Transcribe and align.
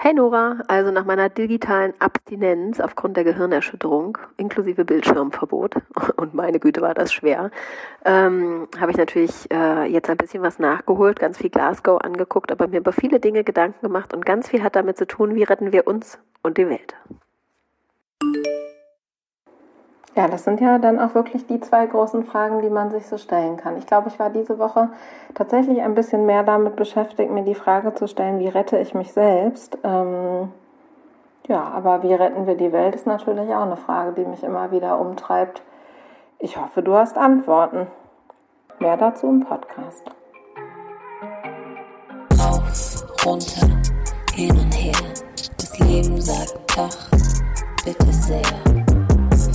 Hey 0.00 0.14
Nora, 0.14 0.62
also 0.68 0.92
nach 0.92 1.04
meiner 1.04 1.28
digitalen 1.28 1.92
Abstinenz 1.98 2.78
aufgrund 2.78 3.16
der 3.16 3.24
Gehirnerschütterung, 3.24 4.16
inklusive 4.36 4.84
Bildschirmverbot, 4.84 5.74
und 6.16 6.34
meine 6.34 6.60
Güte 6.60 6.82
war 6.82 6.94
das 6.94 7.12
schwer, 7.12 7.50
ähm, 8.04 8.68
habe 8.78 8.92
ich 8.92 8.96
natürlich 8.96 9.50
äh, 9.50 9.86
jetzt 9.86 10.08
ein 10.08 10.16
bisschen 10.16 10.40
was 10.40 10.60
nachgeholt, 10.60 11.18
ganz 11.18 11.38
viel 11.38 11.50
Glasgow 11.50 12.00
angeguckt, 12.00 12.52
aber 12.52 12.68
mir 12.68 12.78
über 12.78 12.92
viele 12.92 13.18
Dinge 13.18 13.42
Gedanken 13.42 13.84
gemacht 13.84 14.14
und 14.14 14.24
ganz 14.24 14.48
viel 14.48 14.62
hat 14.62 14.76
damit 14.76 14.96
zu 14.98 15.06
tun, 15.08 15.34
wie 15.34 15.42
retten 15.42 15.72
wir 15.72 15.88
uns 15.88 16.20
und 16.44 16.58
die 16.58 16.68
Welt. 16.68 16.94
Ja, 20.14 20.26
das 20.26 20.44
sind 20.44 20.60
ja 20.60 20.78
dann 20.78 20.98
auch 20.98 21.14
wirklich 21.14 21.46
die 21.46 21.60
zwei 21.60 21.86
großen 21.86 22.24
Fragen, 22.24 22.60
die 22.62 22.70
man 22.70 22.90
sich 22.90 23.06
so 23.06 23.18
stellen 23.18 23.56
kann. 23.56 23.76
Ich 23.76 23.86
glaube, 23.86 24.08
ich 24.08 24.18
war 24.18 24.30
diese 24.30 24.58
Woche 24.58 24.88
tatsächlich 25.34 25.80
ein 25.82 25.94
bisschen 25.94 26.26
mehr 26.26 26.42
damit 26.42 26.76
beschäftigt, 26.76 27.30
mir 27.30 27.44
die 27.44 27.54
Frage 27.54 27.94
zu 27.94 28.08
stellen, 28.08 28.38
wie 28.38 28.48
rette 28.48 28.78
ich 28.78 28.94
mich 28.94 29.12
selbst. 29.12 29.78
Ähm, 29.84 30.50
ja, 31.46 31.62
aber 31.62 32.02
wie 32.02 32.14
retten 32.14 32.46
wir 32.46 32.56
die 32.56 32.72
Welt, 32.72 32.94
ist 32.94 33.06
natürlich 33.06 33.54
auch 33.54 33.62
eine 33.62 33.76
Frage, 33.76 34.12
die 34.12 34.24
mich 34.24 34.42
immer 34.42 34.70
wieder 34.70 34.98
umtreibt. 34.98 35.62
Ich 36.38 36.56
hoffe, 36.56 36.82
du 36.82 36.94
hast 36.94 37.16
Antworten. 37.16 37.86
Mehr 38.80 38.96
dazu 38.96 39.26
im 39.28 39.40
Podcast. 39.40 40.04
Auf, 42.38 43.26
runter, 43.26 43.66
hin 44.34 44.50
und 44.50 44.72
her. 44.72 44.92
Das 45.56 45.78
Leben 45.80 46.20
sagt 46.20 46.58
Ach, 46.78 47.10
bitte 47.84 48.12
sehr 48.12 48.42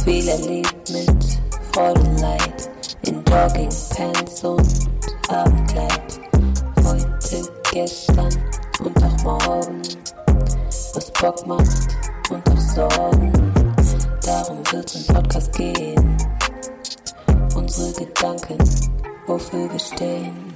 viel 0.04 0.28
erlebt 0.28 0.90
mit 0.90 1.40
Freude 1.72 2.02
und 2.02 2.20
Leid 2.20 2.70
in 3.08 3.24
Joggingpants 3.24 4.44
und 4.44 4.90
Abendkleid. 5.30 6.20
Heute, 6.84 7.50
gestern 7.72 8.30
und 8.84 9.04
auch 9.04 9.24
morgen, 9.24 9.82
was 10.94 11.12
Bock 11.12 11.48
macht 11.48 11.88
und 12.30 12.50
auch 12.50 12.60
Sorgen. 12.60 13.32
Darum 14.26 14.60
wird's 14.72 14.96
im 14.96 15.14
Podcast 15.14 15.54
gehen. 15.54 16.18
Unsere 17.56 17.94
Gedanken, 17.94 18.58
wofür 19.28 19.72
wir 19.72 19.80
stehen. 19.80 20.54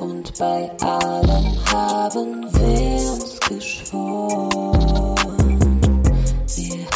Und 0.00 0.38
bei 0.38 0.70
allem 0.80 1.72
haben 1.72 2.46
wir 2.52 3.12
uns 3.12 3.40
geschworen 3.40 5.07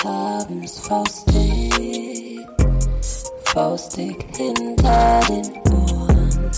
haben's 0.05 0.79
faustig, 0.81 2.41
faustig 3.45 4.17
hinter 4.37 5.21
den 5.29 5.53
Ohren. 5.73 6.53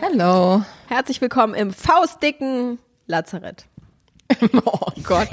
Hallo. 0.00 0.62
Herzlich 0.88 1.20
willkommen 1.20 1.54
im 1.54 1.72
faustdicken 1.72 2.78
Lazarett. 3.06 3.66
oh 4.64 4.90
Gott. 5.04 5.28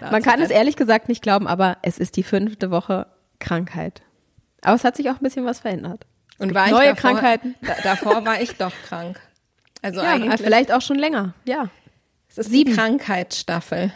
Man 0.00 0.22
kann 0.22 0.40
es 0.40 0.50
ehrlich 0.50 0.76
gesagt 0.76 1.08
nicht 1.08 1.22
glauben, 1.22 1.46
aber 1.46 1.76
es 1.82 1.98
ist 1.98 2.16
die 2.16 2.22
fünfte 2.22 2.70
Woche 2.70 3.06
Krankheit. 3.38 4.02
Aber 4.62 4.74
es 4.74 4.84
hat 4.84 4.96
sich 4.96 5.08
auch 5.10 5.14
ein 5.14 5.22
bisschen 5.22 5.44
was 5.44 5.60
verändert. 5.60 6.06
Und 6.38 6.54
war 6.54 6.68
neue 6.70 6.90
ich 6.90 6.94
davor, 6.96 7.10
Krankheiten. 7.12 7.54
Da, 7.62 7.74
davor 7.82 8.24
war 8.24 8.40
ich 8.40 8.56
doch 8.56 8.72
krank. 8.88 9.20
Also 9.82 10.00
Ja, 10.00 10.12
eigentlich. 10.12 10.40
vielleicht 10.40 10.72
auch 10.72 10.82
schon 10.82 10.98
länger. 10.98 11.34
Ja. 11.44 11.68
es 12.28 12.38
ist 12.38 12.50
sieben. 12.50 12.70
die 12.70 12.76
Krankheitsstaffel. 12.76 13.92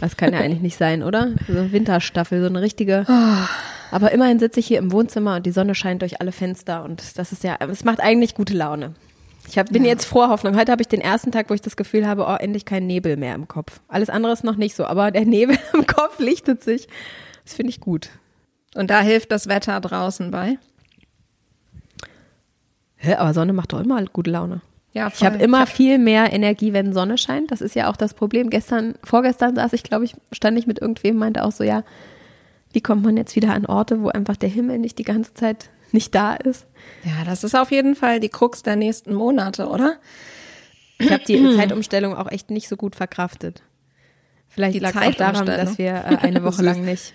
Das 0.00 0.16
kann 0.16 0.32
ja 0.32 0.40
eigentlich 0.40 0.60
nicht 0.60 0.76
sein, 0.78 1.02
oder? 1.02 1.32
So 1.48 1.58
eine 1.58 1.72
Winterstaffel, 1.72 2.40
so 2.40 2.46
eine 2.46 2.60
richtige. 2.60 3.04
Aber 3.90 4.12
immerhin 4.12 4.38
sitze 4.38 4.60
ich 4.60 4.66
hier 4.66 4.78
im 4.78 4.92
Wohnzimmer 4.92 5.36
und 5.36 5.44
die 5.46 5.50
Sonne 5.50 5.74
scheint 5.74 6.02
durch 6.02 6.20
alle 6.20 6.32
Fenster 6.32 6.84
und 6.84 7.18
das 7.18 7.32
ist 7.32 7.42
ja, 7.42 7.56
es 7.58 7.84
macht 7.84 8.00
eigentlich 8.00 8.34
gute 8.34 8.54
Laune. 8.54 8.94
Ich 9.48 9.58
hab, 9.58 9.70
bin 9.70 9.84
jetzt 9.84 10.04
froher 10.04 10.28
Hoffnung. 10.28 10.56
Heute 10.56 10.70
habe 10.70 10.82
ich 10.82 10.88
den 10.88 11.00
ersten 11.00 11.32
Tag, 11.32 11.50
wo 11.50 11.54
ich 11.54 11.60
das 11.60 11.76
Gefühl 11.76 12.06
habe, 12.06 12.24
oh, 12.26 12.36
endlich 12.36 12.64
kein 12.64 12.86
Nebel 12.86 13.16
mehr 13.16 13.34
im 13.34 13.48
Kopf. 13.48 13.80
Alles 13.88 14.08
andere 14.08 14.32
ist 14.32 14.44
noch 14.44 14.56
nicht 14.56 14.76
so, 14.76 14.84
aber 14.86 15.10
der 15.10 15.24
Nebel 15.26 15.58
im 15.74 15.86
Kopf 15.86 16.20
lichtet 16.20 16.62
sich. 16.62 16.86
Das 17.44 17.54
finde 17.54 17.70
ich 17.70 17.80
gut. 17.80 18.10
Und 18.74 18.90
da 18.90 19.00
hilft 19.00 19.30
das 19.32 19.48
Wetter 19.48 19.80
draußen 19.80 20.30
bei. 20.30 20.58
Hä, 22.96 23.14
aber 23.14 23.34
Sonne 23.34 23.52
macht 23.52 23.72
doch 23.72 23.80
immer 23.80 24.02
gute 24.06 24.30
Laune. 24.30 24.60
Ja, 24.94 25.10
Ich 25.14 25.24
habe 25.24 25.38
immer 25.38 25.66
viel 25.66 25.98
mehr 25.98 26.32
Energie, 26.32 26.72
wenn 26.72 26.92
Sonne 26.92 27.16
scheint. 27.18 27.50
Das 27.50 27.60
ist 27.62 27.74
ja 27.74 27.90
auch 27.90 27.96
das 27.96 28.12
Problem. 28.14 28.50
Gestern, 28.50 28.94
vorgestern 29.02 29.56
saß 29.56 29.72
ich, 29.72 29.82
glaube 29.82 30.04
ich, 30.04 30.14
stand 30.32 30.58
ich 30.58 30.66
mit 30.66 30.80
irgendwem, 30.80 31.16
meinte 31.16 31.44
auch 31.44 31.52
so, 31.52 31.64
ja, 31.64 31.82
wie 32.72 32.80
kommt 32.82 33.02
man 33.02 33.16
jetzt 33.16 33.34
wieder 33.34 33.52
an 33.54 33.66
Orte, 33.66 34.02
wo 34.02 34.08
einfach 34.08 34.36
der 34.36 34.50
Himmel 34.50 34.78
nicht 34.78 34.98
die 34.98 35.02
ganze 35.04 35.32
Zeit 35.34 35.70
nicht 35.92 36.14
da 36.14 36.34
ist? 36.34 36.66
Ja, 37.04 37.24
das 37.24 37.42
ist 37.42 37.54
auf 37.54 37.70
jeden 37.70 37.96
Fall 37.96 38.20
die 38.20 38.28
Krux 38.28 38.62
der 38.62 38.76
nächsten 38.76 39.14
Monate, 39.14 39.66
oder? 39.68 39.96
Ich 40.98 41.10
habe 41.10 41.24
die 41.24 41.42
Zeitumstellung 41.56 42.14
auch 42.14 42.30
echt 42.30 42.50
nicht 42.50 42.68
so 42.68 42.76
gut 42.76 42.94
verkraftet. 42.94 43.62
Vielleicht 44.48 44.78
lag 44.80 44.94
es 44.94 44.96
auch 45.02 45.14
daran, 45.14 45.46
dass 45.46 45.78
wir 45.78 45.92
äh, 45.94 46.16
eine 46.20 46.44
Woche 46.44 46.62
lang 46.62 46.84
nicht, 46.84 47.14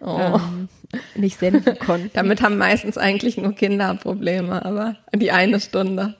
Oh. 0.00 0.18
ähm, 0.20 0.68
nicht 1.14 1.38
senden 1.38 1.78
konnten. 1.86 2.10
Damit 2.14 2.42
haben 2.42 2.58
meistens 2.58 2.98
eigentlich 2.98 3.36
nur 3.36 3.52
Kinder 3.52 3.94
Probleme, 3.94 4.64
aber 4.64 4.96
die 5.14 5.32
eine 5.32 5.60
Stunde. 5.60 6.16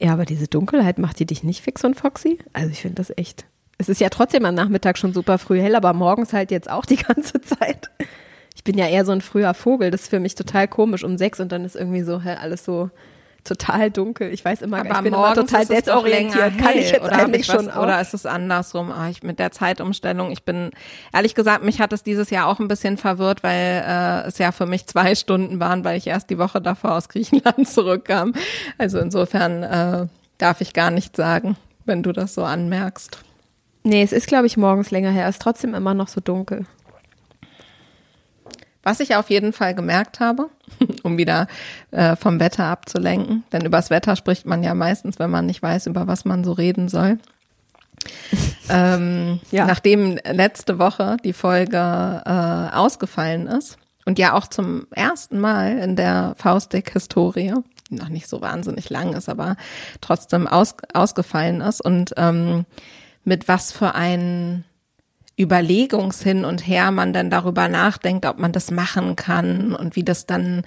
Ja, 0.00 0.12
aber 0.12 0.24
diese 0.24 0.48
Dunkelheit 0.48 0.98
macht 0.98 1.18
die 1.18 1.26
dich 1.26 1.44
nicht 1.44 1.62
fix 1.62 1.84
und 1.84 1.94
foxy? 1.94 2.38
Also 2.52 2.70
ich 2.70 2.82
finde 2.82 2.96
das 2.96 3.12
echt. 3.16 3.46
Es 3.78 3.88
ist 3.88 4.00
ja 4.00 4.08
trotzdem 4.08 4.44
am 4.44 4.54
Nachmittag 4.54 4.98
schon 4.98 5.12
super 5.12 5.38
früh 5.38 5.60
hell, 5.60 5.74
aber 5.74 5.92
morgens 5.92 6.32
halt 6.32 6.50
jetzt 6.50 6.70
auch 6.70 6.84
die 6.84 6.96
ganze 7.08 7.40
Zeit. 7.40 7.90
Ich 8.54 8.64
bin 8.64 8.78
ja 8.78 8.86
eher 8.86 9.04
so 9.04 9.12
ein 9.12 9.20
früher 9.20 9.54
Vogel. 9.54 9.90
Das 9.90 10.02
ist 10.02 10.10
für 10.10 10.20
mich 10.20 10.34
total 10.34 10.68
komisch 10.68 11.04
um 11.04 11.18
sechs 11.18 11.40
und 11.40 11.52
dann 11.52 11.64
ist 11.64 11.76
irgendwie 11.76 12.02
so 12.02 12.20
hä, 12.22 12.36
alles 12.40 12.64
so 12.64 12.90
total 13.44 13.90
dunkel. 13.90 14.32
Ich 14.32 14.44
weiß 14.44 14.62
immer, 14.62 14.78
Aber 14.78 14.90
ich 14.90 14.98
bin 14.98 15.14
immer 15.14 15.34
total 15.34 15.66
desorientiert. 15.66 16.58
Kann 16.58 16.76
ich 16.76 16.90
jetzt 16.90 17.04
oder 17.04 17.12
eigentlich 17.12 17.42
ich 17.42 17.48
was, 17.48 17.56
schon 17.56 17.70
auch. 17.70 17.82
Oder 17.82 18.00
ist 18.00 18.14
es 18.14 18.26
andersrum? 18.26 18.90
Ah, 18.90 19.08
ich 19.08 19.22
mit 19.22 19.38
der 19.38 19.52
Zeitumstellung, 19.52 20.30
ich 20.30 20.44
bin, 20.44 20.70
ehrlich 21.12 21.34
gesagt, 21.34 21.64
mich 21.64 21.80
hat 21.80 21.92
es 21.92 22.02
dieses 22.02 22.30
Jahr 22.30 22.48
auch 22.48 22.58
ein 22.58 22.68
bisschen 22.68 22.96
verwirrt, 22.96 23.42
weil 23.42 23.84
äh, 23.86 24.26
es 24.26 24.38
ja 24.38 24.52
für 24.52 24.66
mich 24.66 24.86
zwei 24.86 25.14
Stunden 25.14 25.60
waren, 25.60 25.84
weil 25.84 25.96
ich 25.98 26.06
erst 26.06 26.30
die 26.30 26.38
Woche 26.38 26.60
davor 26.60 26.92
aus 26.92 27.08
Griechenland 27.08 27.68
zurückkam. 27.68 28.34
Also 28.78 28.98
insofern 28.98 29.62
äh, 29.62 30.06
darf 30.38 30.60
ich 30.60 30.72
gar 30.72 30.90
nicht 30.90 31.16
sagen, 31.16 31.56
wenn 31.84 32.02
du 32.02 32.12
das 32.12 32.34
so 32.34 32.42
anmerkst. 32.44 33.18
Nee, 33.82 34.02
es 34.02 34.12
ist, 34.12 34.26
glaube 34.26 34.46
ich, 34.46 34.56
morgens 34.56 34.90
länger 34.90 35.10
her. 35.10 35.28
Es 35.28 35.36
ist 35.36 35.42
trotzdem 35.42 35.74
immer 35.74 35.92
noch 35.92 36.08
so 36.08 36.20
dunkel. 36.20 36.64
Was 38.84 39.00
ich 39.00 39.16
auf 39.16 39.30
jeden 39.30 39.52
Fall 39.52 39.74
gemerkt 39.74 40.20
habe, 40.20 40.50
um 41.02 41.18
wieder 41.18 41.48
äh, 41.90 42.16
vom 42.16 42.38
Wetter 42.38 42.64
abzulenken, 42.64 43.42
denn 43.52 43.64
übers 43.64 43.90
Wetter 43.90 44.14
spricht 44.14 44.46
man 44.46 44.62
ja 44.62 44.74
meistens, 44.74 45.18
wenn 45.18 45.30
man 45.30 45.46
nicht 45.46 45.62
weiß, 45.62 45.86
über 45.86 46.06
was 46.06 46.24
man 46.24 46.44
so 46.44 46.52
reden 46.52 46.88
soll. 46.88 47.18
ähm, 48.68 49.40
Ja. 49.50 49.66
Nachdem 49.66 50.18
letzte 50.24 50.78
Woche 50.78 51.16
die 51.24 51.32
Folge 51.32 52.22
äh, 52.26 52.76
ausgefallen 52.76 53.46
ist 53.46 53.78
und 54.04 54.18
ja 54.18 54.34
auch 54.34 54.46
zum 54.46 54.86
ersten 54.90 55.40
Mal 55.40 55.78
in 55.78 55.96
der 55.96 56.34
Faustdick-Historie, 56.38 57.54
die 57.90 57.94
noch 57.94 58.08
nicht 58.10 58.28
so 58.28 58.40
wahnsinnig 58.40 58.90
lang 58.90 59.14
ist, 59.14 59.28
aber 59.28 59.56
trotzdem 60.00 60.46
aus, 60.46 60.74
ausgefallen 60.92 61.60
ist 61.60 61.80
und 61.80 62.12
ähm, 62.16 62.66
mit 63.24 63.48
was 63.48 63.72
für 63.72 63.94
ein 63.94 64.64
Überlegungshin 65.38 66.44
und 66.44 66.66
her 66.66 66.90
man 66.90 67.12
dann 67.12 67.28
darüber 67.28 67.68
nachdenkt, 67.68 68.24
ob 68.24 68.38
man 68.38 68.52
das 68.52 68.70
machen 68.70 69.16
kann 69.16 69.74
und 69.74 69.96
wie 69.96 70.04
das 70.04 70.26
dann 70.26 70.62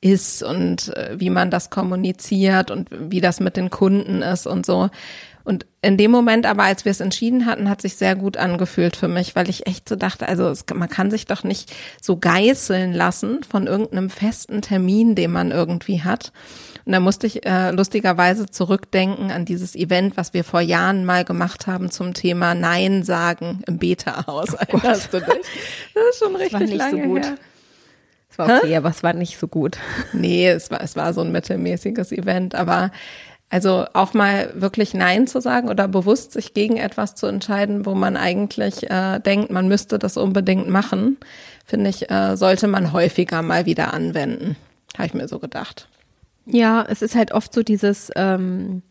ist 0.00 0.42
und 0.42 0.94
äh, 0.96 1.18
wie 1.18 1.30
man 1.30 1.50
das 1.50 1.70
kommuniziert 1.70 2.70
und 2.70 2.88
wie 2.92 3.20
das 3.20 3.40
mit 3.40 3.56
den 3.56 3.70
Kunden 3.70 4.22
ist 4.22 4.46
und 4.46 4.64
so. 4.64 4.90
Und 5.44 5.66
in 5.80 5.96
dem 5.96 6.10
Moment 6.12 6.46
aber, 6.46 6.62
als 6.62 6.84
wir 6.84 6.92
es 6.92 7.00
entschieden 7.00 7.46
hatten, 7.46 7.68
hat 7.68 7.82
sich 7.82 7.96
sehr 7.96 8.14
gut 8.14 8.36
angefühlt 8.36 8.94
für 8.94 9.08
mich, 9.08 9.34
weil 9.34 9.50
ich 9.50 9.66
echt 9.66 9.88
so 9.88 9.96
dachte, 9.96 10.28
also 10.28 10.48
es, 10.48 10.64
man 10.72 10.88
kann 10.88 11.10
sich 11.10 11.26
doch 11.26 11.42
nicht 11.42 11.74
so 12.00 12.16
geißeln 12.16 12.92
lassen 12.92 13.42
von 13.42 13.66
irgendeinem 13.66 14.08
festen 14.08 14.62
Termin, 14.62 15.16
den 15.16 15.32
man 15.32 15.50
irgendwie 15.50 16.02
hat. 16.02 16.32
Und 16.84 16.92
da 16.92 17.00
musste 17.00 17.26
ich 17.26 17.46
äh, 17.46 17.70
lustigerweise 17.70 18.46
zurückdenken 18.46 19.30
an 19.30 19.44
dieses 19.44 19.74
Event, 19.76 20.16
was 20.16 20.34
wir 20.34 20.44
vor 20.44 20.60
Jahren 20.60 21.04
mal 21.04 21.24
gemacht 21.24 21.66
haben 21.66 21.90
zum 21.90 22.14
Thema 22.14 22.54
Nein 22.54 23.04
sagen 23.04 23.62
im 23.66 23.78
Beta-Haus. 23.78 24.54
Erinnerst 24.54 25.12
du 25.12 25.20
dich? 25.20 25.28
Das 25.94 26.04
ist 26.10 26.18
schon 26.18 26.34
richtig 26.36 26.52
war 26.52 26.60
nicht 26.60 26.72
so 26.72 26.78
lange 26.78 27.02
gut. 27.06 27.24
her. 27.24 27.34
Es 28.30 28.38
war 28.38 28.56
okay, 28.56 28.76
aber 28.76 28.88
es 28.88 29.02
war 29.02 29.12
nicht 29.12 29.38
so 29.38 29.46
gut. 29.46 29.76
Nee, 30.12 30.48
es 30.48 30.70
war, 30.70 30.80
es 30.80 30.96
war 30.96 31.12
so 31.12 31.20
ein 31.20 31.32
mittelmäßiges 31.32 32.12
Event, 32.12 32.54
aber 32.54 32.90
also 33.50 33.84
auch 33.92 34.14
mal 34.14 34.50
wirklich 34.54 34.94
Nein 34.94 35.26
zu 35.26 35.42
sagen 35.42 35.68
oder 35.68 35.86
bewusst 35.86 36.32
sich 36.32 36.54
gegen 36.54 36.78
etwas 36.78 37.14
zu 37.14 37.26
entscheiden, 37.26 37.84
wo 37.84 37.94
man 37.94 38.16
eigentlich 38.16 38.90
äh, 38.90 39.20
denkt, 39.20 39.50
man 39.50 39.68
müsste 39.68 39.98
das 39.98 40.16
unbedingt 40.16 40.68
machen, 40.68 41.18
finde 41.66 41.90
ich, 41.90 42.10
äh, 42.10 42.34
sollte 42.38 42.66
man 42.66 42.94
häufiger 42.94 43.42
mal 43.42 43.66
wieder 43.66 43.92
anwenden. 43.92 44.56
Habe 44.96 45.06
ich 45.06 45.14
mir 45.14 45.28
so 45.28 45.38
gedacht. 45.38 45.88
Ja, 46.46 46.84
es 46.88 47.02
ist 47.02 47.14
halt 47.14 47.32
oft 47.32 47.52
so 47.54 47.62
dieses 47.62 48.10
ähm, 48.16 48.82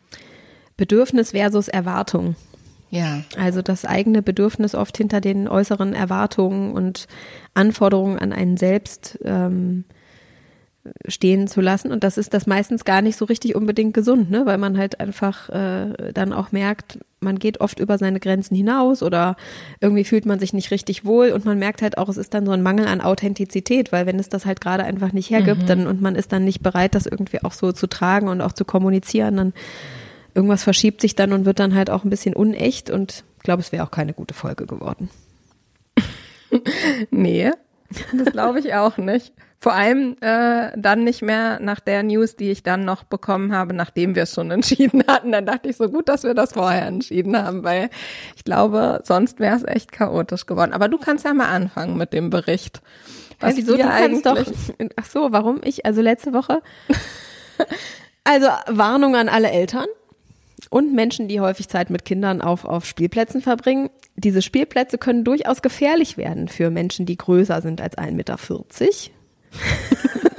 Bedürfnis 0.77 1.31
versus 1.31 1.67
Erwartung. 1.67 2.35
Ja. 2.89 3.23
Also 3.37 3.61
das 3.61 3.85
eigene 3.85 4.21
Bedürfnis 4.21 4.75
oft 4.75 4.97
hinter 4.97 5.21
den 5.21 5.47
äußeren 5.47 5.93
Erwartungen 5.93 6.73
und 6.73 7.07
Anforderungen 7.53 8.19
an 8.19 8.33
einen 8.33 8.57
selbst 8.57 9.17
ähm, 9.23 9.85
stehen 11.07 11.47
zu 11.47 11.61
lassen. 11.61 11.91
Und 11.91 12.03
das 12.03 12.17
ist 12.17 12.33
das 12.33 12.47
meistens 12.47 12.85
gar 12.85 13.01
nicht 13.01 13.15
so 13.15 13.25
richtig 13.25 13.55
unbedingt 13.55 13.93
gesund, 13.93 14.31
ne? 14.31 14.45
weil 14.45 14.57
man 14.57 14.77
halt 14.77 14.99
einfach 14.99 15.49
äh, 15.49 16.11
dann 16.13 16.33
auch 16.33 16.51
merkt, 16.51 16.99
man 17.19 17.37
geht 17.37 17.61
oft 17.61 17.79
über 17.79 17.99
seine 17.99 18.19
Grenzen 18.19 18.55
hinaus 18.55 19.03
oder 19.03 19.35
irgendwie 19.79 20.03
fühlt 20.03 20.25
man 20.25 20.39
sich 20.39 20.53
nicht 20.53 20.71
richtig 20.71 21.05
wohl 21.05 21.29
und 21.31 21.45
man 21.45 21.59
merkt 21.59 21.83
halt 21.83 21.99
auch, 21.99 22.09
es 22.09 22.17
ist 22.17 22.33
dann 22.33 22.47
so 22.47 22.51
ein 22.51 22.63
Mangel 22.63 22.87
an 22.87 22.99
Authentizität, 22.99 23.91
weil 23.91 24.07
wenn 24.07 24.19
es 24.19 24.29
das 24.29 24.47
halt 24.47 24.59
gerade 24.59 24.83
einfach 24.83 25.11
nicht 25.13 25.29
hergibt, 25.29 25.69
dann 25.69 25.85
und 25.85 26.01
man 26.01 26.15
ist 26.15 26.31
dann 26.31 26.45
nicht 26.45 26.63
bereit, 26.63 26.95
das 26.95 27.05
irgendwie 27.05 27.43
auch 27.43 27.53
so 27.53 27.71
zu 27.71 27.85
tragen 27.85 28.27
und 28.27 28.41
auch 28.41 28.53
zu 28.53 28.65
kommunizieren, 28.65 29.37
dann 29.37 29.53
irgendwas 30.33 30.63
verschiebt 30.63 31.01
sich 31.01 31.15
dann 31.15 31.31
und 31.31 31.45
wird 31.45 31.59
dann 31.59 31.75
halt 31.75 31.91
auch 31.91 32.03
ein 32.03 32.09
bisschen 32.09 32.33
unecht 32.33 32.89
und 32.89 33.23
ich 33.37 33.43
glaube, 33.43 33.61
es 33.61 33.71
wäre 33.71 33.83
auch 33.83 33.91
keine 33.91 34.13
gute 34.13 34.33
Folge 34.33 34.65
geworden. 34.65 35.09
Nee, 37.11 37.51
das 38.13 38.31
glaube 38.31 38.59
ich 38.59 38.73
auch 38.73 38.97
nicht. 38.97 39.33
Vor 39.59 39.73
allem 39.73 40.15
äh, 40.21 40.71
dann 40.75 41.03
nicht 41.03 41.21
mehr 41.21 41.59
nach 41.59 41.79
der 41.79 42.01
News, 42.01 42.35
die 42.35 42.49
ich 42.49 42.63
dann 42.63 42.83
noch 42.83 43.03
bekommen 43.03 43.53
habe, 43.53 43.75
nachdem 43.75 44.15
wir 44.15 44.23
es 44.23 44.33
schon 44.33 44.49
entschieden 44.51 45.03
hatten. 45.07 45.31
Dann 45.31 45.45
dachte 45.45 45.69
ich 45.69 45.77
so 45.77 45.87
gut, 45.87 46.09
dass 46.09 46.23
wir 46.23 46.33
das 46.33 46.53
vorher 46.53 46.87
entschieden 46.87 47.37
haben, 47.37 47.63
weil 47.63 47.89
ich 48.35 48.43
glaube, 48.43 49.01
sonst 49.03 49.39
wäre 49.39 49.55
es 49.55 49.63
echt 49.63 49.91
chaotisch 49.91 50.47
geworden. 50.47 50.73
Aber 50.73 50.87
du 50.87 50.97
kannst 50.97 51.25
ja 51.25 51.33
mal 51.33 51.49
anfangen 51.49 51.95
mit 51.95 52.11
dem 52.11 52.31
Bericht. 52.31 52.81
Was 53.39 53.55
wieso? 53.55 53.75
dir 53.75 53.83
Du 53.83 53.89
kannst 53.89 54.25
doch. 54.25 54.37
Ach 54.95 55.05
so, 55.05 55.31
warum 55.31 55.61
ich? 55.63 55.85
Also 55.85 56.01
letzte 56.01 56.33
Woche. 56.33 56.61
Also 58.23 58.47
Warnung 58.67 59.15
an 59.15 59.29
alle 59.29 59.49
Eltern 59.49 59.87
und 60.71 60.93
Menschen, 60.93 61.27
die 61.27 61.41
häufig 61.41 61.67
Zeit 61.67 61.89
mit 61.89 62.05
Kindern 62.05 62.41
auf, 62.41 62.63
auf 62.63 62.85
Spielplätzen 62.85 63.41
verbringen. 63.41 63.89
Diese 64.15 64.41
Spielplätze 64.41 64.97
können 64.97 65.25
durchaus 65.25 65.61
gefährlich 65.61 66.17
werden 66.17 66.47
für 66.47 66.71
Menschen, 66.71 67.05
die 67.05 67.17
größer 67.17 67.61
sind 67.61 67.81
als 67.81 67.97
1,40 67.97 68.11
Meter. 68.13 68.37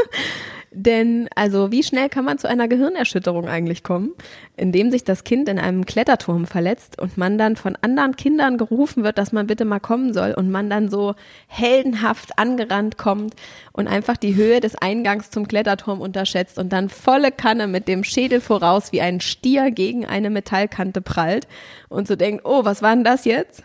Denn, 0.74 1.28
also, 1.34 1.70
wie 1.70 1.82
schnell 1.82 2.08
kann 2.08 2.24
man 2.24 2.38
zu 2.38 2.48
einer 2.48 2.66
Gehirnerschütterung 2.66 3.46
eigentlich 3.46 3.82
kommen, 3.82 4.12
indem 4.56 4.90
sich 4.90 5.04
das 5.04 5.22
Kind 5.22 5.48
in 5.48 5.58
einem 5.58 5.84
Kletterturm 5.84 6.46
verletzt 6.46 6.98
und 6.98 7.18
man 7.18 7.36
dann 7.36 7.56
von 7.56 7.76
anderen 7.82 8.16
Kindern 8.16 8.56
gerufen 8.56 9.04
wird, 9.04 9.18
dass 9.18 9.32
man 9.32 9.46
bitte 9.46 9.66
mal 9.66 9.80
kommen 9.80 10.14
soll 10.14 10.32
und 10.32 10.50
man 10.50 10.70
dann 10.70 10.88
so 10.88 11.14
heldenhaft 11.46 12.38
angerannt 12.38 12.96
kommt 12.96 13.34
und 13.72 13.86
einfach 13.86 14.16
die 14.16 14.34
Höhe 14.34 14.60
des 14.60 14.74
Eingangs 14.76 15.30
zum 15.30 15.46
Kletterturm 15.46 16.00
unterschätzt 16.00 16.58
und 16.58 16.72
dann 16.72 16.88
volle 16.88 17.32
Kanne 17.32 17.66
mit 17.66 17.86
dem 17.86 18.02
Schädel 18.02 18.40
voraus 18.40 18.92
wie 18.92 19.02
ein 19.02 19.20
Stier 19.20 19.70
gegen 19.70 20.06
eine 20.06 20.30
Metallkante 20.30 21.02
prallt 21.02 21.46
und 21.90 22.08
so 22.08 22.16
denkt, 22.16 22.44
oh, 22.44 22.64
was 22.64 22.80
war 22.80 22.94
denn 22.94 23.04
das 23.04 23.26
jetzt? 23.26 23.62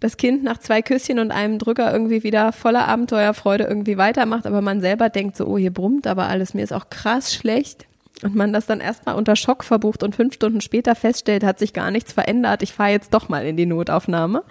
Das 0.00 0.16
Kind 0.16 0.44
nach 0.44 0.58
zwei 0.58 0.82
Küsschen 0.82 1.18
und 1.18 1.30
einem 1.30 1.58
Drücker 1.58 1.92
irgendwie 1.92 2.22
wieder 2.22 2.52
voller 2.52 2.86
Abenteuerfreude 2.86 3.64
irgendwie 3.64 3.98
weitermacht, 3.98 4.46
aber 4.46 4.60
man 4.60 4.80
selber 4.80 5.08
denkt 5.08 5.36
so, 5.36 5.46
oh, 5.46 5.58
hier 5.58 5.72
brummt 5.72 6.06
aber 6.06 6.28
alles, 6.28 6.54
mir 6.54 6.62
ist 6.62 6.72
auch 6.72 6.88
krass 6.90 7.34
schlecht. 7.34 7.86
Und 8.22 8.34
man 8.34 8.52
das 8.52 8.66
dann 8.66 8.80
erstmal 8.80 9.14
unter 9.14 9.36
Schock 9.36 9.62
verbucht 9.62 10.02
und 10.02 10.16
fünf 10.16 10.34
Stunden 10.34 10.60
später 10.60 10.96
feststellt, 10.96 11.44
hat 11.44 11.60
sich 11.60 11.72
gar 11.72 11.90
nichts 11.90 12.12
verändert, 12.12 12.62
ich 12.62 12.72
fahre 12.72 12.90
jetzt 12.90 13.14
doch 13.14 13.28
mal 13.28 13.46
in 13.46 13.56
die 13.56 13.66
Notaufnahme. 13.66 14.42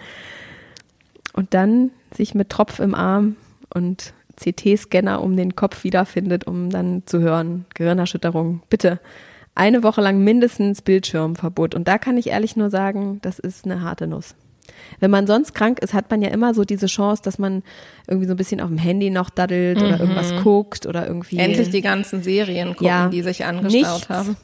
Und 1.34 1.54
dann 1.54 1.90
sich 2.14 2.34
mit 2.34 2.48
Tropf 2.48 2.80
im 2.80 2.94
Arm 2.94 3.36
und 3.72 4.14
CT-Scanner 4.36 5.22
um 5.22 5.36
den 5.36 5.54
Kopf 5.54 5.84
wiederfindet, 5.84 6.46
um 6.46 6.70
dann 6.70 7.02
zu 7.06 7.20
hören, 7.20 7.66
Gehirnerschütterung, 7.74 8.62
bitte. 8.70 9.00
Eine 9.54 9.82
Woche 9.82 10.00
lang 10.00 10.22
mindestens 10.22 10.82
Bildschirmverbot. 10.82 11.74
Und 11.74 11.88
da 11.88 11.98
kann 11.98 12.16
ich 12.16 12.28
ehrlich 12.28 12.56
nur 12.56 12.70
sagen, 12.70 13.18
das 13.22 13.38
ist 13.38 13.64
eine 13.64 13.82
harte 13.82 14.06
Nuss. 14.06 14.34
Wenn 15.00 15.10
man 15.10 15.26
sonst 15.26 15.54
krank 15.54 15.78
ist, 15.80 15.94
hat 15.94 16.10
man 16.10 16.22
ja 16.22 16.28
immer 16.28 16.54
so 16.54 16.64
diese 16.64 16.86
Chance, 16.86 17.22
dass 17.22 17.38
man 17.38 17.62
irgendwie 18.06 18.26
so 18.26 18.34
ein 18.34 18.36
bisschen 18.36 18.60
auf 18.60 18.68
dem 18.68 18.78
Handy 18.78 19.10
noch 19.10 19.30
daddelt 19.30 19.78
oder 19.78 20.00
irgendwas 20.00 20.32
guckt 20.42 20.86
oder 20.86 21.06
irgendwie. 21.06 21.38
Endlich 21.38 21.70
die 21.70 21.82
ganzen 21.82 22.22
Serien 22.22 22.70
gucken, 22.70 22.86
Ja, 22.86 23.08
die 23.08 23.22
sich 23.22 23.44
angestaut 23.44 23.72
nichts. 23.72 24.08
haben. 24.08 24.36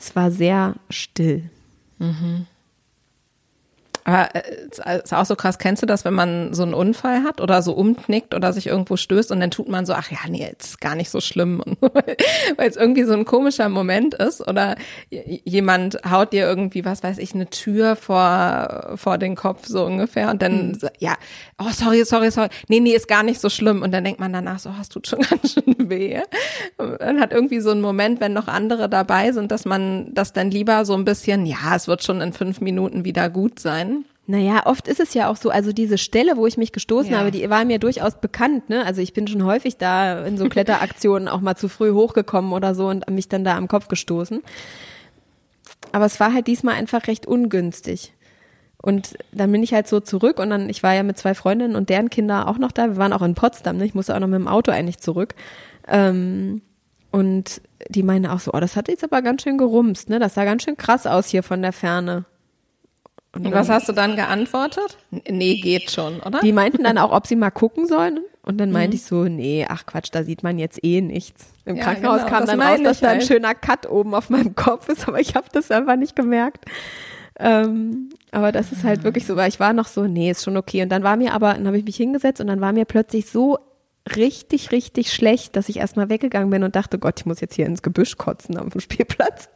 Es 0.00 0.14
war 0.14 0.30
sehr 0.30 0.74
still. 0.90 1.44
Aber 4.04 4.34
äh, 4.34 4.42
es 4.70 4.78
ist 4.78 5.14
auch 5.14 5.24
so 5.24 5.36
krass, 5.36 5.58
kennst 5.58 5.82
du 5.82 5.86
das, 5.86 6.04
wenn 6.04 6.14
man 6.14 6.54
so 6.54 6.62
einen 6.62 6.74
Unfall 6.74 7.22
hat 7.22 7.40
oder 7.40 7.62
so 7.62 7.72
umknickt 7.72 8.34
oder 8.34 8.52
sich 8.52 8.66
irgendwo 8.66 8.96
stößt 8.96 9.30
und 9.32 9.40
dann 9.40 9.50
tut 9.50 9.68
man 9.68 9.86
so, 9.86 9.92
ach 9.94 10.10
ja, 10.10 10.18
nee, 10.28 10.40
jetzt 10.40 10.66
ist 10.66 10.80
gar 10.80 10.94
nicht 10.94 11.10
so 11.10 11.20
schlimm, 11.20 11.62
weil 11.80 12.68
es 12.68 12.76
irgendwie 12.76 13.04
so 13.04 13.12
ein 13.12 13.24
komischer 13.24 13.68
Moment 13.68 14.14
ist 14.14 14.46
oder 14.46 14.76
jemand 15.10 15.98
haut 16.08 16.32
dir 16.32 16.46
irgendwie, 16.46 16.84
was 16.84 17.02
weiß 17.02 17.18
ich, 17.18 17.34
eine 17.34 17.50
Tür 17.50 17.96
vor, 17.96 18.94
vor 18.96 19.18
den 19.18 19.36
Kopf 19.36 19.66
so 19.66 19.84
ungefähr 19.84 20.30
und 20.30 20.42
dann, 20.42 20.74
so, 20.74 20.88
ja, 20.98 21.16
oh, 21.58 21.70
sorry, 21.72 22.04
sorry, 22.04 22.30
sorry, 22.30 22.48
nee, 22.68 22.80
nee, 22.80 22.92
ist 22.92 23.08
gar 23.08 23.22
nicht 23.22 23.40
so 23.40 23.48
schlimm 23.48 23.82
und 23.82 23.92
dann 23.92 24.04
denkt 24.04 24.20
man 24.20 24.32
danach 24.32 24.58
so, 24.58 24.70
oh, 24.70 24.80
es 24.80 24.88
tut 24.88 25.06
schon 25.06 25.20
ganz 25.30 25.54
schön 25.54 25.90
weh. 25.90 26.20
Und 26.76 27.00
man 27.00 27.20
hat 27.20 27.32
irgendwie 27.32 27.60
so 27.60 27.70
einen 27.70 27.80
Moment, 27.80 28.20
wenn 28.20 28.32
noch 28.32 28.48
andere 28.48 28.88
dabei 28.88 29.32
sind, 29.32 29.50
dass 29.50 29.64
man 29.64 30.12
das 30.14 30.32
dann 30.32 30.50
lieber 30.50 30.84
so 30.84 30.94
ein 30.94 31.04
bisschen, 31.04 31.46
ja, 31.46 31.74
es 31.74 31.88
wird 31.88 32.02
schon 32.02 32.20
in 32.20 32.32
fünf 32.32 32.60
Minuten 32.60 33.04
wieder 33.04 33.28
gut 33.30 33.58
sein. 33.58 33.97
Naja, 34.30 34.66
oft 34.66 34.88
ist 34.88 35.00
es 35.00 35.14
ja 35.14 35.30
auch 35.30 35.36
so, 35.36 35.48
also 35.48 35.72
diese 35.72 35.96
Stelle, 35.96 36.36
wo 36.36 36.46
ich 36.46 36.58
mich 36.58 36.72
gestoßen 36.72 37.12
Ja. 37.12 37.20
habe, 37.20 37.30
die 37.30 37.48
war 37.48 37.64
mir 37.64 37.78
durchaus 37.78 38.20
bekannt, 38.20 38.68
ne? 38.68 38.84
Also 38.84 39.00
ich 39.00 39.14
bin 39.14 39.26
schon 39.26 39.42
häufig 39.42 39.78
da 39.78 40.22
in 40.26 40.36
so 40.36 40.44
Kletteraktionen 40.50 41.28
auch 41.28 41.40
mal 41.40 41.56
zu 41.56 41.68
früh 41.70 41.92
hochgekommen 41.92 42.52
oder 42.52 42.74
so 42.74 42.88
und 42.88 43.08
mich 43.08 43.30
dann 43.30 43.42
da 43.42 43.56
am 43.56 43.68
Kopf 43.68 43.88
gestoßen. 43.88 44.42
Aber 45.92 46.04
es 46.04 46.20
war 46.20 46.34
halt 46.34 46.46
diesmal 46.46 46.74
einfach 46.74 47.06
recht 47.06 47.24
ungünstig. 47.26 48.12
Und 48.82 49.16
dann 49.32 49.50
bin 49.50 49.62
ich 49.62 49.72
halt 49.72 49.88
so 49.88 49.98
zurück 49.98 50.38
und 50.38 50.50
dann, 50.50 50.68
ich 50.68 50.82
war 50.82 50.92
ja 50.92 51.04
mit 51.04 51.16
zwei 51.16 51.32
Freundinnen 51.34 51.74
und 51.74 51.88
deren 51.88 52.10
Kinder 52.10 52.48
auch 52.48 52.58
noch 52.58 52.70
da. 52.70 52.88
Wir 52.88 52.96
waren 52.98 53.14
auch 53.14 53.22
in 53.22 53.34
Potsdam, 53.34 53.78
ne? 53.78 53.86
Ich 53.86 53.94
musste 53.94 54.14
auch 54.14 54.20
noch 54.20 54.28
mit 54.28 54.38
dem 54.38 54.46
Auto 54.46 54.70
eigentlich 54.70 54.98
zurück. 54.98 55.34
Ähm, 55.86 56.60
und 57.10 57.62
die 57.88 58.02
meinen 58.02 58.26
auch 58.26 58.40
so, 58.40 58.52
oh, 58.52 58.60
das 58.60 58.76
hat 58.76 58.88
jetzt 58.88 59.04
aber 59.04 59.22
ganz 59.22 59.42
schön 59.42 59.56
gerumst, 59.56 60.10
ne? 60.10 60.18
Das 60.18 60.34
sah 60.34 60.44
ganz 60.44 60.64
schön 60.64 60.76
krass 60.76 61.06
aus 61.06 61.28
hier 61.28 61.42
von 61.42 61.62
der 61.62 61.72
Ferne. 61.72 62.26
Und 63.34 63.52
was 63.52 63.68
hast 63.68 63.88
du 63.88 63.92
dann 63.92 64.16
geantwortet? 64.16 64.96
Nee, 65.28 65.60
geht 65.60 65.90
schon, 65.90 66.20
oder? 66.20 66.40
Die 66.40 66.52
meinten 66.52 66.82
dann 66.84 66.98
auch, 66.98 67.12
ob 67.12 67.26
sie 67.26 67.36
mal 67.36 67.50
gucken 67.50 67.86
sollen. 67.86 68.20
Und 68.42 68.58
dann 68.58 68.70
Mhm. 68.70 68.72
meinte 68.72 68.96
ich 68.96 69.02
so, 69.04 69.24
nee, 69.24 69.66
ach 69.68 69.84
Quatsch, 69.84 70.08
da 70.12 70.24
sieht 70.24 70.42
man 70.42 70.58
jetzt 70.58 70.82
eh 70.82 71.02
nichts. 71.02 71.46
Im 71.66 71.76
Ja, 71.76 71.84
Krankenhaus 71.84 72.20
genau, 72.24 72.30
kam 72.30 72.46
dann 72.46 72.60
raus, 72.62 72.80
dass 72.82 73.00
da 73.00 73.08
ein 73.10 73.18
halt. 73.18 73.26
schöner 73.26 73.54
Cut 73.54 73.88
oben 73.90 74.14
auf 74.14 74.30
meinem 74.30 74.54
Kopf 74.56 74.88
ist, 74.88 75.06
aber 75.08 75.20
ich 75.20 75.34
habe 75.34 75.46
das 75.52 75.70
einfach 75.70 75.96
nicht 75.96 76.16
gemerkt. 76.16 76.64
Ähm, 77.38 78.08
aber 78.32 78.50
das 78.50 78.72
ist 78.72 78.82
halt 78.82 79.04
wirklich 79.04 79.26
so, 79.26 79.36
weil 79.36 79.48
ich 79.48 79.60
war 79.60 79.72
noch 79.72 79.86
so, 79.86 80.04
nee, 80.04 80.30
ist 80.30 80.42
schon 80.42 80.56
okay. 80.56 80.82
Und 80.82 80.88
dann 80.88 81.02
war 81.04 81.16
mir 81.16 81.34
aber, 81.34 81.52
dann 81.54 81.66
habe 81.66 81.78
ich 81.78 81.84
mich 81.84 81.96
hingesetzt 81.96 82.40
und 82.40 82.46
dann 82.48 82.60
war 82.60 82.72
mir 82.72 82.84
plötzlich 82.86 83.26
so 83.30 83.58
richtig, 84.16 84.72
richtig 84.72 85.12
schlecht, 85.12 85.54
dass 85.54 85.68
ich 85.68 85.76
erstmal 85.76 86.08
weggegangen 86.08 86.48
bin 86.50 86.64
und 86.64 86.74
dachte, 86.74 86.98
Gott, 86.98 87.20
ich 87.20 87.26
muss 87.26 87.40
jetzt 87.40 87.54
hier 87.54 87.66
ins 87.66 87.82
Gebüsch 87.82 88.16
kotzen 88.16 88.56
auf 88.56 88.70
dem 88.70 88.80
Spielplatz. 88.80 89.50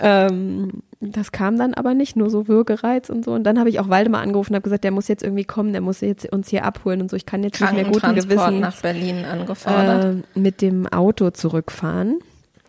Ähm, 0.00 0.82
das 1.00 1.30
kam 1.30 1.56
dann 1.56 1.74
aber 1.74 1.94
nicht, 1.94 2.16
nur 2.16 2.28
so 2.28 2.48
Würgereiz 2.48 3.08
und 3.08 3.24
so. 3.24 3.32
Und 3.32 3.44
dann 3.44 3.58
habe 3.58 3.68
ich 3.68 3.78
auch 3.78 3.88
Waldemar 3.88 4.20
angerufen 4.20 4.52
und 4.52 4.56
habe 4.56 4.64
gesagt, 4.64 4.84
der 4.84 4.90
muss 4.90 5.06
jetzt 5.08 5.22
irgendwie 5.22 5.44
kommen, 5.44 5.72
der 5.72 5.80
muss 5.80 6.00
jetzt 6.00 6.30
uns 6.32 6.48
hier 6.48 6.64
abholen 6.64 7.00
und 7.00 7.10
so. 7.10 7.16
Ich 7.16 7.26
kann 7.26 7.42
jetzt 7.44 7.60
nicht 7.60 7.72
mehr 7.72 7.84
guten 7.84 8.14
Gewissens 8.14 8.60
nach 8.60 8.80
Berlin 8.80 9.24
angefordert. 9.24 10.24
äh, 10.34 10.38
mit 10.38 10.60
dem 10.60 10.86
Auto 10.86 11.30
zurückfahren. 11.30 12.18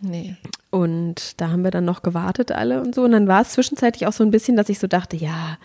nee. 0.01 0.35
Und 0.71 1.41
da 1.41 1.49
haben 1.49 1.63
wir 1.63 1.71
dann 1.71 1.85
noch 1.85 2.03
gewartet 2.03 2.51
alle 2.51 2.81
und 2.81 2.93
so. 2.93 3.03
Und 3.03 3.11
dann 3.13 3.27
war 3.27 3.41
es 3.41 3.49
zwischenzeitlich 3.49 4.05
auch 4.05 4.13
so 4.13 4.23
ein 4.23 4.29
bisschen, 4.29 4.55
dass 4.55 4.69
ich 4.69 4.77
so 4.77 4.85
dachte, 4.85 5.17
ja, 5.17 5.57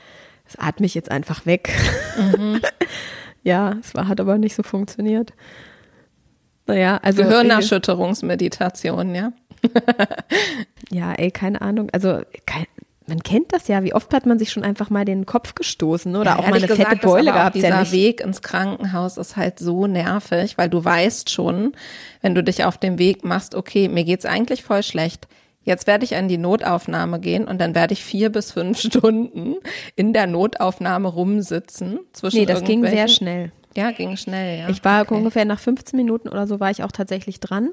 das 0.46 0.56
atme 0.58 0.86
ich 0.86 0.94
jetzt 0.94 1.10
einfach 1.10 1.44
weg. 1.44 1.70
ja, 3.42 3.76
es 3.80 3.94
war, 3.94 4.08
hat 4.08 4.20
aber 4.20 4.38
nicht 4.38 4.54
so 4.54 4.62
funktioniert. 4.62 5.34
Naja, 6.66 6.98
also 7.02 7.22
Gehirnerschütterungsmeditation, 7.22 9.14
ja. 9.14 9.32
Ja, 10.90 11.12
ey, 11.14 11.30
keine 11.30 11.60
Ahnung. 11.62 11.88
Also 11.92 12.20
kein, 12.46 12.66
man 13.06 13.22
kennt 13.22 13.52
das 13.52 13.68
ja. 13.68 13.82
Wie 13.82 13.94
oft 13.94 14.12
hat 14.14 14.26
man 14.26 14.38
sich 14.38 14.52
schon 14.52 14.62
einfach 14.64 14.90
mal 14.90 15.04
den 15.04 15.26
Kopf 15.26 15.54
gestoßen 15.54 16.14
oder 16.14 16.32
Ja, 16.32 16.38
auch 16.38 16.42
mal 16.42 16.52
eine 16.54 16.60
fette 16.60 16.74
gesagt 16.76 16.94
ist 17.04 17.10
Beule 17.10 17.32
gehabt? 17.32 17.56
Dieser 17.56 17.68
Ja. 17.82 17.90
Weg 17.92 18.20
ins 18.20 18.42
Krankenhaus 18.42 19.16
ist 19.16 19.36
halt 19.36 19.58
so 19.58 19.86
nervig, 19.86 20.56
weil 20.58 20.68
du 20.68 20.84
weißt 20.84 21.30
schon, 21.30 21.72
wenn 22.22 22.34
du 22.34 22.42
dich 22.42 22.64
auf 22.64 22.78
den 22.78 22.98
Weg 22.98 23.24
machst, 23.24 23.54
okay, 23.54 23.88
mir 23.88 24.04
geht's 24.04 24.24
eigentlich 24.26 24.62
voll 24.62 24.82
schlecht. 24.82 25.26
Jetzt 25.62 25.86
werde 25.86 26.04
ich 26.04 26.14
an 26.16 26.28
die 26.28 26.36
Notaufnahme 26.36 27.20
gehen 27.20 27.46
und 27.48 27.58
dann 27.58 27.74
werde 27.74 27.94
ich 27.94 28.04
vier 28.04 28.30
bis 28.30 28.52
fünf 28.52 28.78
Stunden 28.82 29.56
in 29.96 30.12
der 30.12 30.26
Notaufnahme 30.26 31.08
rumsitzen. 31.08 32.00
Zwischen 32.12 32.36
Nee, 32.40 32.46
das 32.46 32.62
ging 32.64 32.84
sehr 32.86 33.08
schnell. 33.08 33.50
Ja, 33.76 33.90
ging 33.90 34.16
schnell, 34.16 34.58
ja. 34.60 34.68
Ich 34.68 34.84
war 34.84 35.02
Okay. 35.02 35.14
ungefähr 35.14 35.44
nach 35.46 35.58
15 35.58 35.96
Minuten 35.96 36.28
oder 36.28 36.46
so 36.46 36.60
war 36.60 36.70
ich 36.70 36.84
auch 36.84 36.92
tatsächlich 36.92 37.40
dran. 37.40 37.70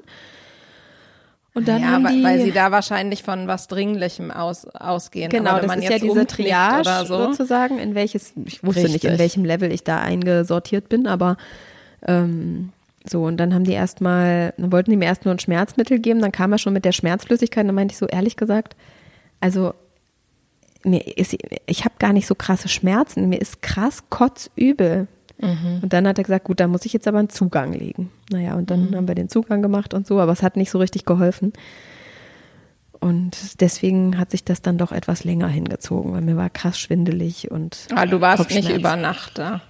Und 1.54 1.68
dann 1.68 1.82
ja, 1.82 1.88
haben 1.88 2.04
weil, 2.04 2.16
die, 2.16 2.24
weil 2.24 2.40
sie 2.40 2.52
da 2.52 2.70
wahrscheinlich 2.70 3.22
von 3.22 3.46
was 3.46 3.68
Dringlichem 3.68 4.30
aus, 4.30 4.66
ausgehen. 4.68 5.28
genau, 5.28 5.58
das 5.58 5.66
man 5.66 5.82
ist 5.82 5.90
ja 5.90 5.98
diese 5.98 6.26
Triage 6.26 6.80
oder 6.80 7.04
so. 7.04 7.24
sozusagen, 7.26 7.78
in 7.78 7.94
welches, 7.94 8.32
ich 8.46 8.64
wusste 8.64 8.84
nicht, 8.84 9.04
in 9.04 9.10
Richtig. 9.10 9.18
welchem 9.18 9.44
Level 9.44 9.70
ich 9.70 9.84
da 9.84 9.98
eingesortiert 9.98 10.88
bin, 10.88 11.06
aber 11.06 11.36
ähm, 12.06 12.72
so, 13.04 13.24
und 13.24 13.36
dann 13.36 13.52
haben 13.52 13.64
die 13.64 13.72
erstmal, 13.72 14.54
dann 14.56 14.72
wollten 14.72 14.90
die 14.90 14.96
mir 14.96 15.06
erst 15.06 15.24
nur 15.24 15.34
ein 15.34 15.38
Schmerzmittel 15.38 15.98
geben, 15.98 16.20
dann 16.20 16.32
kam 16.32 16.52
er 16.52 16.58
schon 16.58 16.72
mit 16.72 16.84
der 16.84 16.92
Schmerzflüssigkeit, 16.92 17.66
dann 17.66 17.74
meinte 17.74 17.92
ich 17.92 17.98
so, 17.98 18.06
ehrlich 18.06 18.36
gesagt, 18.36 18.74
also 19.40 19.74
mir 20.84 21.18
ist, 21.18 21.36
ich 21.66 21.84
habe 21.84 21.94
gar 21.98 22.12
nicht 22.12 22.26
so 22.26 22.34
krasse 22.34 22.68
Schmerzen, 22.68 23.28
mir 23.28 23.40
ist 23.40 23.62
krass 23.62 24.04
kotzübel. 24.08 25.06
Und 25.42 25.92
dann 25.92 26.06
hat 26.06 26.18
er 26.18 26.24
gesagt, 26.24 26.44
gut, 26.44 26.60
da 26.60 26.68
muss 26.68 26.84
ich 26.84 26.92
jetzt 26.92 27.08
aber 27.08 27.18
einen 27.18 27.28
Zugang 27.28 27.72
legen. 27.72 28.10
Naja, 28.30 28.54
und 28.54 28.70
dann 28.70 28.94
haben 28.94 29.08
wir 29.08 29.16
den 29.16 29.28
Zugang 29.28 29.60
gemacht 29.60 29.92
und 29.92 30.06
so, 30.06 30.20
aber 30.20 30.30
es 30.30 30.42
hat 30.42 30.56
nicht 30.56 30.70
so 30.70 30.78
richtig 30.78 31.04
geholfen. 31.04 31.52
Und 33.00 33.60
deswegen 33.60 34.16
hat 34.18 34.30
sich 34.30 34.44
das 34.44 34.62
dann 34.62 34.78
doch 34.78 34.92
etwas 34.92 35.24
länger 35.24 35.48
hingezogen, 35.48 36.12
weil 36.12 36.20
mir 36.22 36.36
war 36.36 36.48
krass 36.48 36.78
schwindelig 36.78 37.50
und 37.50 37.88
Ah, 37.92 38.06
du 38.06 38.20
warst 38.20 38.48
nicht 38.50 38.70
über 38.70 38.94
Nacht 38.94 39.38
da. 39.38 39.62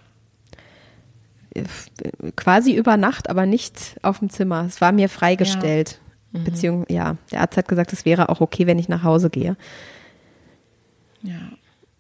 quasi 2.37 2.75
über 2.75 2.97
Nacht, 2.99 3.31
aber 3.31 3.47
nicht 3.47 3.97
auf 4.02 4.19
dem 4.19 4.29
Zimmer. 4.31 4.64
Es 4.67 4.81
war 4.83 4.93
mir 4.93 5.09
freigestellt. 5.09 6.00
Beziehung, 6.33 6.87
ja, 6.88 7.17
der 7.31 7.41
Arzt 7.43 7.59
hat 7.59 7.69
gesagt, 7.69 7.93
es 7.93 8.07
wäre 8.07 8.31
auch 8.31 8.41
okay, 8.41 8.67
wenn 8.67 8.79
ich 8.79 8.88
nach 8.88 9.02
Hause 9.02 9.29
gehe. 9.29 9.57
Ja. 11.23 11.35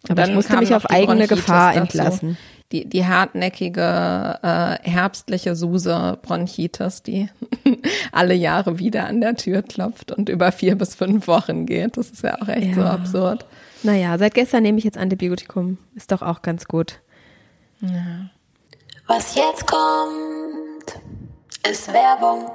Aber 0.08 0.26
ich 0.26 0.34
musste 0.34 0.56
mich 0.56 0.74
auf 0.74 0.86
eigene 0.90 1.28
Gefahr 1.28 1.74
dazu. 1.74 1.80
entlassen. 1.82 2.36
Die, 2.72 2.88
die 2.88 3.06
hartnäckige, 3.06 4.38
äh, 4.42 4.78
herbstliche 4.88 5.54
Suse-Bronchitis, 5.54 7.02
die 7.02 7.28
alle 8.12 8.34
Jahre 8.34 8.78
wieder 8.78 9.06
an 9.06 9.20
der 9.20 9.34
Tür 9.36 9.62
klopft 9.62 10.10
und 10.10 10.28
über 10.30 10.50
vier 10.52 10.76
bis 10.76 10.94
fünf 10.94 11.26
Wochen 11.28 11.66
geht. 11.66 11.96
Das 11.98 12.10
ist 12.10 12.22
ja 12.24 12.40
auch 12.40 12.48
echt 12.48 12.74
so 12.74 12.80
Ja. 12.80 12.90
absurd. 12.92 13.44
Naja, 13.82 14.16
seit 14.16 14.34
gestern 14.34 14.62
nehme 14.62 14.78
ich 14.78 14.84
jetzt 14.84 14.96
Antibiotikum. 14.96 15.76
Ist 15.94 16.12
doch 16.12 16.22
auch 16.22 16.40
ganz 16.42 16.66
gut. 16.66 17.00
Was 19.06 19.34
jetzt 19.34 19.66
kommt, 19.66 21.00
ist 21.70 21.92
Werbung. 21.92 22.48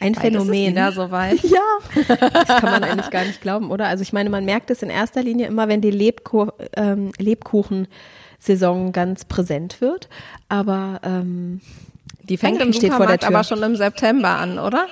Ein 0.00 0.12
Bald 0.12 0.26
ist 0.26 0.34
es 0.34 0.40
Phänomen. 0.42 0.70
wieder 0.72 0.92
soweit. 0.92 1.38
Ja, 1.44 2.08
das 2.32 2.48
kann 2.60 2.70
man 2.70 2.84
eigentlich 2.84 3.10
gar 3.10 3.24
nicht 3.24 3.40
glauben, 3.40 3.70
oder? 3.70 3.86
Also 3.86 4.02
ich 4.02 4.12
meine, 4.12 4.28
man 4.30 4.44
merkt 4.44 4.70
es 4.70 4.82
in 4.82 4.90
erster 4.90 5.22
Linie 5.22 5.46
immer, 5.46 5.68
wenn 5.68 5.80
die 5.80 5.90
Lebku 5.90 6.48
ähm, 6.76 7.12
Lebkuchensaison 7.18 8.92
ganz 8.92 9.24
präsent 9.24 9.80
wird. 9.80 10.08
Aber 10.48 11.00
ähm, 11.02 11.60
Die 12.24 12.36
fängt 12.36 12.60
im 12.60 12.72
steht 12.72 12.92
Supermarkt 12.92 13.24
aber 13.24 13.44
schon 13.44 13.62
im 13.62 13.76
September 13.76 14.28
an, 14.30 14.58
oder? 14.58 14.86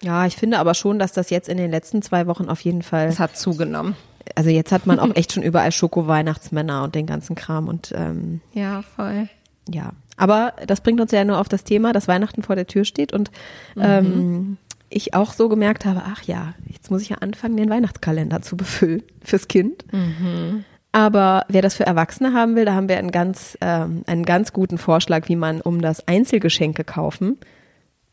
ja, 0.00 0.26
ich 0.26 0.36
finde 0.36 0.60
aber 0.60 0.74
schon, 0.74 0.98
dass 1.00 1.12
das 1.12 1.28
jetzt 1.30 1.48
in 1.48 1.56
den 1.58 1.70
letzten 1.72 2.02
zwei 2.02 2.26
Wochen 2.28 2.48
auf 2.48 2.60
jeden 2.60 2.82
Fall. 2.82 3.08
Es 3.08 3.18
hat 3.18 3.36
zugenommen. 3.36 3.96
Also 4.36 4.50
jetzt 4.50 4.70
hat 4.72 4.86
man 4.86 5.00
auch 5.00 5.14
echt 5.16 5.32
schon 5.32 5.42
überall 5.42 5.72
Schoko-Weihnachtsmänner 5.72 6.84
und 6.84 6.94
den 6.94 7.06
ganzen 7.06 7.34
Kram 7.34 7.66
und 7.66 7.92
ähm, 7.96 8.40
Ja, 8.52 8.82
voll. 8.94 9.28
ja. 9.68 9.90
Aber 10.18 10.52
das 10.66 10.82
bringt 10.82 11.00
uns 11.00 11.12
ja 11.12 11.24
nur 11.24 11.38
auf 11.38 11.48
das 11.48 11.64
Thema, 11.64 11.92
dass 11.92 12.08
Weihnachten 12.08 12.42
vor 12.42 12.56
der 12.56 12.66
Tür 12.66 12.84
steht 12.84 13.12
und 13.12 13.30
ähm, 13.78 14.58
ich 14.90 15.14
auch 15.14 15.32
so 15.32 15.48
gemerkt 15.48 15.84
habe, 15.84 16.02
ach 16.04 16.22
ja, 16.22 16.54
jetzt 16.66 16.90
muss 16.90 17.02
ich 17.02 17.08
ja 17.10 17.18
anfangen, 17.18 17.56
den 17.56 17.70
Weihnachtskalender 17.70 18.42
zu 18.42 18.56
befüllen 18.56 19.02
fürs 19.22 19.48
Kind. 19.48 19.84
Aber 20.92 21.44
wer 21.48 21.62
das 21.62 21.74
für 21.74 21.86
Erwachsene 21.86 22.32
haben 22.32 22.56
will, 22.56 22.64
da 22.64 22.74
haben 22.74 22.88
wir 22.88 22.98
einen 22.98 23.12
ganz, 23.12 23.56
ähm, 23.60 24.02
einen 24.06 24.24
ganz 24.24 24.52
guten 24.52 24.78
Vorschlag, 24.78 25.28
wie 25.28 25.36
man 25.36 25.60
um 25.60 25.80
das 25.80 26.06
Einzelgeschenke 26.08 26.84
kaufen 26.84 27.38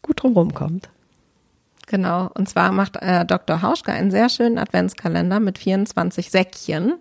gut 0.06 0.22
drumherum 0.22 0.54
kommt. 0.54 0.90
Genau. 1.88 2.30
Und 2.34 2.50
zwar 2.50 2.72
macht 2.72 2.98
äh, 2.98 3.26
Dr. 3.26 3.62
Hauschka 3.62 3.92
einen 3.92 4.12
sehr 4.12 4.30
schönen 4.30 4.58
Adventskalender 4.58 5.40
mit 5.40 5.58
24 5.58 6.32
Säckchen. 6.32 6.96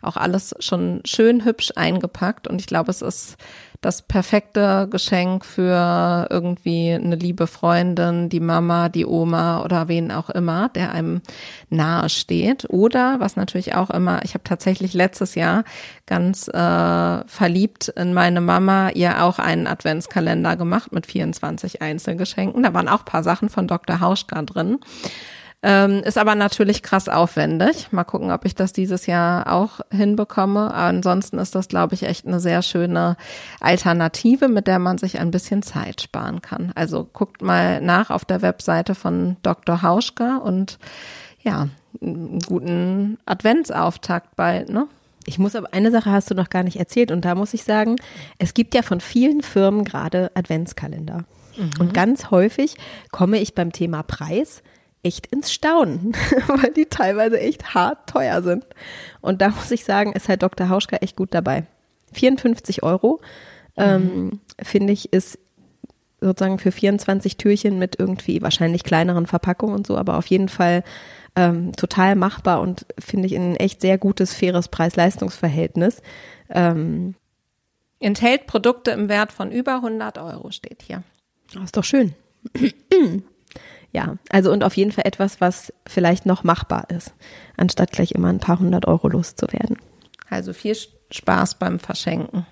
Auch 0.00 0.16
alles 0.16 0.54
schon 0.58 1.00
schön 1.04 1.44
hübsch 1.44 1.72
eingepackt. 1.76 2.48
Und 2.48 2.60
ich 2.60 2.66
glaube, 2.66 2.90
es 2.90 3.02
ist 3.02 3.36
das 3.82 4.00
perfekte 4.00 4.86
Geschenk 4.88 5.44
für 5.44 6.28
irgendwie 6.30 6.92
eine 6.92 7.16
liebe 7.16 7.48
Freundin, 7.48 8.28
die 8.28 8.40
Mama, 8.40 8.88
die 8.88 9.04
Oma 9.04 9.64
oder 9.64 9.88
wen 9.88 10.12
auch 10.12 10.30
immer, 10.30 10.68
der 10.70 10.92
einem 10.92 11.20
nahe 11.68 12.08
steht. 12.08 12.70
Oder 12.70 13.18
was 13.18 13.34
natürlich 13.34 13.74
auch 13.74 13.90
immer, 13.90 14.24
ich 14.24 14.34
habe 14.34 14.44
tatsächlich 14.44 14.94
letztes 14.94 15.34
Jahr 15.34 15.64
ganz 16.06 16.46
äh, 16.46 17.24
verliebt 17.26 17.88
in 17.88 18.14
meine 18.14 18.40
Mama 18.40 18.90
ihr 18.90 19.24
auch 19.24 19.40
einen 19.40 19.66
Adventskalender 19.66 20.56
gemacht 20.56 20.92
mit 20.92 21.06
24 21.06 21.82
Einzelgeschenken. 21.82 22.62
Da 22.62 22.72
waren 22.72 22.88
auch 22.88 23.04
paar 23.04 23.24
Sachen 23.24 23.48
von 23.48 23.66
Dr. 23.66 24.00
Hauschka 24.00 24.42
drin. 24.42 24.78
Ähm, 25.64 26.02
ist 26.02 26.18
aber 26.18 26.34
natürlich 26.34 26.82
krass 26.82 27.08
aufwendig. 27.08 27.92
Mal 27.92 28.02
gucken, 28.02 28.32
ob 28.32 28.44
ich 28.44 28.56
das 28.56 28.72
dieses 28.72 29.06
Jahr 29.06 29.52
auch 29.52 29.80
hinbekomme. 29.92 30.74
Ansonsten 30.74 31.38
ist 31.38 31.54
das, 31.54 31.68
glaube 31.68 31.94
ich, 31.94 32.02
echt 32.02 32.26
eine 32.26 32.40
sehr 32.40 32.62
schöne 32.62 33.16
Alternative, 33.60 34.48
mit 34.48 34.66
der 34.66 34.80
man 34.80 34.98
sich 34.98 35.20
ein 35.20 35.30
bisschen 35.30 35.62
Zeit 35.62 36.00
sparen 36.00 36.42
kann. 36.42 36.72
Also 36.74 37.08
guckt 37.12 37.42
mal 37.42 37.80
nach 37.80 38.10
auf 38.10 38.24
der 38.24 38.42
Webseite 38.42 38.96
von 38.96 39.36
Dr. 39.44 39.82
Hauschka 39.82 40.38
und 40.38 40.78
ja, 41.42 41.68
einen 42.00 42.40
guten 42.40 43.18
Adventsauftakt 43.24 44.34
bald, 44.34 44.68
ne? 44.68 44.88
Ich 45.26 45.38
muss 45.38 45.54
aber, 45.54 45.72
eine 45.72 45.92
Sache 45.92 46.10
hast 46.10 46.28
du 46.32 46.34
noch 46.34 46.50
gar 46.50 46.64
nicht 46.64 46.80
erzählt 46.80 47.12
und 47.12 47.24
da 47.24 47.36
muss 47.36 47.54
ich 47.54 47.62
sagen, 47.62 47.94
es 48.38 48.54
gibt 48.54 48.74
ja 48.74 48.82
von 48.82 49.00
vielen 49.00 49.42
Firmen 49.42 49.84
gerade 49.84 50.32
Adventskalender. 50.34 51.24
Und 51.78 51.94
ganz 51.94 52.30
häufig 52.30 52.76
komme 53.10 53.38
ich 53.38 53.54
beim 53.54 53.72
Thema 53.72 54.02
Preis 54.02 54.62
echt 55.02 55.26
ins 55.28 55.52
Staunen, 55.52 56.12
weil 56.46 56.72
die 56.72 56.86
teilweise 56.86 57.40
echt 57.40 57.74
hart 57.74 58.08
teuer 58.08 58.42
sind. 58.42 58.64
Und 59.20 59.40
da 59.40 59.48
muss 59.50 59.70
ich 59.70 59.84
sagen, 59.84 60.12
ist 60.12 60.28
halt 60.28 60.42
Dr. 60.42 60.68
Hauschka 60.68 60.96
echt 60.96 61.16
gut 61.16 61.34
dabei. 61.34 61.64
54 62.12 62.82
Euro, 62.82 63.20
ähm, 63.76 64.40
finde 64.62 64.92
ich, 64.92 65.12
ist 65.12 65.38
sozusagen 66.20 66.58
für 66.58 66.70
24 66.70 67.36
Türchen 67.36 67.78
mit 67.78 67.98
irgendwie 67.98 68.42
wahrscheinlich 68.42 68.84
kleineren 68.84 69.26
Verpackungen 69.26 69.74
und 69.74 69.86
so, 69.86 69.96
aber 69.96 70.18
auf 70.18 70.26
jeden 70.26 70.48
Fall 70.48 70.84
ähm, 71.34 71.72
total 71.72 72.14
machbar 72.14 72.60
und 72.60 72.86
finde 72.98 73.26
ich 73.26 73.34
ein 73.34 73.56
echt 73.56 73.80
sehr 73.80 73.98
gutes, 73.98 74.34
faires 74.34 74.68
Preis-Leistungs-Verhältnis. 74.68 76.02
Ähm, 76.50 77.14
Enthält 77.98 78.46
Produkte 78.46 78.90
im 78.90 79.08
Wert 79.08 79.32
von 79.32 79.50
über 79.50 79.76
100 79.76 80.18
Euro, 80.18 80.50
steht 80.50 80.82
hier. 80.82 81.02
das 81.52 81.64
ist 81.64 81.76
doch 81.76 81.84
schön. 81.84 82.14
ja, 83.92 84.16
also 84.30 84.50
und 84.52 84.64
auf 84.64 84.76
jeden 84.76 84.90
Fall 84.92 85.06
etwas, 85.06 85.40
was 85.40 85.72
vielleicht 85.86 86.24
noch 86.26 86.44
machbar 86.44 86.86
ist, 86.90 87.12
anstatt 87.56 87.92
gleich 87.92 88.12
immer 88.12 88.28
ein 88.28 88.40
paar 88.40 88.58
hundert 88.58 88.86
Euro 88.88 89.08
loszuwerden. 89.08 89.76
Also 90.30 90.52
viel 90.54 90.74
Spaß 91.10 91.56
beim 91.58 91.78
Verschenken. 91.78 92.46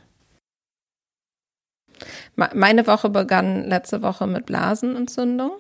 Me- 2.37 2.51
Meine 2.55 2.87
Woche 2.87 3.11
begann 3.11 3.65
letzte 3.69 4.03
Woche 4.03 4.27
mit 4.27 4.47
Blasenentzündung 4.47 5.53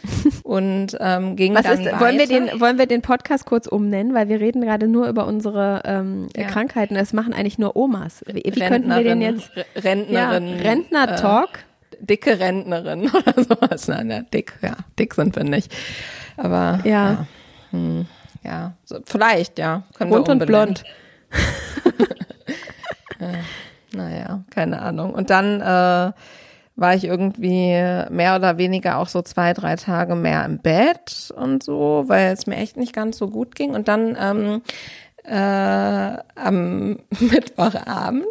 und 0.44 0.96
ähm, 1.00 1.34
ging 1.34 1.54
Was 1.54 1.62
dann 1.64 1.80
ist, 1.80 1.86
weiter. 1.86 2.00
wollen 2.00 2.18
wir 2.18 2.26
den, 2.28 2.60
wollen 2.60 2.78
wir 2.78 2.86
den 2.86 3.02
Podcast 3.02 3.46
kurz 3.46 3.66
umnennen, 3.66 4.14
weil 4.14 4.28
wir 4.28 4.38
reden 4.40 4.60
gerade 4.62 4.86
nur 4.86 5.08
über 5.08 5.26
unsere 5.26 5.82
ähm, 5.84 6.28
Ja. 6.36 6.46
Krankheiten. 6.46 6.94
Das 6.94 7.12
machen 7.12 7.32
eigentlich 7.32 7.58
nur 7.58 7.74
Omas. 7.76 8.24
Wie, 8.26 8.34
wie 8.44 8.60
könnten 8.60 8.88
wir 8.88 9.02
den 9.02 9.20
Rentnerin- 9.22 9.36
jetzt? 9.36 9.50
R- 9.56 9.64
Ja, 9.74 10.30
Rentnerin, 10.30 10.60
Rentner-Talk. 10.60 11.48
Äh, 11.58 11.58
dicke 12.00 12.38
Rentnerin 12.38 13.10
oder 13.14 13.42
sowas. 13.42 13.88
Nein, 13.88 14.10
ja, 14.10 14.20
dick, 14.22 14.58
ja, 14.62 14.76
dick 14.98 15.14
sind 15.14 15.36
wir 15.36 15.44
nicht. 15.44 15.74
Aber 16.36 16.80
Ja. 16.84 17.10
ja, 17.10 17.26
hm, 17.70 18.06
ja 18.42 18.74
so, 18.84 18.98
vielleicht, 19.04 19.58
ja. 19.58 19.82
Können 19.96 20.12
Rund 20.12 20.28
und 20.28 20.46
blond. 20.46 20.84
Naja, 23.92 24.44
keine 24.50 24.82
Ahnung. 24.82 25.14
Und 25.14 25.30
dann 25.30 25.60
äh, 25.60 26.12
war 26.76 26.94
ich 26.94 27.04
irgendwie 27.04 27.70
mehr 28.10 28.36
oder 28.36 28.58
weniger 28.58 28.98
auch 28.98 29.08
so 29.08 29.22
zwei, 29.22 29.52
drei 29.54 29.76
Tage 29.76 30.14
mehr 30.14 30.44
im 30.44 30.58
Bett 30.58 31.32
und 31.34 31.62
so, 31.62 32.04
weil 32.06 32.32
es 32.32 32.46
mir 32.46 32.56
echt 32.56 32.76
nicht 32.76 32.92
ganz 32.92 33.18
so 33.18 33.28
gut 33.28 33.54
ging. 33.54 33.74
Und 33.74 33.88
dann 33.88 34.16
ähm, 34.20 34.62
äh, 35.24 36.18
am 36.36 36.98
Mittwochabend 37.18 38.26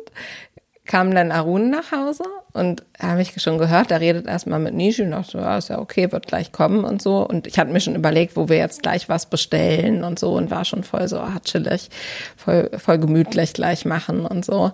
kam 0.87 1.13
dann 1.13 1.31
Arun 1.31 1.69
nach 1.69 1.91
Hause 1.91 2.23
und 2.53 2.83
habe 2.99 3.21
ich 3.21 3.39
schon 3.41 3.57
gehört, 3.57 3.91
er 3.91 3.99
redet 3.99 4.25
erstmal 4.25 4.59
mit 4.59 4.73
Nishi 4.73 5.03
und 5.03 5.11
dachte, 5.11 5.37
ja, 5.37 5.57
ist 5.57 5.69
ja 5.69 5.79
okay, 5.79 6.11
wird 6.11 6.27
gleich 6.27 6.51
kommen 6.51 6.83
und 6.83 7.01
so. 7.01 7.27
Und 7.27 7.45
ich 7.45 7.59
hatte 7.59 7.71
mir 7.71 7.79
schon 7.79 7.95
überlegt, 7.95 8.35
wo 8.35 8.49
wir 8.49 8.57
jetzt 8.57 8.81
gleich 8.81 9.09
was 9.09 9.27
bestellen 9.27 10.03
und 10.03 10.17
so 10.17 10.33
und 10.33 10.49
war 10.49 10.65
schon 10.65 10.83
voll 10.83 11.07
so, 11.07 11.19
ah, 11.19 11.39
chillig, 11.43 11.89
voll, 12.35 12.71
voll 12.77 12.97
gemütlich 12.97 13.53
gleich 13.53 13.85
machen 13.85 14.25
und 14.25 14.43
so. 14.43 14.71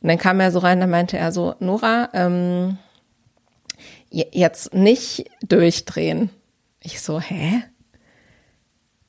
Und 0.00 0.08
dann 0.08 0.18
kam 0.18 0.38
er 0.38 0.52
so 0.52 0.60
rein, 0.60 0.80
da 0.80 0.86
meinte 0.86 1.18
er 1.18 1.32
so, 1.32 1.54
Nora, 1.58 2.10
ähm, 2.12 2.78
jetzt 4.10 4.74
nicht 4.74 5.30
durchdrehen. 5.46 6.30
Ich 6.80 7.00
so, 7.00 7.20
hä? 7.20 7.64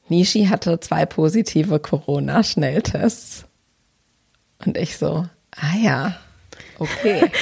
Nishi 0.07 0.45
hatte 0.45 0.79
zwei 0.79 1.05
positive 1.05 1.79
Corona-Schnelltests. 1.79 3.45
Und 4.65 4.77
ich 4.77 4.97
so, 4.97 5.25
ah 5.55 5.77
ja, 5.81 6.15
okay. 6.79 7.31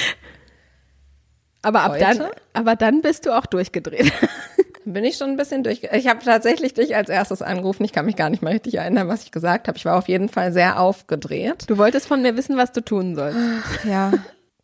Aber 1.62 1.82
ab 1.82 1.92
Heute? 1.92 2.04
dann, 2.04 2.26
aber 2.52 2.76
dann 2.76 3.02
bist 3.02 3.26
du 3.26 3.36
auch 3.36 3.44
durchgedreht. 3.44 4.12
Bin 4.84 5.04
ich 5.04 5.16
schon 5.16 5.30
ein 5.30 5.36
bisschen 5.36 5.64
durch. 5.64 5.82
Ich 5.92 6.06
habe 6.06 6.24
tatsächlich 6.24 6.72
dich 6.72 6.96
als 6.96 7.10
erstes 7.10 7.42
angerufen. 7.42 7.84
Ich 7.84 7.92
kann 7.92 8.06
mich 8.06 8.16
gar 8.16 8.30
nicht 8.30 8.42
mehr 8.42 8.54
richtig 8.54 8.76
erinnern, 8.76 9.08
was 9.08 9.24
ich 9.24 9.32
gesagt 9.32 9.68
habe. 9.68 9.76
Ich 9.76 9.84
war 9.84 9.98
auf 9.98 10.08
jeden 10.08 10.30
Fall 10.30 10.52
sehr 10.52 10.80
aufgedreht. 10.80 11.64
Du 11.66 11.76
wolltest 11.76 12.06
von 12.06 12.22
mir 12.22 12.36
wissen, 12.38 12.56
was 12.56 12.72
du 12.72 12.80
tun 12.80 13.14
sollst. 13.14 13.36
Ja, 13.84 14.12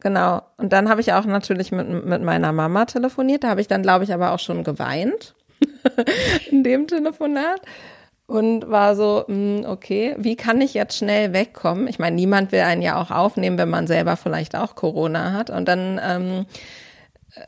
genau. 0.00 0.40
Und 0.56 0.72
dann 0.72 0.88
habe 0.88 1.02
ich 1.02 1.12
auch 1.12 1.26
natürlich 1.26 1.72
mit, 1.72 2.06
mit 2.06 2.22
meiner 2.22 2.52
Mama 2.52 2.86
telefoniert. 2.86 3.44
Da 3.44 3.48
habe 3.48 3.60
ich 3.60 3.68
dann, 3.68 3.82
glaube 3.82 4.04
ich, 4.04 4.14
aber 4.14 4.32
auch 4.32 4.38
schon 4.38 4.64
geweint 4.64 5.34
in 6.50 6.62
dem 6.62 6.86
Telefonat. 6.86 7.60
Und 8.26 8.70
war 8.70 8.96
so, 8.96 9.24
mh, 9.28 9.68
okay, 9.68 10.14
wie 10.18 10.36
kann 10.36 10.60
ich 10.60 10.74
jetzt 10.74 10.96
schnell 10.96 11.32
wegkommen? 11.32 11.88
Ich 11.88 11.98
meine, 11.98 12.16
niemand 12.16 12.52
will 12.52 12.60
einen 12.60 12.82
ja 12.82 13.00
auch 13.00 13.10
aufnehmen, 13.10 13.58
wenn 13.58 13.68
man 13.70 13.86
selber 13.86 14.16
vielleicht 14.16 14.56
auch 14.56 14.74
Corona 14.74 15.32
hat. 15.32 15.50
Und 15.50 15.66
dann 15.66 16.00
ähm, 16.02 16.46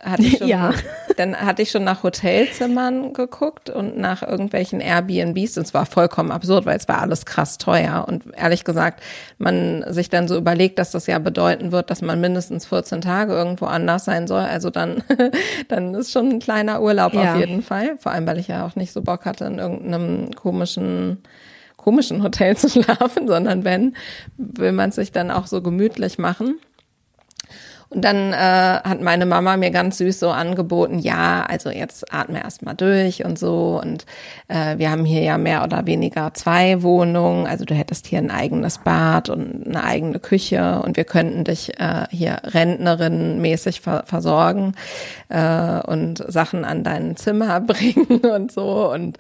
hatte 0.02 0.22
ich 0.22 0.38
schon, 0.38 0.48
Ja. 0.48 0.72
dann 1.16 1.36
hatte 1.36 1.62
ich 1.62 1.70
schon 1.70 1.84
nach 1.84 2.02
Hotelzimmern 2.02 3.12
geguckt 3.12 3.70
und 3.70 3.96
nach 3.98 4.22
irgendwelchen 4.22 4.80
Airbnbs. 4.80 5.56
Und 5.58 5.64
es 5.66 5.74
war 5.74 5.86
vollkommen 5.86 6.30
absurd, 6.32 6.66
weil 6.66 6.76
es 6.76 6.88
war 6.88 7.00
alles 7.00 7.24
krass 7.26 7.58
teuer. 7.58 8.04
Und 8.08 8.24
ehrlich 8.36 8.64
gesagt, 8.64 9.02
man 9.38 9.84
sich 9.88 10.08
dann 10.10 10.28
so 10.28 10.36
überlegt, 10.36 10.78
dass 10.78 10.90
das 10.90 11.06
ja 11.06 11.18
bedeuten 11.18 11.72
wird, 11.72 11.90
dass 11.90 12.02
man 12.02 12.20
mindestens 12.20 12.66
14 12.66 13.00
Tage 13.00 13.32
irgendwo 13.32 13.66
anders 13.66 14.04
sein 14.04 14.26
soll. 14.26 14.42
Also 14.42 14.70
dann, 14.70 15.02
dann 15.68 15.94
ist 15.94 16.10
schon 16.12 16.28
ein 16.30 16.38
kleiner 16.40 16.82
Urlaub 16.82 17.14
Ja. 17.14 17.34
auf 17.34 17.38
jeden 17.40 17.62
Fall. 17.62 17.96
Vor 17.98 18.12
allem, 18.12 18.26
weil 18.26 18.38
ich 18.38 18.48
ja 18.48 18.66
auch 18.66 18.76
nicht 18.76 18.92
so 18.92 19.02
Bock 19.02 19.24
hatte, 19.24 19.44
in 19.44 19.58
irgendeinem 19.58 20.32
komischen 20.34 21.22
komischen 21.76 22.24
Hotel 22.24 22.56
zu 22.56 22.68
schlafen, 22.68 23.28
sondern 23.28 23.62
wenn, 23.62 23.94
will 24.36 24.72
man 24.72 24.88
es 24.90 24.96
sich 24.96 25.12
dann 25.12 25.30
auch 25.30 25.46
so 25.46 25.62
gemütlich 25.62 26.18
machen. 26.18 26.58
Und 27.88 28.04
dann 28.04 28.32
äh, 28.32 28.36
hat 28.36 29.00
meine 29.00 29.26
Mama 29.26 29.56
mir 29.56 29.70
ganz 29.70 29.98
süß 29.98 30.18
so 30.18 30.30
angeboten, 30.30 30.98
ja, 30.98 31.46
also 31.48 31.70
jetzt 31.70 32.12
atme 32.12 32.42
erst 32.42 32.64
mal 32.64 32.74
durch 32.74 33.24
und 33.24 33.38
so. 33.38 33.80
Und 33.80 34.06
äh, 34.48 34.78
wir 34.78 34.90
haben 34.90 35.04
hier 35.04 35.22
ja 35.22 35.38
mehr 35.38 35.62
oder 35.62 35.86
weniger 35.86 36.34
zwei 36.34 36.82
Wohnungen. 36.82 37.46
Also 37.46 37.64
du 37.64 37.74
hättest 37.74 38.06
hier 38.06 38.18
ein 38.18 38.30
eigenes 38.32 38.78
Bad 38.78 39.28
und 39.28 39.66
eine 39.66 39.84
eigene 39.84 40.18
Küche 40.18 40.82
und 40.84 40.96
wir 40.96 41.04
könnten 41.04 41.44
dich 41.44 41.78
äh, 41.78 42.06
hier 42.10 42.38
Rentnerin-mäßig 42.44 43.80
ver 43.80 44.02
versorgen 44.04 44.74
äh, 45.28 45.80
und 45.80 46.24
Sachen 46.26 46.64
an 46.64 46.82
dein 46.82 47.16
Zimmer 47.16 47.60
bringen 47.66 48.20
und 48.20 48.50
so. 48.50 48.90
Und 48.92 49.18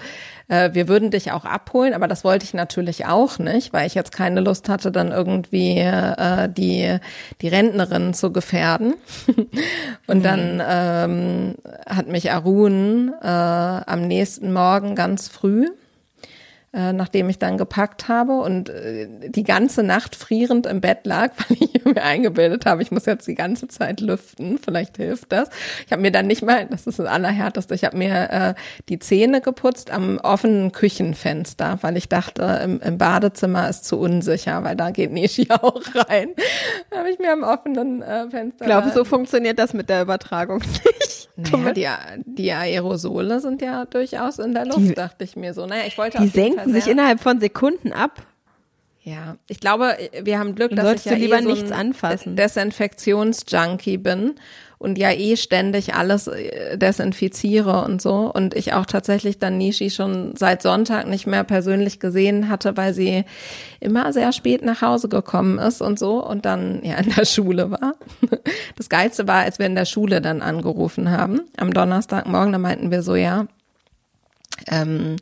äh, 0.48 0.70
wir 0.72 0.88
würden 0.88 1.10
dich 1.10 1.32
auch 1.32 1.44
abholen, 1.44 1.94
aber 1.94 2.08
das 2.08 2.24
wollte 2.24 2.44
ich 2.44 2.54
natürlich 2.54 3.06
auch 3.06 3.38
nicht, 3.38 3.72
weil 3.72 3.86
ich 3.86 3.94
jetzt 3.94 4.12
keine 4.12 4.40
Lust 4.40 4.68
hatte, 4.68 4.92
dann 4.92 5.12
irgendwie 5.12 5.78
äh, 5.78 6.48
die, 6.48 6.98
die 7.40 7.48
Rentnerin 7.48 8.14
zu 8.14 8.32
gefährden. 8.32 8.94
Und 10.06 10.24
dann 10.24 10.62
ähm, 10.66 11.54
hat 11.86 12.08
mich 12.08 12.30
Arun 12.30 13.12
äh, 13.22 13.26
am 13.26 14.06
nächsten 14.06 14.52
Morgen 14.52 14.94
ganz 14.94 15.28
früh 15.28 15.68
äh, 16.76 16.92
nachdem 16.92 17.28
ich 17.30 17.38
dann 17.38 17.56
gepackt 17.56 18.06
habe 18.08 18.34
und 18.40 18.68
äh, 18.68 19.08
die 19.30 19.42
ganze 19.44 19.82
Nacht 19.82 20.14
frierend 20.14 20.66
im 20.66 20.80
Bett 20.82 21.06
lag, 21.06 21.32
weil 21.48 21.56
ich 21.58 21.84
mir 21.84 22.02
eingebildet 22.02 22.66
habe, 22.66 22.82
ich 22.82 22.90
muss 22.90 23.06
jetzt 23.06 23.26
die 23.26 23.34
ganze 23.34 23.66
Zeit 23.68 24.00
lüften, 24.00 24.58
vielleicht 24.62 24.98
hilft 24.98 25.32
das. 25.32 25.48
Ich 25.86 25.92
habe 25.92 26.02
mir 26.02 26.12
dann 26.12 26.26
nicht 26.26 26.42
mal, 26.42 26.66
das 26.66 26.86
ist 26.86 26.98
das 26.98 27.06
Allerhärteste, 27.06 27.74
ich 27.74 27.84
habe 27.84 27.96
mir 27.96 28.30
äh, 28.30 28.54
die 28.90 28.98
Zähne 28.98 29.40
geputzt 29.40 29.90
am 29.90 30.18
offenen 30.18 30.70
Küchenfenster, 30.72 31.78
weil 31.80 31.96
ich 31.96 32.08
dachte, 32.10 32.60
im, 32.62 32.80
im 32.80 32.98
Badezimmer 32.98 33.68
ist 33.70 33.84
zu 33.86 33.98
unsicher, 33.98 34.62
weil 34.64 34.76
da 34.76 34.90
geht 34.90 35.12
Nishi 35.12 35.48
auch 35.50 35.80
rein. 35.94 36.28
Habe 36.94 37.10
ich 37.10 37.18
mir 37.18 37.32
am 37.32 37.42
offenen 37.42 38.02
äh, 38.02 38.28
Fenster... 38.28 38.64
Ich 38.64 38.66
glaube, 38.66 38.90
so 38.94 39.04
funktioniert 39.04 39.58
das 39.58 39.72
mit 39.72 39.88
der 39.88 40.02
Übertragung 40.02 40.58
nicht. 40.84 41.28
naja, 41.52 41.98
die, 42.24 42.34
die 42.34 42.52
Aerosole 42.52 43.40
sind 43.40 43.62
ja 43.62 43.84
durchaus 43.84 44.38
in 44.38 44.54
der 44.54 44.66
Luft, 44.66 44.78
Die- 44.80 44.94
dachte 44.94 45.24
ich 45.24 45.36
mir 45.36 45.54
so. 45.54 45.66
Naja, 45.66 45.82
ich 45.86 45.96
wollte 45.98 46.18
Die 46.18 46.24
auf 46.28 46.32
senken 46.66 46.74
sich 46.74 46.84
sehr- 46.84 46.92
innerhalb 46.92 47.20
von 47.20 47.40
Sekunden 47.40 47.92
ab. 47.92 48.22
Ja, 49.02 49.36
ich 49.48 49.60
glaube, 49.60 49.96
wir 50.22 50.38
haben 50.40 50.56
Glück, 50.56 50.70
dass 50.70 50.78
ich 50.80 50.84
solltest 50.84 51.06
ja 51.06 51.12
du 51.12 51.18
lieber 51.18 51.38
eh 51.38 51.42
so 51.42 51.48
nichts 51.50 51.70
anfassen. 51.70 52.34
Desinfektionsjunkie 52.34 53.98
bin 53.98 54.34
und 54.78 54.98
ja 54.98 55.12
eh 55.12 55.36
ständig 55.36 55.94
alles 55.94 56.26
äh, 56.26 56.76
desinfiziere 56.76 57.84
und 57.84 58.02
so 58.02 58.30
und 58.34 58.54
ich 58.54 58.72
auch 58.72 58.84
tatsächlich 58.84 59.38
dann 59.38 59.58
Nishi 59.58 59.90
schon 59.90 60.34
seit 60.36 60.60
Sonntag 60.60 61.06
nicht 61.06 61.24
mehr 61.26 61.44
persönlich 61.44 62.00
gesehen 62.00 62.48
hatte, 62.48 62.76
weil 62.76 62.92
sie 62.94 63.24
immer 63.78 64.12
sehr 64.12 64.32
spät 64.32 64.62
nach 64.64 64.82
Hause 64.82 65.08
gekommen 65.08 65.58
ist 65.60 65.80
und 65.82 66.00
so 66.00 66.22
und 66.26 66.44
dann 66.44 66.84
ja 66.84 66.96
in 66.96 67.10
der 67.14 67.24
Schule 67.26 67.70
war. 67.70 67.94
Das 68.76 68.88
geilste 68.88 69.26
war, 69.28 69.42
als 69.44 69.60
wir 69.60 69.66
in 69.66 69.76
der 69.76 69.84
Schule 69.86 70.20
dann 70.20 70.42
angerufen 70.42 71.10
haben 71.10 71.42
am 71.56 71.72
Donnerstagmorgen, 71.72 72.52
da 72.52 72.58
meinten 72.58 72.90
wir 72.90 73.02
so 73.02 73.14
ja, 73.14 73.46
ähm, 74.66 75.16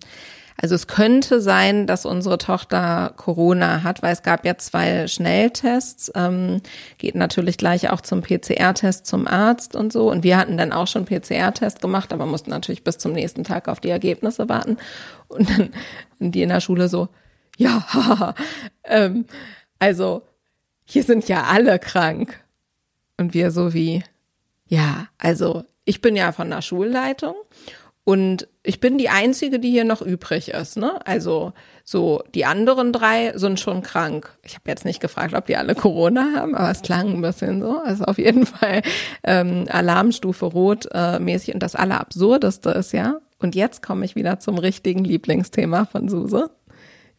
also 0.56 0.74
es 0.76 0.86
könnte 0.86 1.40
sein, 1.40 1.86
dass 1.86 2.06
unsere 2.06 2.38
Tochter 2.38 3.12
Corona 3.16 3.82
hat, 3.82 4.02
weil 4.02 4.12
es 4.12 4.22
gab 4.22 4.44
ja 4.46 4.56
zwei 4.56 5.08
Schnelltests. 5.08 6.12
Ähm, 6.14 6.60
geht 6.98 7.16
natürlich 7.16 7.58
gleich 7.58 7.90
auch 7.90 8.00
zum 8.00 8.22
PCR-Test 8.22 9.06
zum 9.06 9.26
Arzt 9.26 9.74
und 9.74 9.92
so. 9.92 10.10
Und 10.10 10.22
wir 10.22 10.36
hatten 10.36 10.56
dann 10.56 10.72
auch 10.72 10.86
schon 10.86 11.06
PCR-Test 11.06 11.80
gemacht, 11.80 12.12
aber 12.12 12.26
mussten 12.26 12.50
natürlich 12.50 12.84
bis 12.84 12.98
zum 12.98 13.12
nächsten 13.12 13.42
Tag 13.42 13.68
auf 13.68 13.80
die 13.80 13.90
Ergebnisse 13.90 14.48
warten. 14.48 14.78
Und 15.28 15.50
dann 15.50 15.70
die 16.20 16.42
in 16.42 16.50
der 16.50 16.60
Schule 16.60 16.88
so, 16.88 17.08
ja, 17.56 17.84
haha, 17.92 18.34
ähm, 18.84 19.26
also 19.80 20.22
hier 20.84 21.02
sind 21.02 21.28
ja 21.28 21.44
alle 21.44 21.78
krank. 21.80 22.40
Und 23.16 23.34
wir 23.34 23.50
so 23.50 23.74
wie, 23.74 24.04
ja, 24.66 25.08
also 25.18 25.64
ich 25.84 26.00
bin 26.00 26.16
ja 26.16 26.32
von 26.32 26.50
der 26.50 26.62
Schulleitung 26.62 27.34
und 28.04 28.48
ich 28.62 28.80
bin 28.80 28.98
die 28.98 29.08
einzige, 29.08 29.58
die 29.58 29.70
hier 29.70 29.84
noch 29.84 30.02
übrig 30.02 30.48
ist, 30.48 30.76
ne? 30.76 31.04
Also 31.06 31.54
so 31.84 32.22
die 32.34 32.44
anderen 32.44 32.92
drei 32.92 33.32
sind 33.36 33.60
schon 33.60 33.82
krank. 33.82 34.36
Ich 34.42 34.54
habe 34.54 34.68
jetzt 34.68 34.84
nicht 34.84 35.00
gefragt, 35.00 35.34
ob 35.34 35.46
die 35.46 35.56
alle 35.56 35.74
Corona 35.74 36.32
haben, 36.36 36.54
aber 36.54 36.70
es 36.70 36.82
klang 36.82 37.14
ein 37.14 37.22
bisschen 37.22 37.62
so. 37.62 37.78
Also 37.78 38.04
auf 38.04 38.18
jeden 38.18 38.44
Fall 38.46 38.82
ähm, 39.24 39.64
Alarmstufe 39.70 40.44
rot 40.44 40.86
äh, 40.92 41.18
mäßig 41.18 41.54
und 41.54 41.62
das 41.62 41.74
Allerabsurdeste 41.74 42.70
ist 42.70 42.92
ja. 42.92 43.20
Und 43.38 43.54
jetzt 43.54 43.82
komme 43.82 44.04
ich 44.04 44.16
wieder 44.16 44.38
zum 44.38 44.58
richtigen 44.58 45.04
Lieblingsthema 45.04 45.86
von 45.86 46.08
Suse. 46.08 46.50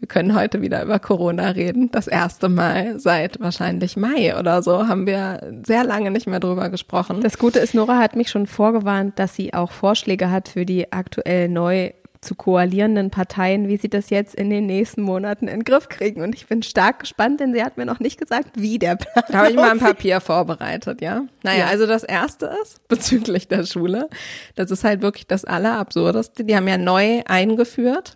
Wir 0.06 0.08
können 0.08 0.36
heute 0.36 0.62
wieder 0.62 0.84
über 0.84 1.00
Corona 1.00 1.50
reden. 1.50 1.90
Das 1.90 2.06
erste 2.06 2.48
Mal 2.48 3.00
seit 3.00 3.40
wahrscheinlich 3.40 3.98
Mai 3.98 4.38
oder 4.40 4.62
so 4.62 4.88
haben 4.88 5.08
wir 5.08 5.40
sehr 5.66 5.84
lange 5.84 6.12
nicht 6.12 6.28
mehr 6.28 6.40
drüber 6.40 6.70
gesprochen. 6.70 7.22
Das 7.22 7.40
Gute 7.40 7.58
ist, 7.58 7.74
Nora 7.74 7.98
hat 7.98 8.16
mich 8.16 8.30
schon 8.30 8.46
vorgewarnt, 8.46 9.18
dass 9.18 9.34
sie 9.34 9.56
auch 9.56 9.72
Vorschläge 9.72 10.30
hat 10.30 10.48
für 10.48 10.64
die 10.64 10.94
aktuell 10.94 11.50
neu 11.50 11.90
zu 12.22 12.36
koalierenden 12.36 13.10
Parteien, 13.10 13.68
wie 13.68 13.78
sie 13.78 13.90
das 13.90 14.12
jetzt 14.12 14.36
in 14.36 14.52
den 14.52 14.68
nächsten 14.68 15.02
Monaten 15.02 15.48
in 15.48 15.62
den 15.62 15.64
Griff 15.64 15.90
kriegen. 15.90 16.22
Und 16.22 16.36
ich 16.36 16.46
bin 16.46 16.62
stark 16.62 17.00
gespannt, 17.00 17.40
denn 17.40 17.52
sie 17.56 17.64
hat 17.64 17.78
mir 17.78 17.86
noch 17.88 18.00
nicht 18.00 18.20
gesagt, 18.20 18.50
wie 18.56 18.78
der 18.78 18.98
Plan 18.98 19.26
Da 19.28 19.38
habe 19.40 19.50
ich 19.50 19.56
mal 19.56 19.72
ein. 19.72 19.80
Papier 19.80 20.22
vorbereitet, 20.22 21.02
ja. 21.02 21.24
Naja, 21.42 21.62
Ja. 21.62 21.66
also 21.66 21.88
das 21.88 22.04
erste 22.04 22.52
ist 22.62 22.80
bezüglich 22.88 23.48
der 23.48 23.66
Schule. 23.66 24.08
Das 24.56 24.70
ist 24.70 24.84
halt 24.84 25.02
wirklich 25.02 25.26
das 25.26 25.46
Allerabsurdeste. 25.46 26.44
Die 26.44 26.56
haben 26.56 26.68
ja 26.68 26.78
neu 26.78 27.24
eingeführt 27.28 28.16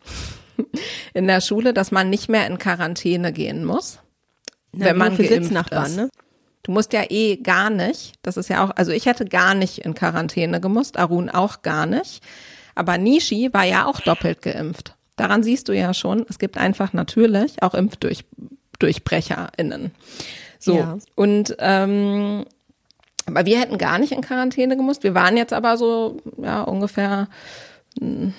in 1.14 1.28
der 1.28 1.42
Schule, 1.42 1.74
dass 1.74 1.92
man 1.92 2.10
nicht 2.10 2.30
mehr 2.30 2.48
in 2.48 2.58
Quarantäne 2.58 3.34
gehen 3.34 3.66
muss, 3.66 4.00
Na, 4.72 4.86
wenn 4.86 4.98
man 4.98 5.16
für 5.16 5.24
geimpft 5.24 5.44
Sitznachbarn, 5.44 5.86
ist. 5.86 5.96
ne? 5.96 6.10
Du 6.64 6.72
musst 6.74 6.92
ja 6.94 7.04
eh 7.10 7.38
gar 7.38 7.70
nicht, 7.70 8.14
das 8.22 8.38
ist 8.38 8.50
ja 8.50 8.66
auch, 8.66 8.72
also 8.76 8.92
ich 8.92 9.06
hätte 9.06 9.26
gar 9.26 9.54
nicht 9.56 9.80
in 9.80 9.94
Quarantäne 9.94 10.60
gemusst, 10.60 10.98
Arun 10.98 11.30
auch 11.30 11.62
gar 11.62 11.86
nicht. 11.86 12.22
Aber 12.76 12.98
Nishi 12.98 13.50
war 13.54 13.64
ja 13.66 13.86
auch 13.86 14.02
doppelt 14.02 14.42
geimpft. 14.42 14.96
Daran 15.16 15.44
siehst 15.44 15.68
du 15.68 15.74
ja 15.74 15.94
schon, 15.94 16.26
es 16.30 16.40
gibt 16.40 16.58
einfach 16.58 16.94
natürlich 16.94 17.62
auch 17.62 17.74
ImpfdurchbrecherInnen. 17.74 19.92
So. 20.60 20.76
Ja. 20.76 20.98
Und 21.16 21.56
ähm, 21.60 22.46
aber 23.26 23.46
wir 23.46 23.60
hätten 23.60 23.78
gar 23.78 24.00
nicht 24.00 24.12
in 24.12 24.22
Quarantäne 24.22 24.76
gemusst. 24.76 25.04
Wir 25.04 25.14
waren 25.14 25.38
jetzt 25.38 25.54
aber 25.54 25.78
so, 25.78 26.18
ja, 26.42 26.64
ungefähr 26.64 27.28
mh, 28.00 28.34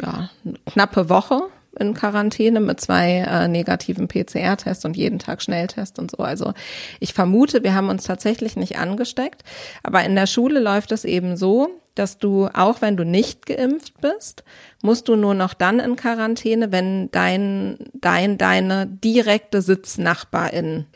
ja, 0.00 0.30
eine 0.44 0.54
knappe 0.66 1.08
Woche 1.08 1.48
in 1.78 1.94
Quarantäne 1.94 2.60
mit 2.60 2.80
zwei 2.80 3.18
äh, 3.18 3.48
negativen 3.48 4.08
PCR-Tests 4.08 4.84
und 4.84 4.96
jeden 4.96 5.18
Tag 5.18 5.42
Schnelltest 5.42 5.98
und 5.98 6.10
so. 6.10 6.18
Also 6.18 6.52
ich 7.00 7.14
vermute, 7.14 7.62
wir 7.62 7.74
haben 7.74 7.88
uns 7.88 8.04
tatsächlich 8.04 8.56
nicht 8.56 8.78
angesteckt. 8.78 9.42
Aber 9.82 10.04
in 10.04 10.14
der 10.14 10.26
Schule 10.26 10.60
läuft 10.60 10.92
es 10.92 11.04
eben 11.04 11.36
so, 11.36 11.68
dass 11.94 12.18
du, 12.18 12.48
auch 12.52 12.82
wenn 12.82 12.96
du 12.96 13.04
nicht 13.04 13.46
geimpft 13.46 14.00
bist, 14.00 14.44
musst 14.82 15.08
du 15.08 15.16
nur 15.16 15.34
noch 15.34 15.54
dann 15.54 15.78
in 15.78 15.96
Quarantäne, 15.96 16.72
wenn 16.72 17.10
dein, 17.12 17.78
dein, 17.94 18.36
deine 18.36 18.86
direkte 18.86 19.62
Sitznachbarin 19.62 20.86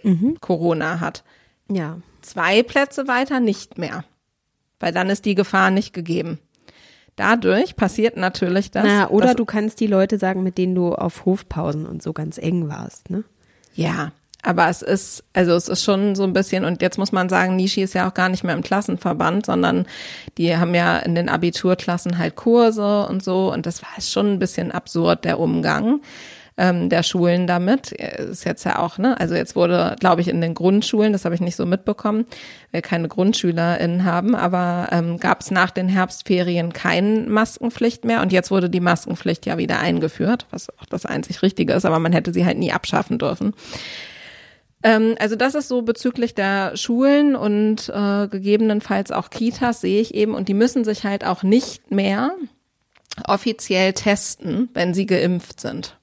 Corona 0.41 1.01
hat. 1.01 1.25
Ja. 1.71 1.99
Zwei 2.23 2.63
Plätze 2.63 3.07
weiter 3.07 3.41
nicht 3.41 3.79
mehr. 3.79 4.05
Weil 4.81 4.93
dann 4.93 5.11
ist 5.11 5.25
die 5.25 5.35
Gefahr 5.35 5.71
nicht 5.71 5.93
gegeben. 5.93 6.39
Dadurch 7.19 7.77
passiert 7.77 8.17
natürlich 8.17 8.71
das. 8.71 8.85
Na, 8.87 9.11
oder 9.11 9.35
du 9.35 9.45
kannst 9.45 9.81
die 9.81 9.89
Leute 9.89 10.19
sagen, 10.19 10.43
mit 10.43 10.57
denen 10.57 10.75
du 10.75 10.95
auf 10.95 11.25
Hofpausen 11.27 11.85
und 11.85 12.03
so 12.03 12.13
ganz 12.13 12.39
eng 12.39 12.69
warst, 12.69 13.11
ne? 13.11 13.25
Ja, 13.75 14.13
aber 14.43 14.69
es 14.69 14.83
ist, 14.83 15.25
also 15.33 15.53
es 15.53 15.69
ist 15.69 15.83
schon 15.83 16.15
so 16.15 16.23
ein 16.23 16.33
bisschen, 16.33 16.65
und 16.65 16.81
jetzt 16.81 16.97
muss 16.97 17.11
man 17.11 17.29
sagen, 17.29 17.57
Nishi 17.57 17.83
ist 17.83 17.95
ja 17.95 18.09
auch 18.09 18.15
gar 18.15 18.29
nicht 18.29 18.45
mehr 18.45 18.55
im 18.55 18.63
Klassenverband, 18.63 19.47
sondern 19.47 19.85
die 20.39 20.57
haben 20.57 20.75
ja 20.77 20.99
in 20.99 21.17
den 21.17 21.29
Abiturklassen 21.29 22.19
halt 22.19 22.37
Kurse 22.37 23.07
und 23.09 23.23
so, 23.23 23.53
und 23.53 23.67
das 23.67 23.83
war 23.83 24.01
schon 24.01 24.35
ein 24.35 24.39
bisschen 24.39 24.71
absurd, 24.71 25.25
der 25.25 25.41
Umgang. 25.41 26.01
Ähm, 26.59 26.91
der 26.91 27.03
Schulen 27.03 27.47
damit. 27.47 27.93
Ist 27.93 28.45
jetzt 28.45 28.65
ja 28.65 28.81
auch, 28.81 28.99
ne? 28.99 29.19
Also 29.19 29.35
jetzt 29.35 29.57
wurde, 29.57 29.97
glaube 29.99 30.21
ich, 30.21 30.29
in 30.29 30.41
den 30.41 30.55
Grundschulen, 30.55 31.13
das 31.13 31.25
habe 31.25 31.35
ich 31.35 31.41
nicht 31.41 31.57
so 31.57 31.65
mitbekommen, 31.65 32.27
wir 32.73 32.83
keine 32.83 33.09
GrundschülerInnen 33.09 34.05
haben, 34.05 34.35
aber 34.35 34.89
ähm, 34.91 35.19
gab 35.19 35.41
es 35.41 35.51
nach 35.51 35.71
den 35.71 35.89
Herbstferien 35.89 36.73
keine 36.73 37.21
Maskenpflicht 37.29 38.05
mehr 38.05 38.21
und 38.21 38.33
jetzt 38.33 38.51
wurde 38.51 38.69
die 38.69 38.81
Maskenpflicht 38.81 39.47
ja 39.47 39.57
wieder 39.57 39.79
eingeführt, 39.79 40.47
was 40.51 40.69
auch 40.79 40.87
das 40.87 41.07
einzig 41.07 41.43
Richtige 41.43 41.73
ist, 41.73 41.87
aber 41.87 42.01
man 42.01 42.13
hätte 42.13 42.33
sie 42.33 42.45
halt 42.45 42.59
nie 42.59 42.73
abschaffen 42.73 43.19
dürfen. 43.19 43.55
Ähm, 44.83 45.15
also 45.21 45.37
das 45.37 45.55
ist 45.55 45.69
so 45.69 45.83
bezüglich 45.83 46.35
der 46.35 46.77
Schulen 46.77 47.37
und 47.37 47.89
äh, 47.89 48.27
gegebenenfalls 48.29 49.13
auch 49.13 49.31
Kitas 49.31 49.81
sehe 49.81 50.01
ich 50.01 50.15
eben 50.15 50.35
und 50.35 50.49
die 50.49 50.55
müssen 50.55 50.85
sich 50.85 51.05
halt 51.05 51.25
auch 51.25 51.45
nicht 51.45 51.91
mehr 51.93 52.33
offiziell 53.27 53.93
testen, 53.93 54.69
wenn 54.75 54.95
sie 54.95 55.07
geimpft 55.07 55.61
sind. 55.61 55.98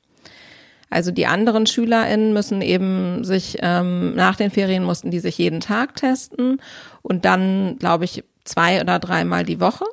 Also 0.89 1.11
die 1.11 1.25
anderen 1.25 1.65
SchülerInnen 1.65 2.33
müssen 2.33 2.61
eben 2.61 3.23
sich, 3.23 3.57
ähm, 3.61 4.15
nach 4.15 4.35
den 4.35 4.51
Ferien 4.51 4.83
mussten 4.83 5.11
die 5.11 5.19
sich 5.19 5.37
jeden 5.37 5.59
Tag 5.59 5.95
testen 5.95 6.61
und 7.01 7.25
dann, 7.25 7.77
glaube 7.79 8.05
ich, 8.05 8.23
zwei 8.43 8.81
oder 8.81 8.99
dreimal 8.99 9.43
die 9.43 9.59
Woche. 9.59 9.85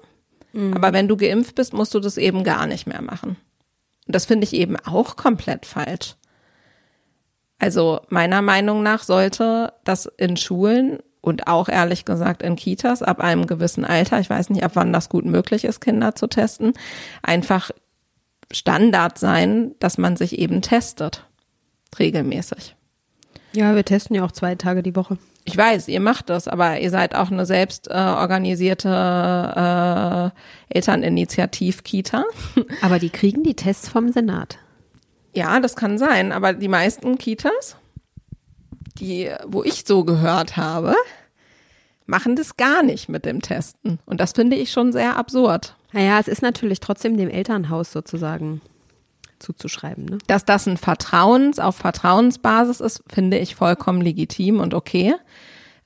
Mhm. 0.53 0.75
Aber 0.75 0.93
wenn 0.93 1.09
du 1.09 1.17
geimpft 1.17 1.55
bist, 1.55 1.73
musst 1.73 1.95
du 1.95 2.01
das 2.01 2.19
eben 2.19 2.45
gar 2.45 2.67
nicht 2.67 2.87
mehr 2.87 3.03
machen. 3.03 3.37
Und 4.07 4.15
das 4.15 4.27
finde 4.27 4.45
ich 4.45 4.53
eben 4.53 4.77
auch 4.77 5.17
komplett 5.17 5.67
falsch. 5.67 6.17
Also 7.59 8.01
meiner 8.09 8.43
Meinung 8.43 8.83
nach 8.83 9.05
sollte 9.05 9.73
das 9.85 10.07
in 10.17 10.37
Schulen 10.37 10.99
und 11.21 11.47
auch 11.47 11.69
ehrlich 11.69 12.05
gesagt 12.05 12.43
in 12.43 12.57
Kitas 12.57 13.03
ab 13.03 13.21
einem 13.21 13.47
gewissen 13.47 13.85
Alter, 13.85 14.19
ich 14.19 14.29
weiß 14.29 14.51
nicht, 14.51 14.65
ab 14.65 14.73
wann 14.75 14.93
das 14.93 15.09
gut 15.09 15.25
möglich 15.25 15.65
ist, 15.65 15.81
Kinder 15.81 16.17
zu 16.17 16.27
testen, 16.27 16.73
einfach 17.23 17.71
Standard 18.53 19.19
sein, 19.19 19.75
dass 19.79 19.99
man 19.99 20.17
sich 20.17 20.39
eben 20.39 20.63
testet. 20.63 21.27
Regelmäßig. 21.99 22.77
Ja, 23.53 23.75
wir 23.75 23.85
testen 23.85 24.17
ja 24.17 24.25
auch 24.25 24.33
zwei 24.33 24.55
Tage 24.55 24.83
die 24.83 24.97
Woche. 24.97 25.19
Ich 25.45 25.57
weiß, 25.57 25.89
ihr 25.89 26.01
macht 26.01 26.31
das, 26.31 26.47
aber 26.47 26.79
ihr 26.79 26.91
seid 26.91 27.15
auch 27.15 27.31
eine 27.31 27.47
selbst 27.47 27.89
äh, 27.89 27.95
organisierte 27.95 28.89
äh, 30.71 30.77
Elterninitiativ-Kita. 30.77 32.25
Aber 32.81 32.99
die 33.01 33.11
kriegen 33.11 33.43
die 33.43 33.57
Tests 33.57 33.89
vom 33.89 34.13
Senat. 34.13 34.59
Ja, 35.35 35.59
das 35.61 35.75
kann 35.77 35.99
sein, 35.99 36.31
aber 36.31 36.53
die 36.53 36.69
meisten 36.69 37.17
Kitas, 37.17 37.77
die, 38.99 39.31
wo 39.47 39.65
ich 39.65 39.85
so 39.87 40.05
gehört 40.05 40.59
habe, 40.59 40.95
machen 42.05 42.37
das 42.37 42.59
gar 42.59 42.83
nicht 42.83 43.09
mit 43.09 43.25
dem 43.25 43.41
Testen. 43.41 43.99
Und 44.05 44.21
das 44.21 44.33
finde 44.33 44.57
ich 44.57 44.71
schon 44.71 44.93
sehr 44.93 45.17
absurd. 45.17 45.75
Naja, 45.93 46.19
es 46.19 46.29
ist 46.29 46.43
natürlich 46.43 46.81
trotzdem 46.81 47.17
dem 47.17 47.29
Elternhaus 47.29 47.93
sozusagen 47.93 48.61
zuzuschreiben. 49.39 50.05
Ne? 50.05 50.19
Dass 50.27 50.45
das 50.45 50.67
ein 50.67 50.77
Vertrauens, 50.77 51.59
auf 51.59 51.77
Vertrauensbasis 51.77 52.81
ist, 52.81 53.03
finde 53.13 53.39
ich 53.39 53.55
vollkommen 53.55 54.01
legitim 54.01 54.61
und 54.61 54.75
okay. 54.75 55.15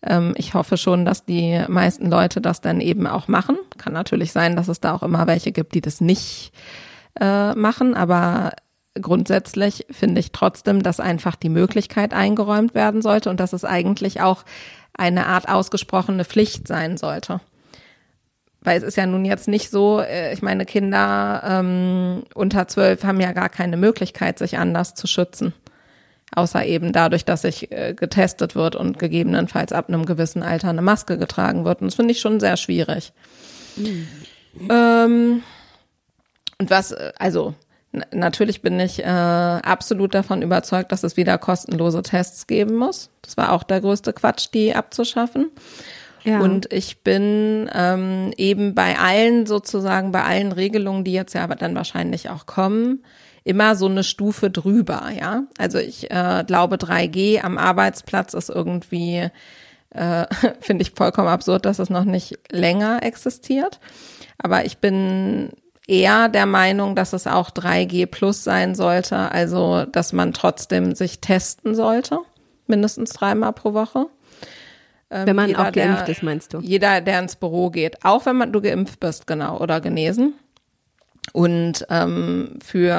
Ähm, 0.02 0.34
ich 0.36 0.54
hoffe 0.54 0.76
schon, 0.76 1.04
dass 1.04 1.24
die 1.24 1.64
meisten 1.68 2.10
Leute 2.10 2.40
das 2.40 2.60
dann 2.60 2.80
eben 2.80 3.06
auch 3.06 3.28
machen. 3.28 3.56
Kann 3.78 3.92
natürlich 3.92 4.32
sein, 4.32 4.56
dass 4.56 4.68
es 4.68 4.80
da 4.80 4.94
auch 4.94 5.02
immer 5.02 5.26
welche 5.26 5.52
gibt, 5.52 5.74
die 5.74 5.80
das 5.80 6.00
nicht 6.00 6.52
äh, 7.18 7.54
machen, 7.54 7.94
aber 7.94 8.52
grundsätzlich 9.00 9.86
finde 9.90 10.20
ich 10.20 10.32
trotzdem, 10.32 10.82
dass 10.82 11.00
einfach 11.00 11.36
die 11.36 11.48
Möglichkeit 11.48 12.14
eingeräumt 12.14 12.74
werden 12.74 13.02
sollte 13.02 13.30
und 13.30 13.40
dass 13.40 13.52
es 13.52 13.64
eigentlich 13.64 14.20
auch 14.20 14.44
eine 14.96 15.26
Art 15.26 15.48
ausgesprochene 15.48 16.24
Pflicht 16.24 16.66
sein 16.66 16.96
sollte. 16.96 17.40
Weil 18.66 18.78
es 18.78 18.82
ist 18.82 18.96
ja 18.96 19.06
nun 19.06 19.24
jetzt 19.24 19.46
nicht 19.46 19.70
so, 19.70 20.00
äh, 20.00 20.32
ich 20.32 20.42
meine, 20.42 20.66
Kinder 20.66 21.40
ähm, 21.46 22.24
unter 22.34 22.66
zwölf 22.66 23.04
haben 23.04 23.20
ja 23.20 23.30
gar 23.30 23.48
keine 23.48 23.76
Möglichkeit, 23.76 24.40
sich 24.40 24.58
anders 24.58 24.96
zu 24.96 25.06
schützen. 25.06 25.54
Außer 26.34 26.66
eben 26.66 26.92
dadurch, 26.92 27.24
dass 27.24 27.42
sich 27.42 27.70
äh, 27.70 27.94
getestet 27.94 28.56
wird 28.56 28.74
und 28.74 28.98
gegebenenfalls 28.98 29.70
ab 29.70 29.88
einem 29.88 30.04
gewissen 30.04 30.42
Alter 30.42 30.70
eine 30.70 30.82
Maske 30.82 31.16
getragen 31.16 31.64
wird. 31.64 31.80
Und 31.80 31.86
das 31.86 31.94
finde 31.94 32.10
ich 32.10 32.18
schon 32.18 32.40
sehr 32.40 32.56
schwierig. 32.56 33.12
Mhm. 33.76 34.08
Ähm, 34.68 35.42
und 36.58 36.68
was, 36.68 36.90
äh, 36.90 37.12
also 37.20 37.54
Natürlich 38.12 38.60
bin 38.60 38.78
ich 38.78 39.02
äh, 39.02 39.06
absolut 39.06 40.12
davon 40.12 40.42
überzeugt, 40.42 40.92
dass 40.92 41.02
es 41.02 41.16
wieder 41.16 41.38
kostenlose 41.38 42.02
Tests 42.02 42.46
geben 42.46 42.74
muss. 42.74 43.08
Das 43.22 43.38
war 43.38 43.52
auch 43.52 43.62
der 43.62 43.80
größte 43.80 44.12
Quatsch, 44.12 44.48
die 44.52 44.74
abzuschaffen. 44.74 45.50
Ja. 46.26 46.40
Und 46.40 46.72
ich 46.72 47.02
bin 47.02 47.70
ähm, 47.72 48.32
eben 48.36 48.74
bei 48.74 48.98
allen 48.98 49.46
sozusagen, 49.46 50.10
bei 50.10 50.24
allen 50.24 50.50
Regelungen, 50.50 51.04
die 51.04 51.12
jetzt 51.12 51.34
ja 51.34 51.44
aber 51.44 51.54
dann 51.54 51.76
wahrscheinlich 51.76 52.30
auch 52.30 52.46
kommen, 52.46 53.04
immer 53.44 53.76
so 53.76 53.86
eine 53.86 54.02
Stufe 54.02 54.50
drüber, 54.50 55.04
ja. 55.16 55.44
Also 55.56 55.78
ich 55.78 56.10
äh, 56.10 56.42
glaube, 56.44 56.76
3G 56.76 57.42
am 57.42 57.58
Arbeitsplatz 57.58 58.34
ist 58.34 58.50
irgendwie, 58.50 59.28
äh, 59.90 60.26
finde 60.60 60.82
ich 60.82 60.90
vollkommen 60.96 61.28
absurd, 61.28 61.64
dass 61.64 61.78
es 61.78 61.90
noch 61.90 62.04
nicht 62.04 62.40
länger 62.50 63.04
existiert. 63.04 63.78
Aber 64.36 64.64
ich 64.64 64.78
bin 64.78 65.50
eher 65.86 66.28
der 66.28 66.46
Meinung, 66.46 66.96
dass 66.96 67.12
es 67.12 67.28
auch 67.28 67.50
3G 67.50 68.06
plus 68.06 68.42
sein 68.42 68.74
sollte, 68.74 69.30
also 69.30 69.84
dass 69.84 70.12
man 70.12 70.32
trotzdem 70.32 70.96
sich 70.96 71.20
testen 71.20 71.76
sollte, 71.76 72.18
mindestens 72.66 73.10
dreimal 73.10 73.52
pro 73.52 73.74
Woche. 73.74 74.06
Ähm, 75.10 75.26
wenn 75.26 75.36
man 75.36 75.48
jeder, 75.48 75.60
auch 75.60 75.72
geimpft 75.72 76.08
der, 76.08 76.14
ist, 76.14 76.22
meinst 76.22 76.54
du? 76.54 76.58
Jeder, 76.60 77.00
der 77.00 77.20
ins 77.20 77.36
Büro 77.36 77.70
geht, 77.70 78.04
auch 78.04 78.26
wenn 78.26 78.36
man 78.36 78.52
du 78.52 78.60
geimpft 78.60 79.00
bist, 79.00 79.26
genau, 79.26 79.60
oder 79.60 79.80
genesen. 79.80 80.34
Und 81.32 81.86
ähm, 81.90 82.58
für 82.64 82.94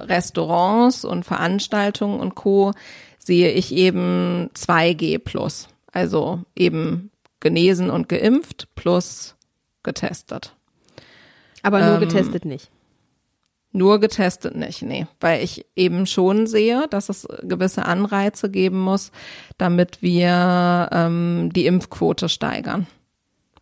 Restaurants 0.00 1.04
und 1.04 1.24
Veranstaltungen 1.24 2.20
und 2.20 2.34
Co. 2.34 2.72
sehe 3.18 3.50
ich 3.50 3.74
eben 3.74 4.50
2G 4.54 5.18
plus. 5.18 5.68
Also 5.92 6.40
eben 6.54 7.10
genesen 7.40 7.90
und 7.90 8.08
geimpft 8.08 8.68
plus 8.74 9.34
getestet. 9.82 10.54
Aber 11.62 11.80
nur 11.80 11.94
ähm, 11.94 12.00
getestet 12.00 12.44
nicht. 12.44 12.70
Nur 13.72 14.00
getestet 14.00 14.56
nicht, 14.56 14.82
nee, 14.82 15.06
weil 15.20 15.44
ich 15.44 15.64
eben 15.76 16.06
schon 16.06 16.48
sehe, 16.48 16.86
dass 16.90 17.08
es 17.08 17.28
gewisse 17.42 17.84
Anreize 17.84 18.50
geben 18.50 18.80
muss, 18.80 19.12
damit 19.58 20.02
wir 20.02 20.88
ähm, 20.90 21.50
die 21.54 21.66
Impfquote 21.66 22.28
steigern. 22.28 22.88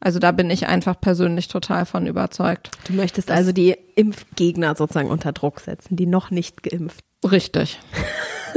Also 0.01 0.18
da 0.18 0.33
bin 0.33 0.49
ich 0.49 0.66
einfach 0.66 0.99
persönlich 0.99 1.49
total 1.49 1.85
von 1.85 2.07
überzeugt. 2.07 2.71
Du 2.87 2.94
möchtest 2.94 3.31
also 3.31 3.53
die 3.53 3.77
Impfgegner 3.97 4.77
sozusagen 4.77 5.11
unter 5.11 5.33
Druck 5.33 5.61
setzen, 5.61 5.97
die 5.97 6.07
noch 6.07 6.31
nicht 6.31 6.62
geimpft. 6.62 7.05
Richtig. 7.29 7.79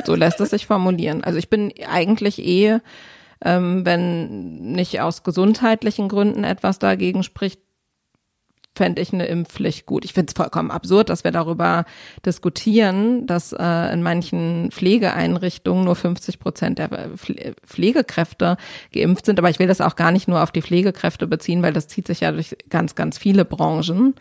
So 0.06 0.16
lässt 0.16 0.40
es 0.40 0.52
sich 0.52 0.68
formulieren. 0.68 1.24
Also 1.24 1.38
ich 1.38 1.50
bin 1.50 1.74
eigentlich 1.90 2.40
eh, 2.40 2.80
ähm, 3.44 3.86
wenn 3.86 4.72
nicht 4.72 5.02
aus 5.02 5.24
gesundheitlichen 5.24 6.08
Gründen 6.08 6.44
etwas 6.44 6.80
dagegen 6.80 7.24
spricht, 7.24 7.60
fände 8.76 9.02
ich 9.02 9.12
eine 9.12 9.26
Impfpflicht 9.26 9.86
gut. 9.86 10.06
Ich 10.06 10.14
finde 10.14 10.32
es 10.32 10.38
vollkommen 10.38 10.72
absurd, 10.72 11.10
dass 11.10 11.24
wir 11.24 11.32
darüber 11.32 11.86
diskutieren, 12.26 13.28
dass 13.28 13.52
äh, 13.54 13.94
in 13.94 14.02
manchen 14.02 14.72
Pflegeeinrichtungen 14.72 15.84
nur 15.84 15.96
50 15.96 16.40
Prozent 16.40 16.80
der 16.80 17.10
Pflegekräfte 17.66 18.58
geimpft 18.94 19.26
sind. 19.26 19.40
Aber 19.40 19.50
ich 19.50 19.60
will 19.60 19.68
das 19.68 19.82
auch 19.82 19.96
gar 19.96 20.12
nicht 20.12 20.28
nur 20.28 20.42
auf 20.42 20.52
die 20.52 20.62
Pflegekräfte 20.62 21.28
beziehen, 21.28 21.62
weil 21.64 21.74
das 21.74 21.88
zieht 21.88 22.08
sich 22.08 22.22
ja 22.22 22.32
durch 22.32 22.56
ganz, 22.70 22.96
ganz 22.96 23.18
viele 23.18 23.44
Branchen. 23.44 24.16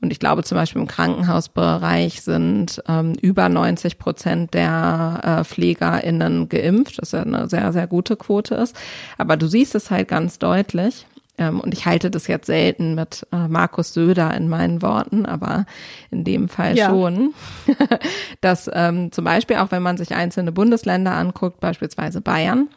Und 0.00 0.12
ich 0.12 0.20
glaube 0.20 0.44
zum 0.44 0.56
Beispiel 0.56 0.82
im 0.82 0.86
Krankenhausbereich 0.86 2.22
sind 2.22 2.82
ähm, 2.86 3.14
über 3.20 3.48
90 3.48 3.98
Prozent 3.98 4.54
der 4.54 5.40
äh, 5.40 5.44
PflegerInnen 5.44 6.48
geimpft, 6.48 6.98
was 7.00 7.12
ja 7.12 7.22
eine 7.22 7.48
sehr, 7.48 7.72
sehr 7.72 7.86
gute 7.86 8.16
Quote 8.16 8.54
ist. 8.54 8.76
Aber 9.16 9.36
du 9.36 9.48
siehst 9.48 9.74
es 9.74 9.90
halt 9.90 10.08
ganz 10.08 10.38
deutlich 10.38 11.06
ähm, 11.38 11.60
und 11.60 11.72
ich 11.72 11.86
halte 11.86 12.10
das 12.10 12.26
jetzt 12.26 12.46
selten 12.46 12.94
mit 12.94 13.26
äh, 13.32 13.48
Markus 13.48 13.94
Söder 13.94 14.34
in 14.34 14.48
meinen 14.48 14.82
Worten, 14.82 15.24
aber 15.24 15.64
in 16.10 16.24
dem 16.24 16.48
Fall 16.48 16.76
ja. 16.76 16.90
schon, 16.90 17.32
dass 18.40 18.68
ähm, 18.72 19.12
zum 19.12 19.24
Beispiel 19.24 19.56
auch 19.56 19.70
wenn 19.70 19.82
man 19.82 19.96
sich 19.96 20.14
einzelne 20.14 20.52
Bundesländer 20.52 21.12
anguckt, 21.12 21.60
beispielsweise 21.60 22.20
Bayern, 22.20 22.68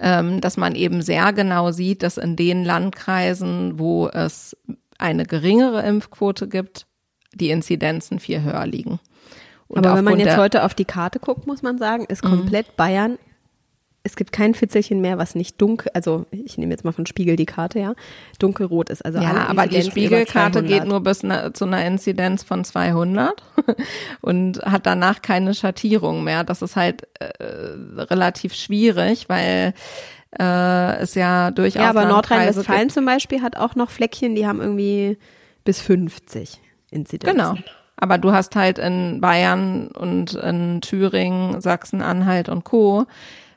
ähm, 0.00 0.40
dass 0.40 0.56
man 0.56 0.74
eben 0.74 1.02
sehr 1.02 1.32
genau 1.32 1.70
sieht, 1.70 2.02
dass 2.02 2.16
in 2.16 2.36
den 2.36 2.64
Landkreisen, 2.64 3.78
wo 3.78 4.08
es 4.08 4.56
eine 4.98 5.26
geringere 5.26 5.82
Impfquote 5.82 6.48
gibt, 6.48 6.86
die 7.34 7.50
Inzidenzen 7.50 8.18
viel 8.18 8.42
höher 8.42 8.66
liegen. 8.66 8.98
Und 9.68 9.84
Aber 9.84 9.96
wenn 9.96 10.04
man 10.04 10.18
jetzt 10.18 10.36
heute 10.36 10.64
auf 10.64 10.74
die 10.74 10.84
Karte 10.84 11.18
guckt, 11.18 11.46
muss 11.46 11.62
man 11.62 11.76
sagen, 11.76 12.04
ist 12.06 12.24
mhm. 12.24 12.28
komplett. 12.30 12.76
Bayern 12.76 13.18
es 14.06 14.14
gibt 14.14 14.32
kein 14.32 14.54
Fitzelchen 14.54 15.00
mehr, 15.00 15.18
was 15.18 15.34
nicht 15.34 15.60
dunkel, 15.60 15.90
also 15.92 16.26
ich 16.30 16.56
nehme 16.58 16.72
jetzt 16.72 16.84
mal 16.84 16.92
von 16.92 17.06
Spiegel 17.06 17.36
die 17.36 17.44
Karte, 17.44 17.80
ja, 17.80 17.94
dunkelrot 18.38 18.88
ist. 18.88 19.04
Also 19.04 19.18
ja, 19.18 19.46
aber 19.48 19.66
die 19.66 19.82
Spiegelkarte 19.82 20.62
geht 20.62 20.84
nur 20.84 21.00
bis 21.00 21.22
na, 21.24 21.52
zu 21.52 21.64
einer 21.64 21.84
Inzidenz 21.84 22.44
von 22.44 22.64
200 22.64 23.42
und 24.20 24.58
hat 24.62 24.86
danach 24.86 25.22
keine 25.22 25.54
Schattierung 25.54 26.22
mehr. 26.22 26.44
Das 26.44 26.62
ist 26.62 26.76
halt 26.76 27.08
äh, 27.18 27.32
relativ 27.98 28.54
schwierig, 28.54 29.28
weil 29.28 29.74
äh, 30.38 30.96
es 30.98 31.14
ja 31.14 31.50
durchaus. 31.50 31.82
Ja, 31.82 31.90
aber 31.90 32.06
Nordrhein-Westfalen 32.06 32.90
zum 32.90 33.04
Beispiel 33.04 33.42
hat 33.42 33.56
auch 33.56 33.74
noch 33.74 33.90
Fleckchen, 33.90 34.36
die 34.36 34.46
haben 34.46 34.60
irgendwie 34.60 35.18
bis 35.64 35.80
50 35.80 36.60
Inzidenzen. 36.92 37.36
Genau. 37.36 37.54
aber 37.96 38.18
du 38.18 38.30
hast 38.30 38.54
halt 38.54 38.78
in 38.78 39.20
Bayern 39.20 39.88
und 39.88 40.34
in 40.34 40.80
Thüringen, 40.80 41.60
Sachsen-Anhalt 41.60 42.48
und 42.48 42.62
Co. 42.62 43.06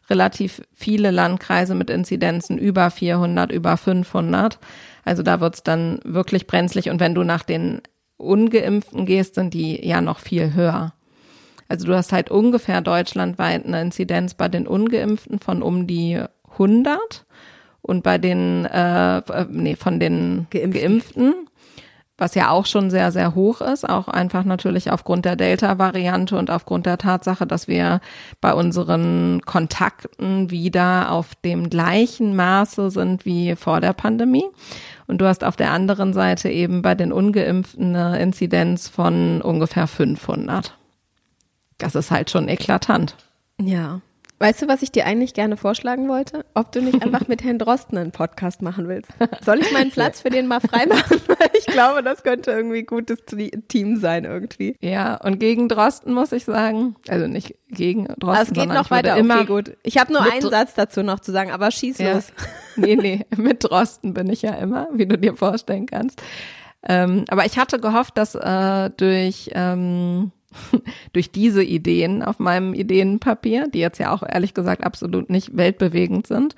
relativ 0.09 0.61
viele 0.73 1.11
Landkreise 1.11 1.75
mit 1.75 1.89
Inzidenzen 1.89 2.57
über 2.57 2.89
400, 2.89 3.51
über 3.51 3.77
500. 3.77 4.59
Also 5.05 5.23
da 5.23 5.39
wird's 5.39 5.63
dann 5.63 5.99
wirklich 6.03 6.47
brenzlig. 6.47 6.89
Und 6.89 6.99
wenn 6.99 7.15
du 7.15 7.23
nach 7.23 7.43
den 7.43 7.81
Ungeimpften 8.17 9.05
gehst, 9.05 9.35
sind 9.35 9.53
die 9.53 9.85
ja 9.85 10.01
noch 10.01 10.19
viel 10.19 10.53
höher. 10.53 10.93
Also 11.67 11.85
du 11.85 11.95
hast 11.95 12.11
halt 12.11 12.31
ungefähr 12.31 12.81
deutschlandweit 12.81 13.65
eine 13.65 13.81
Inzidenz 13.81 14.33
bei 14.33 14.49
den 14.49 14.67
Ungeimpften 14.67 15.39
von 15.39 15.61
um 15.61 15.85
die 15.87 16.19
100 16.53 17.25
und 17.81 18.03
bei 18.03 18.17
den, 18.17 18.65
äh, 18.65 19.21
nee, 19.49 19.75
von 19.75 19.99
den 19.99 20.47
Geimpften. 20.49 20.71
Geimpften, 20.71 21.33
was 22.19 22.35
ja 22.35 22.49
auch 22.49 22.65
schon 22.65 22.89
sehr, 22.89 23.11
sehr 23.11 23.35
hoch 23.35 23.61
ist, 23.61 23.87
auch 23.87 24.07
einfach 24.07 24.43
natürlich 24.43 24.91
aufgrund 24.91 25.25
der 25.25 25.35
Delta-Variante 25.35 26.37
und 26.37 26.51
aufgrund 26.51 26.85
der 26.85 26.97
Tatsache, 26.97 27.47
dass 27.47 27.67
wir 27.67 28.01
bei 28.41 28.53
unseren 28.53 29.41
Kontakten 29.45 30.51
wieder 30.51 31.11
auf 31.11 31.35
dem 31.35 31.69
gleichen 31.69 32.35
Maße 32.35 32.91
sind 32.91 33.25
wie 33.25 33.55
vor 33.55 33.81
der 33.81 33.93
Pandemie. 33.93 34.45
Und 35.07 35.21
du 35.21 35.25
hast 35.25 35.43
auf 35.43 35.55
der 35.55 35.71
anderen 35.71 36.13
Seite 36.13 36.49
eben 36.49 36.81
bei 36.81 36.95
den 36.95 37.11
Ungeimpften 37.11 37.95
eine 37.95 38.19
Inzidenz 38.19 38.87
von 38.87 39.41
ungefähr 39.41 39.87
500. 39.87 40.77
Das 41.79 41.95
ist 41.95 42.11
halt 42.11 42.29
schon 42.29 42.47
eklatant. 42.47 43.15
Ja. 43.59 44.01
Weißt 44.41 44.61
du, 44.61 44.67
was 44.69 44.81
ich 44.81 44.91
dir 44.93 45.05
eigentlich 45.05 45.33
gerne 45.33 45.57
vorschlagen 45.57 46.07
wollte? 46.07 46.45
Ob 46.53 46.71
du 46.71 46.81
nicht 46.81 47.03
einfach 47.03 47.27
mit 47.27 47.43
Herrn 47.43 47.59
Drosten 47.59 47.97
einen 47.97 48.11
Podcast 48.11 48.61
machen 48.61 48.87
willst. 48.87 49.11
Soll 49.43 49.59
ich 49.59 49.69
meinen 49.73 49.91
Platz 49.91 50.21
für 50.21 50.29
den 50.29 50.47
mal 50.47 50.61
freimachen? 50.61 51.19
Weil 51.27 51.49
ich 51.57 51.65
glaube, 51.65 52.03
das 52.03 52.23
könnte 52.23 52.51
irgendwie 52.51 52.83
gutes 52.83 53.19
Team 53.67 53.97
sein 53.97 54.23
irgendwie. 54.23 54.77
Ja, 54.79 55.15
und 55.15 55.39
gegen 55.39 55.67
Drosten 55.67 56.13
muss 56.13 56.31
ich 56.31 56.45
sagen, 56.45 56.95
also 57.09 57.27
nicht 57.27 57.55
gegen 57.69 58.05
Drosten, 58.05 58.29
Aber 58.29 58.41
es 58.43 58.53
geht 58.53 58.69
noch 58.69 58.89
weiter. 58.91 59.17
immer 59.17 59.39
okay, 59.41 59.45
gut. 59.45 59.77
Ich 59.83 59.97
habe 59.97 60.13
nur 60.13 60.21
einen 60.21 60.41
Satz 60.49 60.73
dazu 60.73 61.03
noch 61.03 61.19
zu 61.19 61.33
sagen, 61.33 61.51
aber 61.51 61.69
schieß 61.69 61.97
Ja. 61.97 62.13
los. 62.13 62.31
Nee, 62.77 62.95
nee, 62.95 63.25
mit 63.35 63.65
Drosten 63.65 64.13
bin 64.13 64.29
ich 64.29 64.41
ja 64.41 64.53
immer, 64.53 64.87
wie 64.93 65.05
du 65.05 65.17
dir 65.17 65.35
vorstellen 65.35 65.85
kannst. 65.85 66.21
Ähm, 66.87 67.25
aber 67.27 67.45
ich 67.45 67.59
hatte 67.59 67.77
gehofft, 67.77 68.17
dass 68.17 68.35
äh, 68.35 68.89
durch, 68.95 69.49
ähm, 69.53 70.31
durch 71.13 71.31
diese 71.31 71.63
Ideen 71.63 72.23
auf 72.23 72.39
meinem 72.39 72.73
Ideenpapier, 72.73 73.67
die 73.67 73.79
jetzt 73.79 73.99
ja 73.99 74.11
auch 74.11 74.23
ehrlich 74.23 74.53
gesagt 74.53 74.83
absolut 74.83 75.29
nicht 75.29 75.55
weltbewegend 75.55 76.27
sind, 76.27 76.55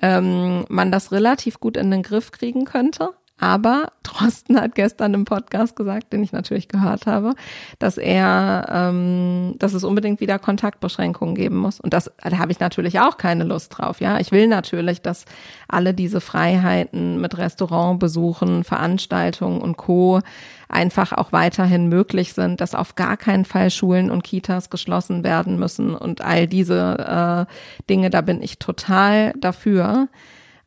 ähm, 0.00 0.64
man 0.68 0.92
das 0.92 1.12
relativ 1.12 1.60
gut 1.60 1.76
in 1.76 1.90
den 1.90 2.02
Griff 2.02 2.30
kriegen 2.30 2.64
könnte. 2.64 3.10
Aber 3.40 3.88
Drosten 4.04 4.60
hat 4.60 4.76
gestern 4.76 5.12
im 5.12 5.24
Podcast 5.24 5.74
gesagt, 5.74 6.12
den 6.12 6.22
ich 6.22 6.30
natürlich 6.30 6.68
gehört 6.68 7.06
habe, 7.06 7.34
dass 7.80 7.98
er, 7.98 8.66
ähm, 8.70 9.56
dass 9.58 9.74
es 9.74 9.82
unbedingt 9.82 10.20
wieder 10.20 10.38
Kontaktbeschränkungen 10.38 11.34
geben 11.34 11.56
muss. 11.56 11.80
Und 11.80 11.92
das, 11.92 12.12
da 12.22 12.38
habe 12.38 12.52
ich 12.52 12.60
natürlich 12.60 13.00
auch 13.00 13.18
keine 13.18 13.42
Lust 13.42 13.76
drauf. 13.76 14.00
Ja, 14.00 14.20
ich 14.20 14.30
will 14.30 14.46
natürlich, 14.46 15.02
dass 15.02 15.24
alle 15.66 15.94
diese 15.94 16.20
Freiheiten 16.20 17.20
mit 17.20 17.36
Restaurantbesuchen, 17.36 18.62
Veranstaltungen 18.62 19.60
und 19.60 19.76
Co. 19.76 20.20
einfach 20.68 21.12
auch 21.12 21.32
weiterhin 21.32 21.88
möglich 21.88 22.34
sind, 22.34 22.60
dass 22.60 22.76
auf 22.76 22.94
gar 22.94 23.16
keinen 23.16 23.44
Fall 23.44 23.70
Schulen 23.70 24.12
und 24.12 24.22
Kitas 24.22 24.70
geschlossen 24.70 25.24
werden 25.24 25.58
müssen 25.58 25.96
und 25.96 26.20
all 26.20 26.46
diese 26.46 27.46
äh, 27.48 27.84
Dinge. 27.90 28.10
Da 28.10 28.20
bin 28.20 28.40
ich 28.40 28.60
total 28.60 29.32
dafür. 29.40 30.08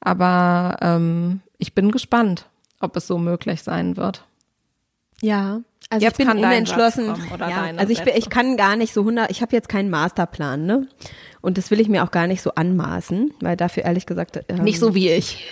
Aber 0.02 0.78
ähm, 0.82 1.42
ich 1.58 1.74
bin 1.74 1.92
gespannt, 1.92 2.46
ob 2.80 2.96
es 2.96 3.08
so 3.08 3.18
möglich 3.18 3.64
sein 3.64 3.98
wird. 3.98 4.26
Ja, 5.22 5.62
also 5.90 6.06
Jetzt 6.06 6.20
ich 6.20 6.28
bin 6.28 6.38
unentschlossen. 6.38 7.14
Ja, 7.40 7.72
also 7.78 7.92
ich, 7.92 8.04
bin, 8.04 8.14
ich 8.16 8.30
kann 8.30 8.58
gar 8.58 8.76
nicht 8.76 8.94
so 8.94 9.02
100, 9.02 9.32
ich 9.32 9.42
habe 9.42 9.56
jetzt 9.56 9.70
keinen 9.70 9.90
Masterplan, 9.90 10.66
ne? 10.66 10.88
Und 11.42 11.58
das 11.58 11.72
will 11.72 11.80
ich 11.80 11.88
mir 11.88 12.04
auch 12.04 12.12
gar 12.12 12.28
nicht 12.28 12.42
so 12.42 12.52
anmaßen, 12.56 13.32
weil 13.40 13.56
dafür 13.56 13.86
ehrlich 13.86 14.06
gesagt 14.06 14.40
ähm, 14.50 14.64
Nicht 14.64 14.80
so 14.80 14.94
wie 14.94 15.10
ich. 15.12 15.48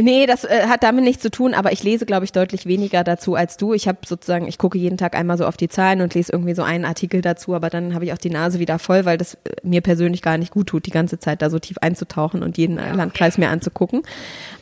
Nee, 0.00 0.26
das 0.26 0.44
äh, 0.44 0.66
hat 0.68 0.82
damit 0.84 1.04
nichts 1.04 1.22
zu 1.22 1.30
tun, 1.30 1.52
aber 1.54 1.72
ich 1.72 1.82
lese, 1.82 2.06
glaube 2.06 2.24
ich, 2.24 2.32
deutlich 2.32 2.66
weniger 2.66 3.02
dazu 3.02 3.34
als 3.34 3.56
du. 3.56 3.74
Ich 3.74 3.88
habe 3.88 3.98
sozusagen, 4.06 4.46
ich 4.46 4.58
gucke 4.58 4.78
jeden 4.78 4.96
Tag 4.96 5.16
einmal 5.16 5.36
so 5.38 5.46
auf 5.46 5.56
die 5.56 5.68
Zahlen 5.68 6.00
und 6.00 6.14
lese 6.14 6.32
irgendwie 6.32 6.54
so 6.54 6.62
einen 6.62 6.84
Artikel 6.84 7.20
dazu, 7.20 7.54
aber 7.54 7.70
dann 7.70 7.94
habe 7.94 8.04
ich 8.04 8.12
auch 8.12 8.18
die 8.18 8.30
Nase 8.30 8.60
wieder 8.60 8.78
voll, 8.78 9.04
weil 9.04 9.18
das 9.18 9.34
äh, 9.34 9.38
mir 9.62 9.80
persönlich 9.80 10.22
gar 10.22 10.38
nicht 10.38 10.52
gut 10.52 10.68
tut, 10.68 10.86
die 10.86 10.90
ganze 10.90 11.18
Zeit 11.18 11.42
da 11.42 11.50
so 11.50 11.58
tief 11.58 11.78
einzutauchen 11.78 12.42
und 12.42 12.58
jeden 12.58 12.78
äh, 12.78 12.92
Landkreis 12.92 13.38
mir 13.38 13.48
anzugucken. 13.48 14.02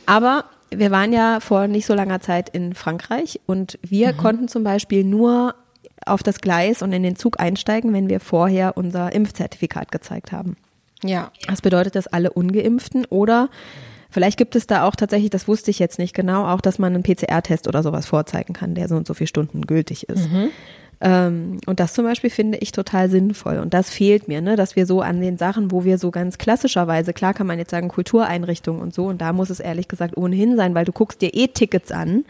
Aber 0.07 0.45
wir 0.77 0.91
waren 0.91 1.13
ja 1.13 1.39
vor 1.39 1.67
nicht 1.67 1.85
so 1.85 1.93
langer 1.93 2.19
Zeit 2.19 2.49
in 2.49 2.73
Frankreich 2.73 3.39
und 3.45 3.79
wir 3.81 4.13
konnten 4.13 4.47
zum 4.47 4.63
Beispiel 4.63 5.03
nur 5.03 5.55
auf 6.05 6.23
das 6.23 6.39
Gleis 6.39 6.81
und 6.81 6.91
in 6.93 7.03
den 7.03 7.15
Zug 7.15 7.39
einsteigen, 7.39 7.93
wenn 7.93 8.09
wir 8.09 8.19
vorher 8.19 8.77
unser 8.77 9.11
Impfzertifikat 9.13 9.91
gezeigt 9.91 10.31
haben. 10.31 10.57
Ja. 11.03 11.31
Das 11.47 11.61
bedeutet, 11.61 11.95
dass 11.95 12.07
alle 12.07 12.31
Ungeimpften 12.31 13.05
oder 13.05 13.49
vielleicht 14.09 14.37
gibt 14.37 14.55
es 14.55 14.67
da 14.67 14.85
auch 14.85 14.95
tatsächlich, 14.95 15.29
das 15.29 15.47
wusste 15.47 15.71
ich 15.71 15.79
jetzt 15.79 15.99
nicht 15.99 16.13
genau, 16.13 16.47
auch, 16.47 16.61
dass 16.61 16.79
man 16.79 16.93
einen 16.93 17.03
PCR-Test 17.03 17.67
oder 17.67 17.83
sowas 17.83 18.05
vorzeigen 18.05 18.53
kann, 18.53 18.75
der 18.75 18.87
so 18.87 18.95
und 18.95 19.07
so 19.07 19.13
viele 19.13 19.27
Stunden 19.27 19.61
gültig 19.61 20.09
ist. 20.09 20.29
Ähm, 21.01 21.59
und 21.65 21.79
das 21.79 21.93
zum 21.93 22.05
Beispiel 22.05 22.29
finde 22.29 22.57
ich 22.59 22.71
total 22.71 23.09
sinnvoll. 23.09 23.59
Und 23.59 23.73
das 23.73 23.89
fehlt 23.89 24.27
mir, 24.27 24.41
ne, 24.41 24.55
dass 24.55 24.75
wir 24.75 24.85
so 24.85 25.01
an 25.01 25.21
den 25.21 25.37
Sachen, 25.37 25.71
wo 25.71 25.83
wir 25.83 25.97
so 25.97 26.11
ganz 26.11 26.37
klassischerweise, 26.37 27.13
klar 27.13 27.33
kann 27.33 27.47
man 27.47 27.59
jetzt 27.59 27.71
sagen 27.71 27.89
Kultureinrichtungen 27.89 28.81
und 28.81 28.93
so, 28.93 29.05
und 29.05 29.21
da 29.21 29.33
muss 29.33 29.49
es 29.49 29.59
ehrlich 29.59 29.87
gesagt 29.87 30.17
ohnehin 30.17 30.55
sein, 30.55 30.73
weil 30.73 30.85
du 30.85 30.91
guckst 30.91 31.21
dir 31.21 31.33
eh 31.33 31.47
Tickets 31.47 31.91
an, 31.91 32.25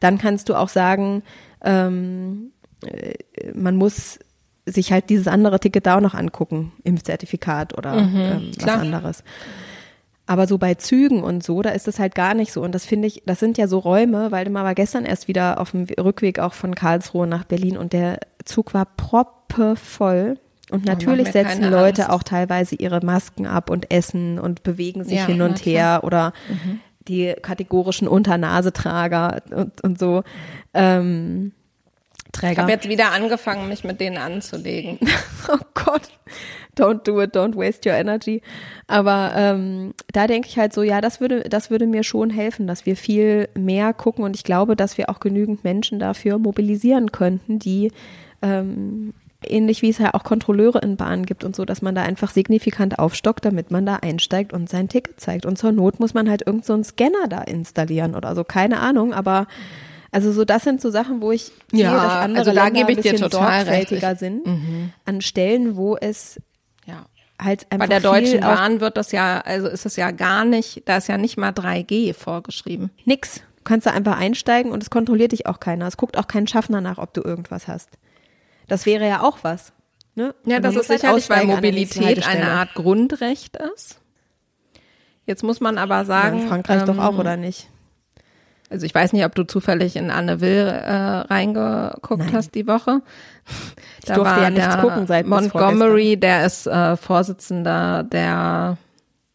dann 0.00 0.18
kannst 0.18 0.48
du 0.48 0.54
auch 0.54 0.68
sagen, 0.68 1.22
ähm, 1.62 2.52
äh, 2.84 3.14
man 3.54 3.76
muss 3.76 4.18
sich 4.66 4.92
halt 4.92 5.10
dieses 5.10 5.26
andere 5.26 5.60
Ticket 5.60 5.86
da 5.86 5.96
auch 5.96 6.00
noch 6.00 6.14
angucken, 6.14 6.72
Impfzertifikat 6.84 7.76
oder 7.76 7.96
ähm, 7.96 8.50
was 8.56 8.64
klar. 8.64 8.80
anderes. 8.80 9.24
Aber 10.30 10.46
so 10.46 10.58
bei 10.58 10.74
Zügen 10.74 11.24
und 11.24 11.42
so, 11.42 11.60
da 11.60 11.70
ist 11.70 11.88
das 11.88 11.98
halt 11.98 12.14
gar 12.14 12.34
nicht 12.34 12.52
so. 12.52 12.62
Und 12.62 12.72
das 12.72 12.84
finde 12.84 13.08
ich, 13.08 13.24
das 13.26 13.40
sind 13.40 13.58
ja 13.58 13.66
so 13.66 13.80
Räume, 13.80 14.30
weil 14.30 14.48
mal 14.48 14.62
war 14.62 14.76
gestern 14.76 15.04
erst 15.04 15.26
wieder 15.26 15.60
auf 15.60 15.72
dem 15.72 15.86
Rückweg 15.98 16.38
auch 16.38 16.52
von 16.52 16.76
Karlsruhe 16.76 17.26
nach 17.26 17.42
Berlin 17.42 17.76
und 17.76 17.92
der 17.92 18.20
Zug 18.44 18.72
war 18.72 18.86
proppevoll. 18.96 20.38
Und 20.70 20.84
natürlich 20.84 21.26
mach 21.26 21.34
mir 21.34 21.48
setzen 21.48 21.64
Leute 21.64 22.02
Angst. 22.04 22.14
auch 22.14 22.22
teilweise 22.22 22.76
ihre 22.76 23.04
Masken 23.04 23.48
ab 23.48 23.70
und 23.70 23.90
essen 23.90 24.38
und 24.38 24.62
bewegen 24.62 25.02
sich 25.02 25.18
Ja, 25.18 25.26
hin 25.26 25.42
und 25.42 25.58
her 25.66 26.02
oder 26.04 26.32
die 27.08 27.34
kategorischen 27.42 28.06
Unternasetrager 28.06 29.42
und, 29.50 29.80
und 29.82 29.98
so. 29.98 30.22
Ähm, 30.74 31.50
Ich 32.26 32.30
Träger. 32.30 32.62
habe 32.62 32.70
jetzt 32.70 32.88
wieder 32.88 33.10
angefangen, 33.10 33.68
mich 33.68 33.82
mit 33.82 34.00
denen 34.00 34.16
anzulegen. 34.18 35.00
Oh 35.48 35.58
Gott, 35.74 36.02
don't 36.76 37.06
do 37.06 37.20
it, 37.20 37.34
don't 37.34 37.56
waste 37.56 37.88
your 37.88 37.96
energy. 37.96 38.42
Aber 38.86 39.32
ähm, 39.36 39.92
da 40.12 40.26
denke 40.26 40.48
ich 40.48 40.58
halt 40.58 40.72
so, 40.72 40.82
ja, 40.82 41.00
das 41.00 41.20
würde, 41.20 41.42
das 41.42 41.70
würde 41.70 41.86
mir 41.86 42.02
schon 42.04 42.30
helfen, 42.30 42.66
dass 42.66 42.86
wir 42.86 42.96
viel 42.96 43.48
mehr 43.56 43.92
gucken 43.92 44.24
und 44.24 44.36
ich 44.36 44.44
glaube, 44.44 44.76
dass 44.76 44.98
wir 44.98 45.10
auch 45.10 45.20
genügend 45.20 45.64
Menschen 45.64 45.98
dafür 45.98 46.38
mobilisieren 46.38 47.12
könnten, 47.12 47.58
die 47.58 47.92
ähm, 48.42 49.12
ähnlich 49.46 49.80
wie 49.82 49.88
es 49.88 49.98
ja 49.98 50.12
auch 50.14 50.22
Kontrolleure 50.24 50.80
in 50.80 50.96
Bahnen 50.96 51.24
gibt 51.24 51.44
und 51.44 51.56
so, 51.56 51.64
dass 51.64 51.80
man 51.80 51.94
da 51.94 52.02
einfach 52.02 52.30
signifikant 52.30 52.98
aufstockt, 52.98 53.44
damit 53.44 53.70
man 53.70 53.86
da 53.86 53.96
einsteigt 53.96 54.52
und 54.52 54.68
sein 54.68 54.88
Ticket 54.88 55.18
zeigt. 55.18 55.46
Und 55.46 55.56
zur 55.56 55.72
Not 55.72 55.98
muss 55.98 56.12
man 56.12 56.28
halt 56.28 56.46
irgend 56.46 56.66
so 56.66 56.74
einen 56.74 56.84
Scanner 56.84 57.26
da 57.28 57.40
installieren 57.42 58.14
oder 58.14 58.34
so, 58.34 58.44
keine 58.44 58.80
Ahnung, 58.80 59.14
aber 59.14 59.46
also 60.12 60.32
so, 60.32 60.44
das 60.44 60.64
sind 60.64 60.80
so 60.80 60.90
Sachen, 60.90 61.22
wo 61.22 61.30
ich 61.30 61.52
sehe, 61.70 61.84
Ja, 61.84 61.94
dass 61.94 62.12
andere 62.16 62.38
also 62.40 62.52
da 62.52 62.64
Länder 62.64 62.80
gebe 62.80 62.92
ich 62.92 62.98
ein 62.98 63.02
dir 63.02 63.10
bisschen 63.12 63.30
total 63.30 63.62
recht. 63.62 63.66
sorgfältiger 63.88 64.16
sind 64.16 64.42
an 65.06 65.20
Stellen, 65.20 65.76
wo 65.76 65.96
es. 65.96 66.40
Halt 67.40 67.66
einfach 67.70 67.86
Bei 67.86 67.88
der 67.88 68.00
Deutschen 68.00 68.40
Bahn 68.40 68.80
wird 68.80 68.96
das 68.96 69.12
ja, 69.12 69.40
also 69.40 69.68
ist 69.68 69.86
es 69.86 69.96
ja 69.96 70.10
gar 70.10 70.44
nicht, 70.44 70.82
da 70.86 70.96
ist 70.98 71.08
ja 71.08 71.18
nicht 71.18 71.36
mal 71.36 71.50
3G 71.50 72.14
vorgeschrieben. 72.14 72.90
nix. 73.04 73.40
Du 73.56 73.64
kannst 73.64 73.86
da 73.86 73.90
einfach 73.90 74.18
einsteigen 74.18 74.72
und 74.72 74.82
es 74.82 74.88
kontrolliert 74.90 75.32
dich 75.32 75.46
auch 75.46 75.60
keiner. 75.60 75.86
Es 75.86 75.96
guckt 75.98 76.16
auch 76.16 76.26
kein 76.26 76.46
Schaffner 76.46 76.80
nach, 76.80 76.98
ob 76.98 77.12
du 77.12 77.20
irgendwas 77.22 77.68
hast. 77.68 77.90
Das 78.68 78.86
wäre 78.86 79.06
ja 79.06 79.22
auch 79.22 79.38
was. 79.42 79.72
Ne? 80.14 80.34
Ja, 80.44 80.60
das 80.60 80.76
ist 80.76 80.88
halt 80.88 81.00
sicherlich, 81.00 81.28
weil 81.28 81.44
Mobilität 81.46 82.26
eine. 82.26 82.50
Art 82.50 82.74
Grundrecht 82.74 83.56
ist. 83.74 84.00
Jetzt 85.26 85.42
muss 85.42 85.60
man 85.60 85.78
aber 85.78 85.96
Ja, 85.98 86.04
sagen. 86.04 86.40
in 86.40 86.48
Frankreich 86.48 86.82
doch 86.84 86.94
ähm, 86.94 87.00
auch, 87.00 87.18
oder 87.18 87.36
nicht? 87.36 87.68
Also 88.70 88.86
ich 88.86 88.94
weiß 88.94 89.12
nicht, 89.12 89.24
ob 89.24 89.34
du 89.34 89.42
zufällig 89.42 89.96
in 89.96 90.10
Anne 90.10 90.40
Will 90.40 90.66
äh, 90.68 90.92
reingeguckt 90.92 92.22
Nein. 92.22 92.32
hast 92.32 92.54
die 92.54 92.68
Woche. 92.68 93.02
Da 94.06 94.14
durfte 94.14 94.36
war 94.36 94.42
ja 94.42 94.50
nichts 94.50 94.74
der 94.74 94.76
gucken 94.78 95.06
seit 95.08 95.26
Montgomery, 95.26 96.16
der 96.16 96.46
ist 96.46 96.68
äh, 96.68 96.96
Vorsitzender 96.96 98.04
der 98.04 98.78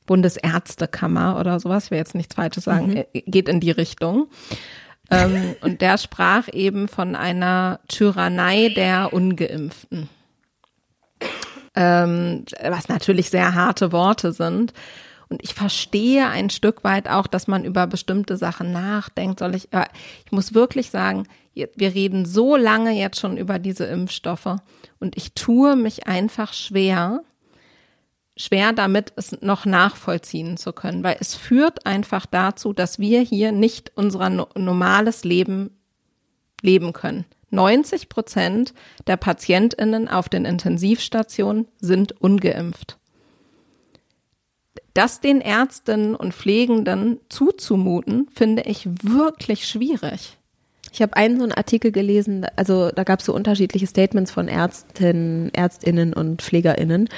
Bundesärztekammer 0.06 1.38
oder 1.38 1.60
sowas. 1.60 1.86
Ich 1.86 1.92
will 1.92 1.98
jetzt 1.98 2.16
nichts 2.16 2.36
Falsches 2.36 2.64
sagen. 2.64 2.92
Mhm. 2.92 3.04
Äh, 3.14 3.22
Geht 3.28 3.50
in 3.50 3.60
die 3.60 3.72
Richtung. 3.72 4.28
ähm, 5.12 5.56
und 5.62 5.82
der 5.82 5.98
sprach 5.98 6.48
eben 6.54 6.88
von 6.88 7.16
einer 7.16 7.82
Tyrannei 7.90 8.70
der 8.70 9.12
Ungeimpften. 9.12 10.10
Ähm, 11.76 12.46
was 12.64 12.88
natürlich 12.88 13.30
sehr 13.30 13.54
harte 13.54 13.92
Worte 13.92 14.32
sind. 14.32 14.72
Und 15.30 15.44
ich 15.44 15.54
verstehe 15.54 16.28
ein 16.28 16.50
Stück 16.50 16.84
weit 16.84 17.10
auch, 17.10 17.28
dass 17.28 17.48
man 17.48 17.66
über 17.66 17.88
bestimmte 17.88 18.38
Sachen 18.38 18.72
nachdenkt. 18.72 19.40
Soll 19.40 19.56
ich, 19.56 19.70
ich 20.26 20.32
muss 20.32 20.54
wirklich 20.54 20.90
sagen, 20.92 21.28
wir 21.54 21.94
reden 21.94 22.26
so 22.26 22.56
lange 22.56 22.92
jetzt 22.92 23.20
schon 23.20 23.38
über 23.38 23.60
diese 23.60 23.86
Impfstoffe 23.86 24.58
und 25.00 25.16
ich 25.16 25.34
tue 25.34 25.76
mich 25.76 26.06
einfach 26.06 26.54
schwer, 26.54 27.24
schwer 28.36 28.74
damit, 28.74 29.14
es 29.16 29.42
noch 29.42 29.66
nachvollziehen 29.66 30.58
zu 30.58 30.74
können, 30.74 31.04
weil 31.04 31.16
es 31.20 31.36
führt 31.36 31.86
einfach 31.86 32.26
dazu, 32.26 32.74
dass 32.74 33.00
wir 33.00 33.22
hier 33.22 33.54
nicht 33.54 33.94
unser 33.96 34.30
no 34.30 34.50
normales 34.56 35.24
Leben 35.24 35.72
leben 36.62 36.92
können. 36.92 37.26
90 37.52 38.10
Prozent 38.10 38.74
der 39.08 39.16
PatientInnen 39.16 40.10
auf 40.10 40.28
den 40.28 40.44
Intensivstationen 40.44 41.68
sind 41.80 42.20
ungeimpft. 42.20 42.98
Das 44.96 45.20
den 45.20 45.42
Ärztinnen 45.42 46.16
und 46.16 46.34
Pflegenden 46.34 47.20
zuzumuten, 47.28 48.30
finde 48.34 48.64
ich 48.64 48.88
wirklich 49.04 49.68
schwierig. 49.68 50.38
Ich 50.94 51.02
habe 51.02 51.18
einen 51.18 51.38
so 51.38 51.44
einen 51.44 51.52
Artikel 51.52 51.92
gelesen, 51.92 52.46
also 52.56 52.90
da 52.92 53.04
gab 53.04 53.20
es 53.20 53.26
so 53.26 53.36
unterschiedliche 53.36 53.88
Statements 53.88 54.32
von 54.32 54.48
Ärztinnen, 54.48 55.54
Ärztinnen 55.54 56.14
und 56.14 56.42
Pflegerinnen 56.42 57.10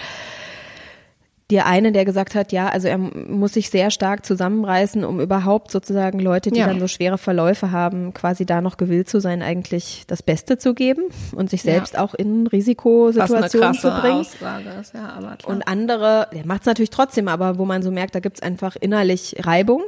der 1.50 1.66
eine, 1.66 1.94
der 1.94 2.04
gesagt 2.04 2.36
hat, 2.36 2.52
ja, 2.52 2.68
also 2.68 2.90
er 2.90 2.98
muss 2.98 3.54
sich 3.54 3.70
sehr 3.70 3.90
stark 3.90 4.26
zusammenreißen, 4.26 5.06
um 5.06 5.22
überhaupt 5.22 5.72
sozusagen 5.72 6.20
Leute, 6.20 6.52
die 6.52 6.60
ja. 6.60 6.68
dann 6.68 6.82
so 6.82 6.90
schwere 6.90 7.18
Verläufe 7.18 7.72
haben, 7.72 8.14
quasi 8.14 8.46
da 8.46 8.60
noch 8.60 8.76
gewillt 8.76 9.08
zu 9.08 9.22
sein, 9.22 9.42
eigentlich 9.42 10.04
das 10.08 10.22
Beste 10.22 10.58
zu 10.58 10.74
geben 10.74 11.04
und 11.34 11.50
sich 11.50 11.62
selbst 11.62 11.94
ja. 11.94 12.02
auch 12.02 12.14
in 12.14 12.48
Risikosituationen 12.48 13.76
zu 13.76 13.90
bringen. 13.92 14.20
Aussage 14.20 14.70
ist, 14.82 14.94
ja, 14.94 15.08
aber 15.18 15.38
klar. 15.38 15.56
Und 15.56 15.66
andere, 15.70 16.28
der 16.34 16.46
macht 16.46 16.62
es 16.62 16.66
natürlich 16.66 16.90
trotzdem, 16.90 17.30
aber 17.30 17.58
wo 17.58 17.64
man 17.64 17.82
so 17.82 17.92
merkt, 17.92 18.16
da 18.16 18.20
gibt's 18.20 18.42
einfach 18.42 18.76
innerlich 18.76 19.38
Reibung. 19.40 19.84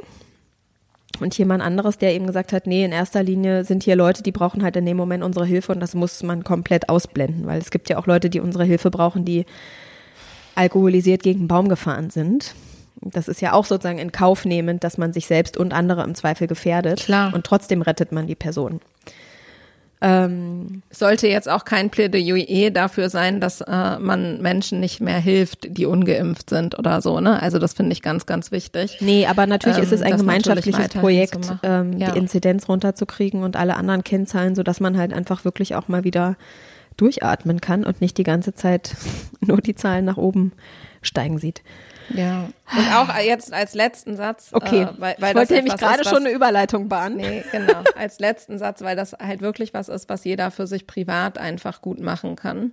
Und 1.20 1.36
jemand 1.36 1.62
anderes, 1.62 1.98
der 1.98 2.14
eben 2.14 2.26
gesagt 2.26 2.54
hat, 2.54 2.66
nee, 2.66 2.84
in 2.84 2.92
erster 2.92 3.22
Linie 3.22 3.64
sind 3.64 3.82
hier 3.82 3.96
Leute, 3.96 4.22
die 4.22 4.32
brauchen 4.32 4.62
halt 4.62 4.76
in 4.76 4.86
dem 4.86 4.96
Moment 4.96 5.22
unsere 5.22 5.44
Hilfe 5.44 5.72
und 5.72 5.80
das 5.80 5.94
muss 5.94 6.22
man 6.22 6.44
komplett 6.44 6.88
ausblenden, 6.88 7.46
weil 7.46 7.60
es 7.60 7.70
gibt 7.70 7.90
ja 7.90 7.98
auch 7.98 8.06
Leute, 8.06 8.30
die 8.30 8.40
unsere 8.40 8.64
Hilfe 8.64 8.90
brauchen, 8.90 9.26
die 9.26 9.44
alkoholisiert 10.60 11.22
gegen 11.22 11.40
einen 11.40 11.48
Baum 11.48 11.68
gefahren 11.68 12.10
sind. 12.10 12.54
Das 13.00 13.28
ist 13.28 13.40
ja 13.40 13.54
auch 13.54 13.64
sozusagen 13.64 13.98
in 13.98 14.12
Kauf 14.12 14.44
nehmend, 14.44 14.84
dass 14.84 14.98
man 14.98 15.12
sich 15.12 15.26
selbst 15.26 15.56
und 15.56 15.72
andere 15.72 16.04
im 16.04 16.14
Zweifel 16.14 16.46
gefährdet. 16.46 17.00
Klar. 17.00 17.32
Und 17.34 17.44
trotzdem 17.44 17.80
rettet 17.80 18.12
man 18.12 18.26
die 18.26 18.34
Person. 18.34 18.80
Ähm, 20.02 20.82
Sollte 20.90 21.28
jetzt 21.28 21.48
auch 21.48 21.64
kein 21.64 21.90
Plädoyer 21.90 22.70
dafür 22.70 23.10
sein, 23.10 23.40
dass 23.40 23.60
äh, 23.60 23.98
man 23.98 24.40
Menschen 24.40 24.80
nicht 24.80 25.00
mehr 25.00 25.18
hilft, 25.18 25.76
die 25.76 25.84
ungeimpft 25.84 26.48
sind 26.48 26.78
oder 26.78 27.02
so, 27.02 27.20
ne? 27.20 27.42
Also 27.42 27.58
das 27.58 27.74
finde 27.74 27.92
ich 27.92 28.00
ganz, 28.00 28.24
ganz 28.24 28.50
wichtig. 28.50 28.98
Nee, 29.00 29.26
aber 29.26 29.46
natürlich 29.46 29.78
ähm, 29.78 29.84
ist 29.84 29.92
es 29.92 30.00
ein 30.00 30.16
gemeinschaftliches 30.16 30.88
Projekt, 30.88 31.52
ähm, 31.62 31.98
ja. 31.98 32.12
die 32.12 32.18
Inzidenz 32.18 32.68
runterzukriegen 32.68 33.42
und 33.42 33.56
alle 33.56 33.76
anderen 33.76 34.02
Kennzahlen, 34.02 34.54
so 34.54 34.62
dass 34.62 34.80
man 34.80 34.96
halt 34.96 35.12
einfach 35.12 35.44
wirklich 35.44 35.74
auch 35.74 35.88
mal 35.88 36.02
wieder 36.02 36.36
durchatmen 37.00 37.60
kann 37.60 37.84
und 37.84 38.00
nicht 38.00 38.18
die 38.18 38.24
ganze 38.24 38.54
Zeit 38.54 38.96
nur 39.40 39.60
die 39.60 39.74
Zahlen 39.74 40.04
nach 40.04 40.16
oben 40.16 40.52
steigen 41.02 41.38
sieht. 41.38 41.62
Ja. 42.14 42.48
Und 42.76 42.92
auch 42.94 43.14
jetzt 43.18 43.52
als 43.52 43.74
letzten 43.74 44.16
Satz. 44.16 44.50
Okay. 44.52 44.82
Äh, 44.82 44.88
weil, 44.98 45.16
weil 45.18 45.30
ich 45.30 45.36
wollte 45.36 45.54
nämlich 45.54 45.76
gerade 45.76 46.04
schon 46.04 46.18
eine 46.18 46.30
Überleitung 46.30 46.88
bahnen. 46.88 47.16
Nee, 47.16 47.42
genau. 47.50 47.82
Als 47.96 48.18
letzten 48.18 48.58
Satz, 48.58 48.82
weil 48.82 48.96
das 48.96 49.12
halt 49.12 49.40
wirklich 49.40 49.74
was 49.74 49.88
ist, 49.88 50.08
was 50.08 50.24
jeder 50.24 50.50
für 50.50 50.66
sich 50.66 50.86
privat 50.86 51.38
einfach 51.38 51.82
gut 51.82 52.00
machen 52.00 52.36
kann. 52.36 52.72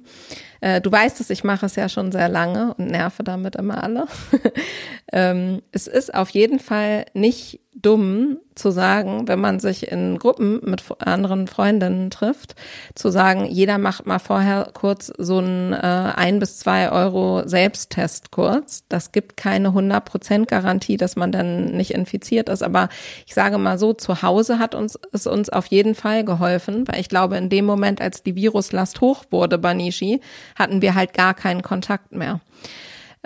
Äh, 0.61 0.81
du 0.81 0.91
weißt 0.91 1.19
es, 1.19 1.29
ich 1.29 1.43
mache 1.43 1.65
es 1.65 1.75
ja 1.75 1.89
schon 1.89 2.11
sehr 2.11 2.29
lange 2.29 2.73
und 2.77 2.87
nerve 2.87 3.23
damit 3.23 3.55
immer 3.55 3.83
alle. 3.83 4.05
ähm, 5.11 5.61
es 5.71 5.87
ist 5.87 6.13
auf 6.13 6.29
jeden 6.29 6.59
Fall 6.59 7.05
nicht 7.13 7.61
dumm 7.81 8.39
zu 8.55 8.71
sagen, 8.71 9.27
wenn 9.27 9.39
man 9.39 9.59
sich 9.59 9.91
in 9.91 10.17
Gruppen 10.17 10.61
mit 10.63 10.83
anderen 10.99 11.47
Freundinnen 11.47 12.09
trifft, 12.09 12.55
zu 12.95 13.09
sagen, 13.09 13.45
jeder 13.45 13.77
macht 13.77 14.07
mal 14.07 14.19
vorher 14.19 14.71
kurz 14.73 15.11
so 15.17 15.37
einen 15.37 15.73
äh, 15.73 15.77
ein 15.77 16.39
bis 16.39 16.57
zwei 16.57 16.91
Euro 16.91 17.47
Selbsttest 17.47 18.31
kurz. 18.31 18.83
Das 18.89 19.11
gibt 19.11 19.37
keine 19.37 19.69
100 19.69 19.86
Garantie, 20.47 20.97
dass 20.97 21.15
man 21.15 21.31
dann 21.31 21.65
nicht 21.65 21.91
infiziert 21.91 22.49
ist. 22.49 22.63
Aber 22.63 22.89
ich 23.25 23.33
sage 23.33 23.57
mal 23.57 23.77
so, 23.77 23.93
zu 23.93 24.21
Hause 24.21 24.59
hat 24.59 24.75
uns 24.75 24.99
es 25.11 25.27
uns 25.27 25.49
auf 25.49 25.65
jeden 25.67 25.95
Fall 25.95 26.23
geholfen, 26.23 26.87
weil 26.87 26.99
ich 26.99 27.09
glaube, 27.09 27.37
in 27.37 27.49
dem 27.49 27.65
Moment, 27.65 28.01
als 28.01 28.23
die 28.23 28.35
Viruslast 28.35 29.01
hoch 29.01 29.25
wurde 29.29 29.57
bei 29.57 29.73
Nishi, 29.73 30.21
hatten 30.55 30.81
wir 30.81 30.95
halt 30.95 31.13
gar 31.13 31.33
keinen 31.33 31.61
Kontakt 31.61 32.11
mehr. 32.11 32.39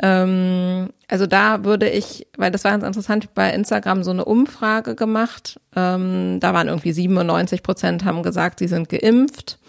Ähm, 0.01 0.89
also 1.07 1.27
da 1.27 1.63
würde 1.63 1.89
ich, 1.89 2.27
weil 2.37 2.51
das 2.51 2.63
war 2.63 2.71
ganz 2.71 2.83
interessant, 2.83 3.33
bei 3.35 3.51
Instagram 3.51 4.03
so 4.03 4.11
eine 4.11 4.25
Umfrage 4.25 4.95
gemacht. 4.95 5.59
Ähm, 5.75 6.39
da 6.39 6.53
waren 6.53 6.67
irgendwie 6.67 6.93
97 6.93 7.63
Prozent 7.63 8.05
haben 8.05 8.23
gesagt, 8.23 8.59
sie 8.59 8.67
sind 8.67 8.89
geimpft. 8.89 9.59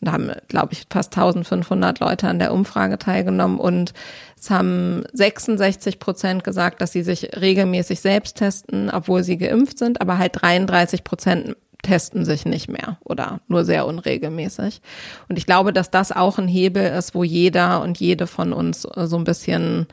Und 0.00 0.06
da 0.06 0.12
haben, 0.12 0.30
glaube 0.48 0.72
ich, 0.72 0.84
fast 0.90 1.16
1500 1.16 2.00
Leute 2.00 2.28
an 2.28 2.38
der 2.38 2.52
Umfrage 2.52 2.98
teilgenommen 2.98 3.58
und 3.58 3.92
es 4.38 4.50
haben 4.50 5.04
66 5.12 5.98
Prozent 5.98 6.44
gesagt, 6.44 6.80
dass 6.80 6.92
sie 6.92 7.02
sich 7.02 7.30
regelmäßig 7.40 8.00
selbst 8.00 8.36
testen, 8.36 8.90
obwohl 8.90 9.24
sie 9.24 9.38
geimpft 9.38 9.78
sind, 9.78 10.00
aber 10.00 10.18
halt 10.18 10.40
33 10.40 11.02
Prozent 11.02 11.56
testen 11.82 12.24
sich 12.24 12.44
nicht 12.44 12.68
mehr 12.68 12.98
oder 13.04 13.40
nur 13.48 13.64
sehr 13.64 13.86
unregelmäßig. 13.86 14.80
Und 15.28 15.38
ich 15.38 15.46
glaube, 15.46 15.72
dass 15.72 15.90
das 15.90 16.12
auch 16.12 16.38
ein 16.38 16.48
Hebel 16.48 16.84
ist, 16.84 17.14
wo 17.14 17.24
jeder 17.24 17.82
und 17.82 17.98
jede 17.98 18.26
von 18.26 18.52
uns 18.52 18.82
so 18.82 19.16
ein 19.16 19.24
bisschen 19.24 19.86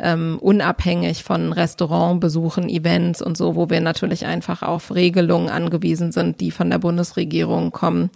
ähm, 0.00 0.38
unabhängig 0.40 1.22
von 1.22 1.52
Restaurantbesuchen, 1.52 2.68
Events 2.68 3.22
und 3.22 3.36
so, 3.36 3.54
wo 3.54 3.70
wir 3.70 3.80
natürlich 3.80 4.26
einfach 4.26 4.62
auf 4.62 4.94
Regelungen 4.94 5.50
angewiesen 5.50 6.10
sind, 6.10 6.40
die 6.40 6.50
von 6.50 6.70
der 6.70 6.78
Bundesregierung 6.78 7.70
kommen, 7.70 8.10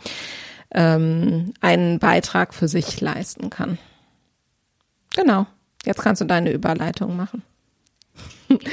ähm, 0.74 1.54
einen 1.60 1.98
Beitrag 1.98 2.52
für 2.52 2.68
sich 2.68 3.00
leisten 3.00 3.50
kann. 3.50 3.78
Genau. 5.14 5.46
Jetzt 5.84 6.02
kannst 6.02 6.20
du 6.20 6.26
deine 6.26 6.50
Überleitung 6.50 7.16
machen. 7.16 7.42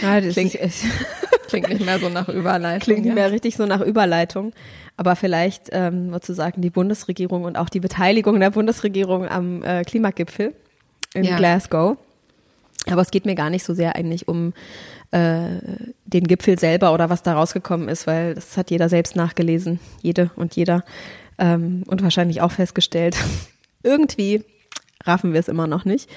Ja, 0.01 0.19
das 0.19 0.33
klingt, 0.33 0.55
ist, 0.55 0.83
klingt 1.47 1.69
nicht 1.69 1.85
mehr 1.85 1.99
so 1.99 2.09
nach 2.09 2.27
Überleitung. 2.27 2.81
Klingt 2.81 3.05
nicht 3.05 3.15
mehr 3.15 3.31
richtig 3.31 3.55
so 3.55 3.65
nach 3.65 3.81
Überleitung. 3.81 4.53
Aber 4.97 5.15
vielleicht 5.15 5.69
ähm, 5.71 6.11
sozusagen 6.11 6.61
die 6.61 6.69
Bundesregierung 6.69 7.43
und 7.43 7.57
auch 7.57 7.69
die 7.69 7.79
Beteiligung 7.79 8.39
der 8.39 8.51
Bundesregierung 8.51 9.27
am 9.27 9.63
äh, 9.63 9.83
Klimagipfel 9.83 10.53
in 11.13 11.23
ja. 11.23 11.37
Glasgow. 11.37 11.97
Aber 12.89 13.01
es 13.01 13.11
geht 13.11 13.25
mir 13.25 13.35
gar 13.35 13.49
nicht 13.49 13.63
so 13.63 13.73
sehr 13.73 13.95
eigentlich 13.95 14.27
um 14.27 14.53
äh, 15.11 15.49
den 16.05 16.25
Gipfel 16.25 16.57
selber 16.57 16.93
oder 16.93 17.09
was 17.09 17.23
da 17.23 17.33
rausgekommen 17.33 17.89
ist, 17.89 18.07
weil 18.07 18.35
das 18.35 18.57
hat 18.57 18.71
jeder 18.71 18.89
selbst 18.89 19.15
nachgelesen, 19.15 19.79
jede 20.01 20.31
und 20.35 20.55
jeder 20.55 20.83
ähm, 21.41 21.83
und 21.87 22.01
wahrscheinlich 22.01 22.41
auch 22.41 22.51
festgestellt. 22.51 23.17
Irgendwie 23.83 24.45
raffen 25.03 25.33
wir 25.33 25.39
es 25.39 25.47
immer 25.47 25.67
noch 25.67 25.83
nicht. 25.83 26.09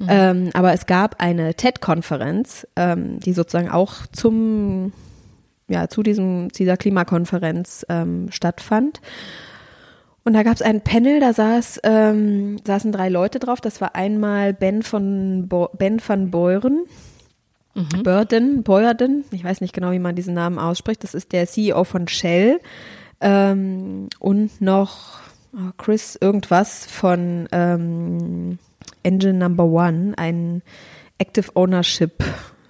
Mhm. 0.00 0.06
Ähm, 0.08 0.50
aber 0.54 0.72
es 0.72 0.86
gab 0.86 1.20
eine 1.20 1.54
TED-Konferenz, 1.54 2.66
ähm, 2.74 3.20
die 3.20 3.34
sozusagen 3.34 3.68
auch 3.68 4.06
zum, 4.12 4.92
ja, 5.68 5.88
zu 5.88 6.02
diesem, 6.02 6.48
dieser 6.48 6.78
Klimakonferenz 6.78 7.84
ähm, 7.88 8.28
stattfand. 8.30 9.00
Und 10.24 10.32
da 10.32 10.42
gab 10.42 10.54
es 10.54 10.62
ein 10.62 10.82
Panel, 10.82 11.20
da 11.20 11.32
saß, 11.32 11.80
ähm, 11.84 12.58
saßen 12.66 12.92
drei 12.92 13.08
Leute 13.08 13.38
drauf. 13.38 13.60
Das 13.60 13.80
war 13.80 13.94
einmal 13.94 14.54
Ben 14.54 14.82
von 14.82 15.48
Bo 15.48 15.68
Ben 15.76 16.00
van 16.06 16.30
Beuren, 16.30 16.84
mhm. 17.74 18.02
Burden, 18.02 18.62
Beuerden, 18.62 19.24
ich 19.30 19.44
weiß 19.44 19.60
nicht 19.60 19.74
genau, 19.74 19.92
wie 19.92 19.98
man 19.98 20.14
diesen 20.14 20.34
Namen 20.34 20.58
ausspricht. 20.58 21.04
Das 21.04 21.14
ist 21.14 21.32
der 21.32 21.46
CEO 21.46 21.84
von 21.84 22.08
Shell. 22.08 22.60
Ähm, 23.20 24.08
und 24.18 24.60
noch 24.60 25.20
oh, 25.52 25.72
Chris 25.76 26.16
irgendwas 26.20 26.86
von 26.86 27.48
ähm, 27.52 28.58
Engine 29.02 29.34
Number 29.34 29.64
One, 29.64 30.14
ein 30.16 30.62
Active 31.18 31.50
Ownership 31.54 32.24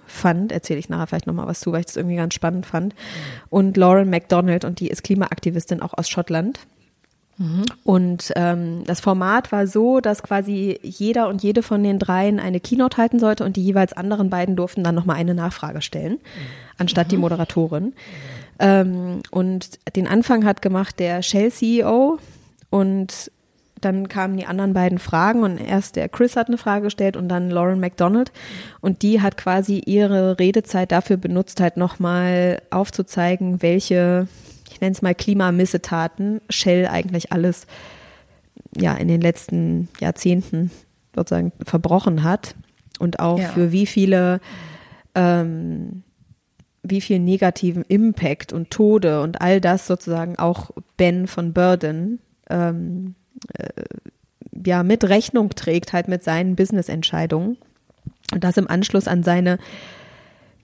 Fund, 0.05 0.51
erzähle 0.51 0.79
ich 0.79 0.89
nachher 0.89 1.07
vielleicht 1.07 1.27
nochmal 1.27 1.47
was 1.47 1.61
zu, 1.61 1.71
weil 1.71 1.79
ich 1.79 1.85
das 1.85 1.95
irgendwie 1.95 2.17
ganz 2.17 2.33
spannend 2.33 2.65
fand. 2.65 2.93
Und 3.49 3.77
Lauren 3.77 4.09
MacDonald, 4.09 4.65
und 4.65 4.79
die 4.79 4.89
ist 4.89 5.03
Klimaaktivistin 5.03 5.81
auch 5.81 5.97
aus 5.97 6.09
Schottland. 6.09 6.59
Mhm. 7.37 7.65
Und 7.83 8.33
ähm, 8.35 8.83
das 8.85 8.99
Format 8.99 9.51
war 9.51 9.67
so, 9.67 10.01
dass 10.01 10.21
quasi 10.21 10.79
jeder 10.83 11.29
und 11.29 11.41
jede 11.41 11.63
von 11.63 11.81
den 11.81 11.97
dreien 11.97 12.39
eine 12.39 12.59
Keynote 12.59 12.97
halten 12.97 13.19
sollte 13.19 13.45
und 13.45 13.55
die 13.55 13.63
jeweils 13.63 13.93
anderen 13.93 14.29
beiden 14.29 14.55
durften 14.55 14.83
dann 14.83 14.95
nochmal 14.95 15.15
eine 15.15 15.33
Nachfrage 15.33 15.81
stellen, 15.81 16.19
anstatt 16.77 17.07
mhm. 17.07 17.09
die 17.09 17.17
Moderatorin. 17.17 17.93
Ähm, 18.59 19.21
und 19.31 19.79
den 19.95 20.07
Anfang 20.07 20.45
hat 20.45 20.61
gemacht 20.61 20.99
der 20.99 21.21
Shell-CEO, 21.21 22.19
und 22.71 23.31
dann 23.81 24.07
kamen 24.07 24.37
die 24.37 24.45
anderen 24.45 24.73
beiden 24.73 24.97
Fragen 24.97 25.43
und 25.43 25.57
erst 25.57 25.95
der 25.95 26.09
Chris 26.09 26.35
hat 26.35 26.47
eine 26.47 26.57
Frage 26.57 26.85
gestellt 26.85 27.17
und 27.17 27.27
dann 27.29 27.49
Lauren 27.49 27.79
McDonald 27.79 28.31
und 28.79 29.01
die 29.01 29.21
hat 29.21 29.37
quasi 29.37 29.81
ihre 29.85 30.39
Redezeit 30.39 30.91
dafür 30.91 31.17
benutzt, 31.17 31.59
halt 31.59 31.77
nochmal 31.77 32.61
aufzuzeigen, 32.69 33.61
welche, 33.61 34.27
ich 34.71 34.81
nenne 34.81 34.93
es 34.93 35.01
mal 35.01 35.15
Klimamissetaten 35.15 36.41
Shell 36.49 36.87
eigentlich 36.87 37.31
alles 37.31 37.67
ja 38.77 38.93
in 38.93 39.07
den 39.07 39.19
letzten 39.19 39.89
Jahrzehnten 39.99 40.71
sozusagen 41.15 41.51
verbrochen 41.65 42.23
hat 42.23 42.55
und 42.99 43.19
auch 43.19 43.39
ja. 43.39 43.49
für 43.49 43.71
wie 43.71 43.87
viele 43.87 44.39
ähm, 45.15 46.03
wie 46.83 47.01
viel 47.01 47.19
negativen 47.19 47.83
Impact 47.87 48.53
und 48.53 48.71
Tode 48.71 49.21
und 49.21 49.41
all 49.41 49.61
das 49.61 49.87
sozusagen 49.87 50.37
auch 50.37 50.71
Ben 50.97 51.27
von 51.27 51.53
Burden 51.53 52.19
ähm, 52.49 53.15
äh, 53.53 53.69
ja 54.65 54.83
mit 54.83 55.03
Rechnung 55.03 55.49
trägt, 55.51 55.93
halt 55.93 56.07
mit 56.07 56.23
seinen 56.23 56.55
Business-Entscheidungen. 56.55 57.57
Und 58.33 58.43
das 58.43 58.57
im 58.57 58.69
Anschluss 58.69 59.07
an 59.07 59.23
seine 59.23 59.57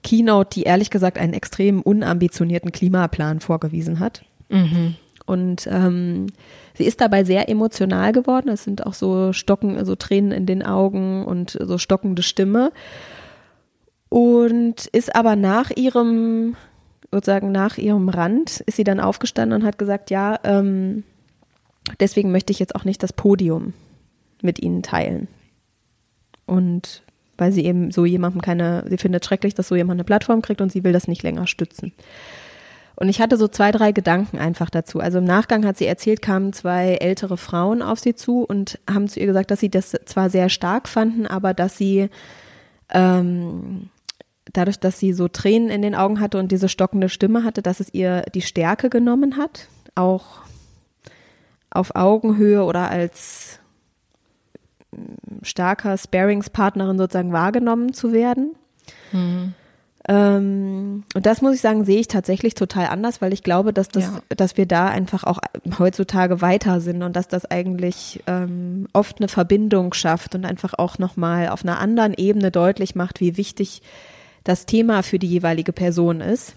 Keynote, 0.02 0.50
die 0.54 0.62
ehrlich 0.62 0.90
gesagt 0.90 1.18
einen 1.18 1.34
extrem 1.34 1.82
unambitionierten 1.82 2.72
Klimaplan 2.72 3.40
vorgewiesen 3.40 4.00
hat. 4.00 4.24
Mhm. 4.48 4.96
Und 5.26 5.68
ähm, 5.70 6.28
sie 6.74 6.84
ist 6.84 7.00
dabei 7.00 7.24
sehr 7.24 7.48
emotional 7.48 8.12
geworden. 8.12 8.48
Es 8.48 8.64
sind 8.64 8.86
auch 8.86 8.94
so 8.94 9.32
Stocken, 9.32 9.84
so 9.84 9.94
Tränen 9.94 10.32
in 10.32 10.46
den 10.46 10.64
Augen 10.64 11.24
und 11.26 11.58
so 11.60 11.76
stockende 11.76 12.22
Stimme. 12.22 12.72
Und 14.08 14.86
ist 14.86 15.14
aber 15.14 15.36
nach 15.36 15.70
ihrem, 15.70 16.56
sozusagen 17.12 17.52
nach 17.52 17.78
ihrem 17.78 18.08
Rand, 18.08 18.60
ist 18.60 18.76
sie 18.76 18.84
dann 18.84 19.00
aufgestanden 19.00 19.60
und 19.60 19.66
hat 19.66 19.78
gesagt, 19.78 20.10
ja, 20.10 20.38
ähm, 20.44 21.04
deswegen 22.00 22.32
möchte 22.32 22.52
ich 22.52 22.58
jetzt 22.58 22.74
auch 22.74 22.84
nicht 22.84 23.02
das 23.02 23.12
Podium 23.12 23.74
mit 24.42 24.60
ihnen 24.62 24.82
teilen. 24.82 25.28
Und 26.46 27.02
weil 27.36 27.52
sie 27.52 27.64
eben 27.64 27.90
so 27.92 28.04
jemandem 28.04 28.40
keine, 28.40 28.84
sie 28.88 28.98
findet 28.98 29.24
schrecklich, 29.24 29.54
dass 29.54 29.68
so 29.68 29.76
jemand 29.76 29.96
eine 29.96 30.04
Plattform 30.04 30.42
kriegt 30.42 30.60
und 30.60 30.72
sie 30.72 30.84
will 30.84 30.92
das 30.92 31.06
nicht 31.06 31.22
länger 31.22 31.46
stützen. 31.46 31.92
Und 32.96 33.08
ich 33.08 33.20
hatte 33.20 33.36
so 33.36 33.46
zwei, 33.46 33.70
drei 33.70 33.92
Gedanken 33.92 34.38
einfach 34.38 34.70
dazu. 34.70 34.98
Also 34.98 35.18
im 35.18 35.24
Nachgang 35.24 35.64
hat 35.64 35.78
sie 35.78 35.86
erzählt, 35.86 36.20
kamen 36.20 36.52
zwei 36.52 36.94
ältere 36.96 37.36
Frauen 37.36 37.80
auf 37.80 38.00
sie 38.00 38.16
zu 38.16 38.42
und 38.42 38.80
haben 38.90 39.06
zu 39.06 39.20
ihr 39.20 39.26
gesagt, 39.26 39.52
dass 39.52 39.60
sie 39.60 39.70
das 39.70 39.92
zwar 40.04 40.30
sehr 40.30 40.48
stark 40.48 40.88
fanden, 40.88 41.24
aber 41.24 41.54
dass 41.54 41.78
sie 41.78 42.08
ähm, 42.92 43.90
dadurch, 44.52 44.78
dass 44.78 44.98
sie 44.98 45.12
so 45.12 45.28
Tränen 45.28 45.70
in 45.70 45.82
den 45.82 45.94
Augen 45.94 46.20
hatte 46.20 46.38
und 46.38 46.52
diese 46.52 46.68
stockende 46.68 47.08
Stimme 47.08 47.44
hatte, 47.44 47.62
dass 47.62 47.80
es 47.80 47.92
ihr 47.92 48.22
die 48.34 48.42
Stärke 48.42 48.90
genommen 48.90 49.36
hat, 49.36 49.68
auch 49.94 50.42
auf 51.70 51.94
Augenhöhe 51.94 52.64
oder 52.64 52.90
als 52.90 53.60
mm, 54.92 55.42
starker 55.42 55.96
Sparingspartnerin 55.98 56.98
sozusagen 56.98 57.32
wahrgenommen 57.32 57.92
zu 57.92 58.12
werden. 58.12 58.54
Mhm. 59.12 59.54
Ähm, 60.10 61.04
und 61.14 61.26
das 61.26 61.42
muss 61.42 61.54
ich 61.54 61.60
sagen, 61.60 61.84
sehe 61.84 62.00
ich 62.00 62.08
tatsächlich 62.08 62.54
total 62.54 62.86
anders, 62.86 63.20
weil 63.20 63.34
ich 63.34 63.42
glaube, 63.42 63.74
dass 63.74 63.88
das, 63.88 64.04
Ja. 64.04 64.20
dass 64.34 64.56
wir 64.56 64.64
da 64.64 64.86
einfach 64.86 65.24
auch 65.24 65.38
heutzutage 65.78 66.40
weiter 66.40 66.80
sind 66.80 67.02
und 67.02 67.14
dass 67.14 67.28
das 67.28 67.44
eigentlich 67.44 68.22
ähm, 68.26 68.88
oft 68.94 69.18
eine 69.18 69.28
Verbindung 69.28 69.92
schafft 69.92 70.34
und 70.34 70.46
einfach 70.46 70.72
auch 70.78 70.98
nochmal 70.98 71.48
auf 71.50 71.62
einer 71.62 71.78
anderen 71.78 72.14
Ebene 72.14 72.50
deutlich 72.50 72.94
macht, 72.94 73.20
wie 73.20 73.36
wichtig 73.36 73.82
das 74.48 74.64
Thema 74.64 75.02
für 75.02 75.18
die 75.18 75.28
jeweilige 75.28 75.72
Person 75.72 76.20
ist. 76.20 76.56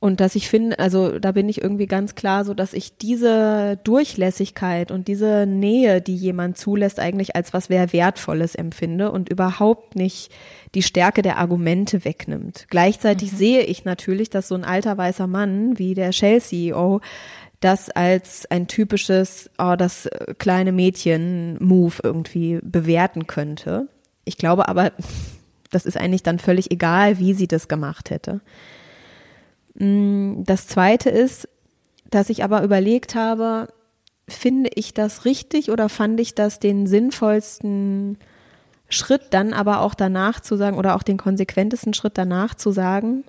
Und 0.00 0.20
dass 0.20 0.34
ich 0.34 0.48
finde, 0.48 0.78
also 0.78 1.18
da 1.18 1.32
bin 1.32 1.50
ich 1.50 1.60
irgendwie 1.60 1.86
ganz 1.86 2.14
klar 2.14 2.46
so, 2.46 2.54
dass 2.54 2.72
ich 2.72 2.96
diese 2.96 3.78
Durchlässigkeit 3.84 4.90
und 4.90 5.08
diese 5.08 5.44
Nähe, 5.46 6.00
die 6.00 6.16
jemand 6.16 6.56
zulässt, 6.56 6.98
eigentlich 6.98 7.36
als 7.36 7.52
was 7.52 7.66
sehr 7.66 7.92
Wertvolles 7.92 8.54
empfinde 8.54 9.12
und 9.12 9.28
überhaupt 9.28 9.94
nicht 9.94 10.32
die 10.74 10.82
Stärke 10.82 11.20
der 11.20 11.36
Argumente 11.36 12.02
wegnimmt. 12.06 12.64
Gleichzeitig 12.70 13.30
sehe 13.30 13.60
ich 13.60 13.84
natürlich, 13.84 14.30
dass 14.30 14.48
so 14.48 14.54
ein 14.54 14.64
alter 14.64 14.96
weißer 14.96 15.26
Mann 15.26 15.78
wie 15.78 15.92
der 15.92 16.12
Shell-CEO 16.12 17.02
das 17.60 17.90
als 17.90 18.50
ein 18.50 18.68
typisches, 18.68 19.50
oh, 19.58 19.74
das 19.76 20.06
äh, 20.06 20.34
kleine 20.38 20.72
Mädchen-Move 20.72 21.96
irgendwie 22.02 22.58
bewerten 22.62 23.26
könnte. 23.26 23.86
Ich 24.24 24.38
glaube 24.38 24.66
aber, 24.66 24.92
das 25.70 25.86
ist 25.86 25.96
eigentlich 25.96 26.22
dann 26.22 26.38
völlig 26.38 26.70
egal, 26.70 27.18
wie 27.18 27.34
sie 27.34 27.48
das 27.48 27.68
gemacht 27.68 28.10
hätte. 28.10 28.40
Mm, 29.74 30.42
Das 30.44 30.66
zweite 30.66 31.10
ist, 31.10 31.48
dass 32.10 32.30
ich 32.30 32.42
aber 32.42 32.62
überlegt 32.62 33.14
habe, 33.14 33.68
finde 34.28 34.70
ich 34.74 34.94
das 34.94 35.24
richtig 35.24 35.70
oder 35.70 35.88
fand 35.88 36.20
ich 36.20 36.34
das 36.34 36.58
den 36.58 36.86
sinnvollsten 36.86 38.18
Schritt 38.88 39.22
dann 39.30 39.52
aber 39.52 39.80
auch 39.80 39.94
danach 39.94 40.40
zu 40.40 40.56
sagen 40.56 40.76
oder 40.76 40.96
auch 40.96 41.02
den 41.04 41.16
konsequentesten 41.16 41.94
Schritt 41.94 42.18
danach 42.18 42.54
zu 42.54 42.72
sagen, 42.72 43.24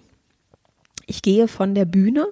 ich 1.06 1.22
gehe 1.22 1.48
von 1.48 1.76
der 1.76 1.86
Bühne 1.86 2.28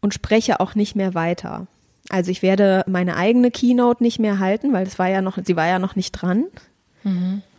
und 0.00 0.12
spreche 0.12 0.60
auch 0.60 0.74
nicht 0.74 0.96
mehr 0.96 1.14
weiter. 1.14 1.66
Also 2.10 2.30
ich 2.30 2.42
werde 2.42 2.84
meine 2.86 3.16
eigene 3.16 3.50
Keynote 3.50 4.02
nicht 4.02 4.18
mehr 4.18 4.38
halten, 4.38 4.72
weil 4.74 4.86
es 4.86 4.98
war 4.98 5.08
ja 5.08 5.22
noch, 5.22 5.38
sie 5.42 5.56
war 5.56 5.66
ja 5.66 5.78
noch 5.78 5.96
nicht 5.96 6.12
dran. 6.12 6.44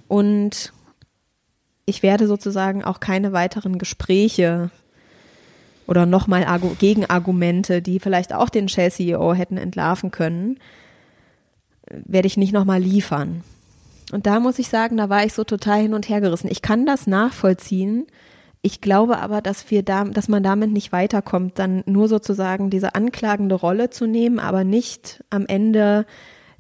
Und 0.08 0.74
ich 1.86 2.04
werde 2.04 2.28
sozusagen 2.28 2.84
auch 2.84 3.00
keine 3.00 3.34
weiteren 3.34 3.78
Gespräche 3.78 4.72
oder 5.88 6.06
nochmal 6.06 6.46
Argu 6.46 6.70
Gegenargumente, 6.80 7.82
die 7.82 8.00
vielleicht 8.00 8.34
auch 8.34 8.50
den 8.50 8.68
Shell-CEO 8.68 9.34
hätten 9.34 9.58
entlarven 9.58 10.12
können, 10.12 10.58
werde 11.88 12.28
ich 12.28 12.38
nicht 12.38 12.54
nochmal 12.54 12.82
liefern. 12.82 13.44
Und 14.12 14.26
da 14.26 14.40
muss 14.40 14.60
ich 14.60 14.68
sagen, 14.70 14.98
da 14.98 15.10
war 15.10 15.26
ich 15.26 15.34
so 15.34 15.44
total 15.44 15.82
hin 15.82 15.94
und 15.94 16.10
her 16.10 16.22
gerissen. 16.22 16.50
Ich 16.50 16.62
kann 16.62 16.86
das 16.86 17.08
nachvollziehen. 17.08 18.08
Ich 18.62 18.82
glaube 18.82 19.20
aber, 19.20 19.42
dass 19.42 19.70
wir 19.70 19.84
da, 19.84 20.06
dass 20.06 20.28
man 20.28 20.42
damit 20.42 20.72
nicht 20.72 20.92
weiterkommt, 20.92 21.60
dann 21.60 21.84
nur 21.86 22.08
sozusagen 22.08 22.72
diese 22.72 22.96
anklagende 22.96 23.56
Rolle 23.56 23.92
zu 23.92 24.08
nehmen, 24.08 24.40
aber 24.40 24.64
nicht 24.64 25.24
am 25.30 25.46
Ende 25.46 26.06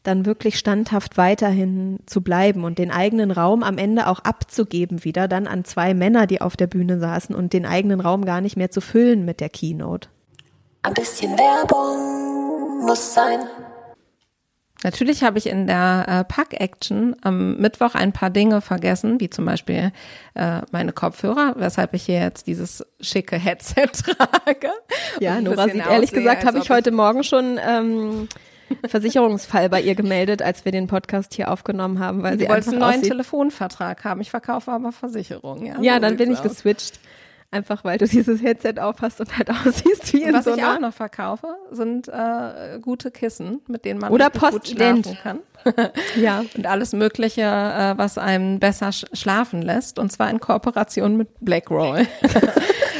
dann 0.07 0.25
wirklich 0.25 0.57
standhaft 0.57 1.17
weiterhin 1.17 1.99
zu 2.05 2.21
bleiben 2.21 2.63
und 2.63 2.77
den 2.77 2.91
eigenen 2.91 3.31
Raum 3.31 3.63
am 3.63 3.77
Ende 3.77 4.07
auch 4.07 4.19
abzugeben 4.19 5.03
wieder 5.03 5.27
dann 5.27 5.47
an 5.47 5.65
zwei 5.65 5.93
Männer, 5.93 6.27
die 6.27 6.41
auf 6.41 6.55
der 6.55 6.67
Bühne 6.67 6.99
saßen 6.99 7.35
und 7.35 7.53
den 7.53 7.65
eigenen 7.65 7.99
Raum 7.99 8.25
gar 8.25 8.41
nicht 8.41 8.57
mehr 8.57 8.71
zu 8.71 8.81
füllen 8.81 9.25
mit 9.25 9.39
der 9.39 9.49
Keynote. 9.49 10.09
Ein 10.83 10.93
bisschen 10.93 11.31
Werbung 11.31 12.85
muss 12.85 13.13
sein. 13.13 13.39
Natürlich 14.83 15.23
habe 15.23 15.39
ich 15.39 15.47
in 15.47 15.65
der 15.65 16.05
äh, 16.07 16.23
Pack-Action 16.25 17.15
am 17.23 17.57
Mittwoch 17.57 17.95
ein 17.95 18.13
paar 18.13 18.29
Dinge 18.29 18.61
vergessen, 18.61 19.19
wie 19.19 19.31
zum 19.31 19.43
Beispiel 19.45 19.91
äh, 20.35 20.61
meine 20.71 20.93
Kopfhörer, 20.93 21.55
weshalb 21.57 21.95
ich 21.95 22.03
hier 22.03 22.19
jetzt 22.19 22.45
dieses 22.45 22.85
schicke 23.01 23.37
Headset 23.37 23.87
trage. 23.87 24.69
Ja, 25.19 25.41
Nora 25.41 25.63
sieht 25.63 25.77
ehrlich 25.77 26.09
aussehe, 26.09 26.19
gesagt, 26.19 26.45
habe 26.45 26.59
ich 26.59 26.69
heute 26.69 26.91
Morgen 26.91 27.23
schon 27.23 27.59
ähm, 27.67 28.27
Versicherungsfall 28.87 29.69
bei 29.69 29.81
ihr 29.81 29.95
gemeldet, 29.95 30.41
als 30.41 30.65
wir 30.65 30.71
den 30.71 30.87
Podcast 30.87 31.33
hier 31.33 31.51
aufgenommen 31.51 31.99
haben, 31.99 32.23
weil 32.23 32.37
sie 32.39 32.47
wolltest 32.47 32.69
einfach 32.73 32.87
einen 32.87 32.99
neuen. 32.99 33.07
Telefonvertrag 33.09 34.03
haben. 34.03 34.21
Ich 34.21 34.29
verkaufe 34.31 34.71
aber 34.71 34.91
Versicherungen. 34.91 35.65
Ja, 35.65 35.81
Ja, 35.81 35.93
so 35.95 35.99
dann 36.01 36.17
bin 36.17 36.31
ich 36.31 36.39
aus. 36.39 36.43
geswitcht. 36.43 36.99
Einfach 37.55 37.85
weil 37.85 37.97
du 37.97 38.05
dieses 38.05 38.41
Headset 38.41 38.73
aufhast 38.79 39.21
und 39.21 39.37
halt 39.37 39.49
aussiehst 39.65 40.11
wie 40.11 40.23
in 40.23 40.33
Was 40.33 40.43
so 40.43 40.55
ich 40.55 40.61
einer 40.61 40.75
auch 40.75 40.79
noch 40.81 40.93
verkaufe, 40.93 41.47
sind 41.71 42.09
äh, 42.09 42.79
gute 42.81 43.11
Kissen, 43.11 43.61
mit 43.67 43.85
denen 43.85 44.01
man 44.01 44.11
Oder 44.11 44.29
gut 44.29 44.67
schlafen 44.67 45.17
kann. 45.23 45.39
Ja. 46.15 46.43
Und 46.55 46.67
alles 46.67 46.93
Mögliche, 46.93 47.41
äh, 47.41 47.97
was 47.97 48.17
einem 48.17 48.59
besser 48.59 48.91
sch 48.91 49.05
schlafen 49.13 49.61
lässt. 49.61 49.97
Und 49.97 50.11
zwar 50.11 50.29
in 50.29 50.39
Kooperation 50.39 51.17
mit 51.17 51.29
Blackroll. 51.39 52.05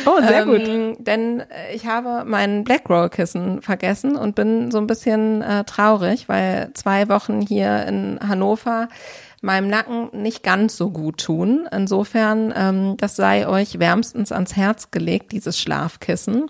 Oh, 0.06 0.22
sehr 0.22 0.46
gut. 0.46 0.62
Ähm, 0.68 0.96
denn 1.00 1.42
äh, 1.42 1.76
ich 1.76 1.86
habe 1.86 2.24
mein 2.26 2.64
Blackroll-Kissen 2.64 3.62
vergessen 3.62 4.16
und 4.16 4.36
bin 4.36 4.72
so 4.72 4.78
ein 4.78 4.88
bisschen 4.88 5.42
äh, 5.42 5.64
traurig, 5.64 6.30
weil 6.30 6.72
zwei 6.74 7.10
Wochen 7.10 7.42
hier 7.42 7.86
in 7.86 8.20
Hannover 8.26 8.88
meinem 9.46 9.70
Nacken 9.70 10.10
nicht 10.12 10.44
ganz 10.44 10.76
so 10.76 10.90
gut 10.90 11.20
tun. 11.24 11.70
Insofern, 11.72 12.54
ähm, 12.56 12.98
das 12.98 13.16
sei 13.16 13.48
euch 13.48 13.80
wärmstens 13.80 14.32
ans 14.32 14.56
Herz 14.56 14.92
gelegt, 14.92 15.32
dieses 15.32 15.60
Schlafkissen, 15.60 16.50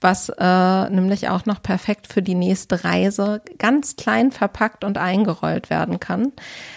was 0.00 0.28
äh, 0.28 0.90
nämlich 0.90 1.28
auch 1.28 1.46
noch 1.46 1.62
perfekt 1.62 2.06
für 2.06 2.22
die 2.22 2.34
nächste 2.34 2.84
Reise 2.84 3.40
ganz 3.58 3.96
klein 3.96 4.30
verpackt 4.30 4.84
und 4.84 4.98
eingerollt 4.98 5.70
werden 5.70 5.98
kann. 5.98 6.32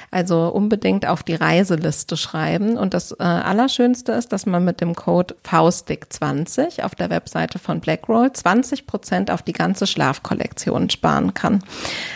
Also 0.10 0.48
unbedingt 0.48 1.06
auf 1.06 1.22
die 1.22 1.36
Reiseliste 1.36 2.16
schreiben. 2.16 2.78
Und 2.78 2.94
das 2.94 3.12
äh, 3.12 3.24
Allerschönste 3.24 4.14
ist, 4.14 4.32
dass 4.32 4.46
man 4.46 4.64
mit 4.64 4.80
dem 4.80 4.96
Code 4.96 5.36
Faustik20 5.46 6.82
auf 6.82 6.96
der 6.96 7.10
Webseite 7.10 7.60
von 7.60 7.82
Blackroll 7.82 8.32
20 8.32 8.88
Prozent 8.88 9.30
auf 9.30 9.42
die 9.42 9.54
ganze 9.54 9.86
Schlafkollektion 9.86 10.90
sparen 10.90 11.34
kann. 11.34 11.62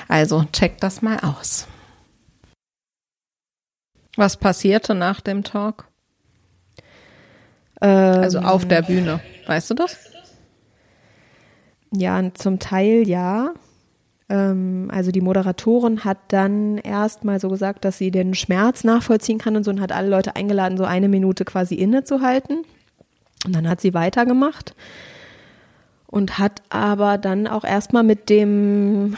Also 0.08 0.46
checkt 0.54 0.82
das 0.84 1.02
mal 1.02 1.20
aus. 1.20 1.68
Was 4.16 4.38
passierte 4.38 4.94
nach 4.94 5.22
dem 5.22 5.44
Talk? 5.44 5.88
Also 7.80 8.38
Ähm, 8.38 8.46
auf 8.46 8.68
der 8.68 8.84
Bühne. 8.84 9.22
Weißt 9.48 9.70
du 9.70 9.74
das? 9.74 9.98
Ja, 11.94 12.22
zum 12.34 12.60
Teil 12.60 13.08
ja. 13.08 13.54
Ähm, 14.30 14.90
also 14.94 15.12
die 15.12 15.22
Moderatorin 15.22 16.06
hat 16.06 16.20
dann 16.30 16.78
erstmal 16.78 17.40
so 17.40 17.50
gesagt, 17.50 17.84
dass 17.84 17.98
sie 17.98 18.12
den 18.12 18.34
Schmerz 18.34 18.84
nachvollziehen 18.84 19.40
kann 19.40 19.56
und 19.56 19.64
so 19.64 19.72
und 19.72 19.82
hat 19.82 19.92
alle 19.92 20.10
Leute 20.10 20.36
eingeladen, 20.36 20.78
so 20.78 20.86
eine 20.86 21.10
Minute 21.10 21.44
quasi 21.44 21.76
innezuhalten. 21.76 22.64
Und 23.46 23.56
dann 23.56 23.68
hat 23.68 23.82
sie 23.82 23.94
weitergemacht 23.94 24.76
und 26.06 26.38
hat 26.38 26.62
aber 26.70 27.18
dann 27.18 27.48
auch 27.48 27.64
erstmal 27.64 28.04
mit 28.04 28.30
dem 28.30 29.18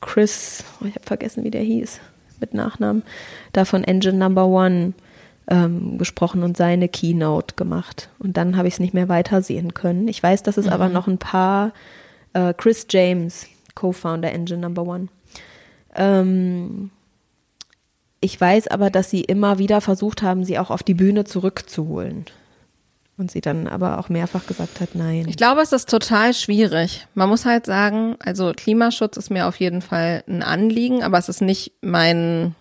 Chris, 0.00 0.64
oh, 0.80 0.86
ich 0.86 0.94
habe 0.94 1.04
vergessen, 1.04 1.44
wie 1.44 1.50
der 1.50 1.62
hieß, 1.62 2.00
mit 2.40 2.54
Nachnamen, 2.54 3.02
da 3.56 3.64
von 3.64 3.84
Engine 3.84 4.18
Number 4.18 4.46
One 4.46 4.92
ähm, 5.48 5.98
gesprochen 5.98 6.42
und 6.42 6.56
seine 6.56 6.88
Keynote 6.88 7.54
gemacht. 7.54 8.10
Und 8.18 8.36
dann 8.36 8.56
habe 8.56 8.68
ich 8.68 8.74
es 8.74 8.80
nicht 8.80 8.94
mehr 8.94 9.08
weitersehen 9.08 9.74
können. 9.74 10.08
Ich 10.08 10.22
weiß, 10.22 10.42
dass 10.42 10.56
es 10.56 10.68
aber 10.68 10.88
noch 10.88 11.06
ein 11.06 11.18
paar, 11.18 11.72
äh, 12.32 12.52
Chris 12.54 12.86
James, 12.90 13.46
Co-Founder 13.74 14.32
Engine 14.32 14.60
Number 14.60 14.82
One. 14.82 15.08
Ähm, 15.94 16.90
ich 18.20 18.40
weiß 18.40 18.68
aber, 18.68 18.90
dass 18.90 19.10
sie 19.10 19.20
immer 19.20 19.58
wieder 19.58 19.80
versucht 19.80 20.22
haben, 20.22 20.44
sie 20.44 20.58
auch 20.58 20.70
auf 20.70 20.82
die 20.82 20.94
Bühne 20.94 21.24
zurückzuholen. 21.24 22.26
Und 23.18 23.30
sie 23.30 23.40
dann 23.40 23.66
aber 23.66 23.98
auch 23.98 24.10
mehrfach 24.10 24.46
gesagt 24.46 24.80
hat, 24.80 24.94
nein. 24.94 25.24
Ich 25.26 25.38
glaube, 25.38 25.62
es 25.62 25.72
ist 25.72 25.88
total 25.88 26.34
schwierig. 26.34 27.06
Man 27.14 27.30
muss 27.30 27.46
halt 27.46 27.64
sagen, 27.64 28.16
also 28.18 28.52
Klimaschutz 28.54 29.16
ist 29.16 29.30
mir 29.30 29.46
auf 29.46 29.58
jeden 29.58 29.80
Fall 29.80 30.22
ein 30.28 30.42
Anliegen, 30.42 31.02
aber 31.02 31.16
es 31.16 31.30
ist 31.30 31.40
nicht 31.40 31.72
mein 31.80 32.54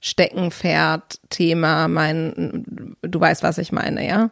Steckenpferd-Thema, 0.00 1.88
mein, 1.88 2.96
du 3.02 3.20
weißt, 3.20 3.42
was 3.42 3.58
ich 3.58 3.72
meine, 3.72 4.06
ja. 4.06 4.30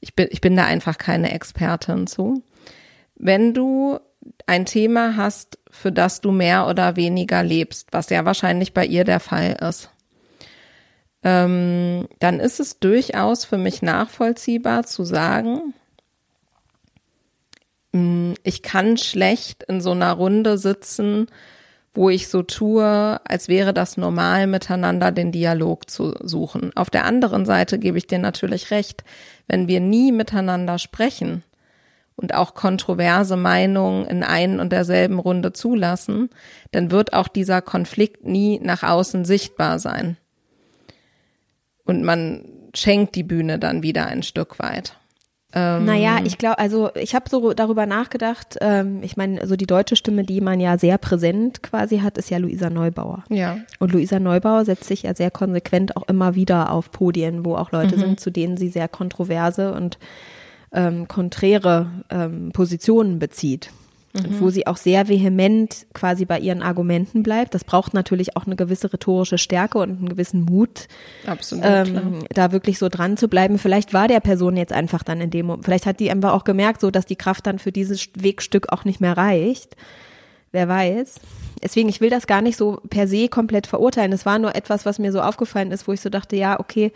Ich 0.00 0.14
bin, 0.14 0.28
ich 0.30 0.40
bin 0.40 0.56
da 0.56 0.64
einfach 0.64 0.98
keine 0.98 1.32
Expertin 1.32 2.06
zu. 2.06 2.42
Wenn 3.16 3.54
du 3.54 3.98
ein 4.46 4.66
Thema 4.66 5.16
hast, 5.16 5.58
für 5.70 5.90
das 5.92 6.20
du 6.20 6.30
mehr 6.30 6.66
oder 6.66 6.96
weniger 6.96 7.42
lebst, 7.42 7.88
was 7.92 8.10
ja 8.10 8.24
wahrscheinlich 8.24 8.74
bei 8.74 8.84
ihr 8.84 9.04
der 9.04 9.20
Fall 9.20 9.56
ist, 9.68 9.90
ähm, 11.22 12.08
dann 12.20 12.38
ist 12.38 12.60
es 12.60 12.78
durchaus 12.78 13.44
für 13.44 13.58
mich 13.58 13.82
nachvollziehbar 13.82 14.84
zu 14.84 15.04
sagen, 15.04 15.74
mh, 17.92 18.34
ich 18.44 18.62
kann 18.62 18.96
schlecht 18.96 19.64
in 19.64 19.80
so 19.80 19.92
einer 19.92 20.12
Runde 20.12 20.58
sitzen, 20.58 21.26
wo 21.96 22.10
ich 22.10 22.28
so 22.28 22.42
tue, 22.42 23.20
als 23.24 23.48
wäre 23.48 23.72
das 23.72 23.96
normal, 23.96 24.46
miteinander 24.46 25.12
den 25.12 25.32
Dialog 25.32 25.88
zu 25.90 26.14
suchen. 26.22 26.70
Auf 26.76 26.90
der 26.90 27.06
anderen 27.06 27.46
Seite 27.46 27.78
gebe 27.78 27.96
ich 27.96 28.06
dir 28.06 28.18
natürlich 28.18 28.70
recht, 28.70 29.02
wenn 29.48 29.66
wir 29.66 29.80
nie 29.80 30.12
miteinander 30.12 30.78
sprechen 30.78 31.42
und 32.16 32.34
auch 32.34 32.54
kontroverse 32.54 33.36
Meinungen 33.36 34.06
in 34.06 34.22
ein 34.22 34.60
und 34.60 34.72
derselben 34.72 35.18
Runde 35.18 35.52
zulassen, 35.52 36.28
dann 36.72 36.90
wird 36.90 37.14
auch 37.14 37.28
dieser 37.28 37.62
Konflikt 37.62 38.26
nie 38.26 38.58
nach 38.62 38.82
außen 38.82 39.24
sichtbar 39.24 39.78
sein. 39.78 40.18
Und 41.84 42.02
man 42.02 42.44
schenkt 42.74 43.14
die 43.14 43.22
Bühne 43.22 43.58
dann 43.58 43.82
wieder 43.82 44.06
ein 44.06 44.22
Stück 44.22 44.58
weit. 44.58 44.96
Ähm, 45.58 45.86
naja, 45.86 46.18
ich 46.22 46.36
glaube, 46.36 46.58
also 46.58 46.90
ich 46.94 47.14
habe 47.14 47.30
so 47.30 47.54
darüber 47.54 47.86
nachgedacht, 47.86 48.58
ähm, 48.60 48.98
ich 49.02 49.16
meine, 49.16 49.46
so 49.46 49.56
die 49.56 49.64
deutsche 49.66 49.96
Stimme, 49.96 50.22
die 50.22 50.42
man 50.42 50.60
ja 50.60 50.76
sehr 50.76 50.98
präsent 50.98 51.62
quasi 51.62 52.00
hat, 52.00 52.18
ist 52.18 52.28
ja 52.28 52.36
Luisa 52.36 52.68
Neubauer. 52.68 53.24
Ja. 53.30 53.56
Und 53.78 53.92
Luisa 53.92 54.20
Neubauer 54.20 54.66
setzt 54.66 54.84
sich 54.84 55.04
ja 55.04 55.14
sehr 55.14 55.30
konsequent 55.30 55.96
auch 55.96 56.06
immer 56.08 56.34
wieder 56.34 56.70
auf 56.72 56.90
Podien, 56.90 57.46
wo 57.46 57.54
auch 57.56 57.72
Leute 57.72 57.96
Mhm. 57.96 58.00
sind, 58.00 58.20
zu 58.20 58.30
denen 58.30 58.58
sie 58.58 58.68
sehr 58.68 58.86
kontroverse 58.86 59.72
und 59.72 59.98
ähm, 60.72 61.08
konträre 61.08 61.90
ähm, 62.10 62.50
Positionen 62.52 63.18
bezieht. 63.18 63.70
Und 64.16 64.30
Mhm. 64.32 64.40
wo 64.40 64.50
sie 64.50 64.66
auch 64.66 64.76
sehr 64.76 65.08
vehement 65.08 65.86
quasi 65.94 66.24
bei 66.24 66.38
ihren 66.38 66.62
Argumenten 66.62 67.22
bleibt. 67.22 67.54
Das 67.54 67.64
braucht 67.64 67.94
natürlich 67.94 68.36
auch 68.36 68.46
eine 68.46 68.56
gewisse 68.56 68.92
rhetorische 68.92 69.38
Stärke 69.38 69.78
und 69.78 69.90
einen 69.98 70.08
gewissen 70.08 70.42
Mut, 70.42 70.88
Absolut. 71.26 71.64
ähm, 71.66 72.18
da 72.30 72.52
wirklich 72.52 72.78
so 72.78 72.88
dran 72.88 73.16
zu 73.16 73.28
bleiben. 73.28 73.58
Vielleicht 73.58 73.92
war 73.92 74.08
der 74.08 74.20
Person 74.20 74.56
jetzt 74.56 74.72
einfach 74.72 75.02
dann 75.02 75.20
in 75.20 75.30
dem 75.30 75.46
Moment, 75.46 75.64
vielleicht 75.64 75.86
hat 75.86 76.00
die 76.00 76.10
einfach 76.10 76.32
auch 76.32 76.44
gemerkt, 76.44 76.80
so 76.80 76.90
dass 76.90 77.06
die 77.06 77.16
Kraft 77.16 77.46
dann 77.46 77.58
für 77.58 77.72
dieses 77.72 78.08
Wegstück 78.16 78.72
auch 78.72 78.84
nicht 78.84 79.00
mehr 79.00 79.16
reicht. 79.16 79.76
Wer 80.52 80.68
weiß. 80.68 81.20
Deswegen, 81.62 81.88
ich 81.88 82.00
will 82.00 82.10
das 82.10 82.26
gar 82.26 82.40
nicht 82.40 82.56
so 82.56 82.80
per 82.88 83.08
se 83.08 83.28
komplett 83.28 83.66
verurteilen. 83.66 84.12
Es 84.12 84.24
war 84.24 84.38
nur 84.38 84.54
etwas, 84.54 84.86
was 84.86 84.98
mir 84.98 85.12
so 85.12 85.20
aufgefallen 85.20 85.72
ist, 85.72 85.88
wo 85.88 85.92
ich 85.92 86.00
so 86.00 86.08
dachte, 86.08 86.36
ja, 86.36 86.60
okay, 86.60 86.92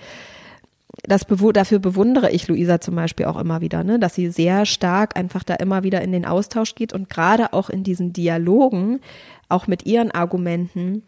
das 1.04 1.24
bewu 1.24 1.52
dafür 1.52 1.78
bewundere 1.78 2.30
ich 2.30 2.48
Luisa 2.48 2.80
zum 2.80 2.94
Beispiel 2.94 3.26
auch 3.26 3.38
immer 3.38 3.60
wieder, 3.60 3.84
ne? 3.84 3.98
dass 3.98 4.14
sie 4.14 4.30
sehr 4.30 4.66
stark 4.66 5.16
einfach 5.16 5.44
da 5.44 5.54
immer 5.54 5.82
wieder 5.82 6.02
in 6.02 6.12
den 6.12 6.26
Austausch 6.26 6.74
geht 6.74 6.92
und 6.92 7.08
gerade 7.08 7.52
auch 7.52 7.70
in 7.70 7.84
diesen 7.84 8.12
Dialogen, 8.12 9.00
auch 9.48 9.66
mit 9.66 9.86
ihren 9.86 10.10
Argumenten, 10.10 11.02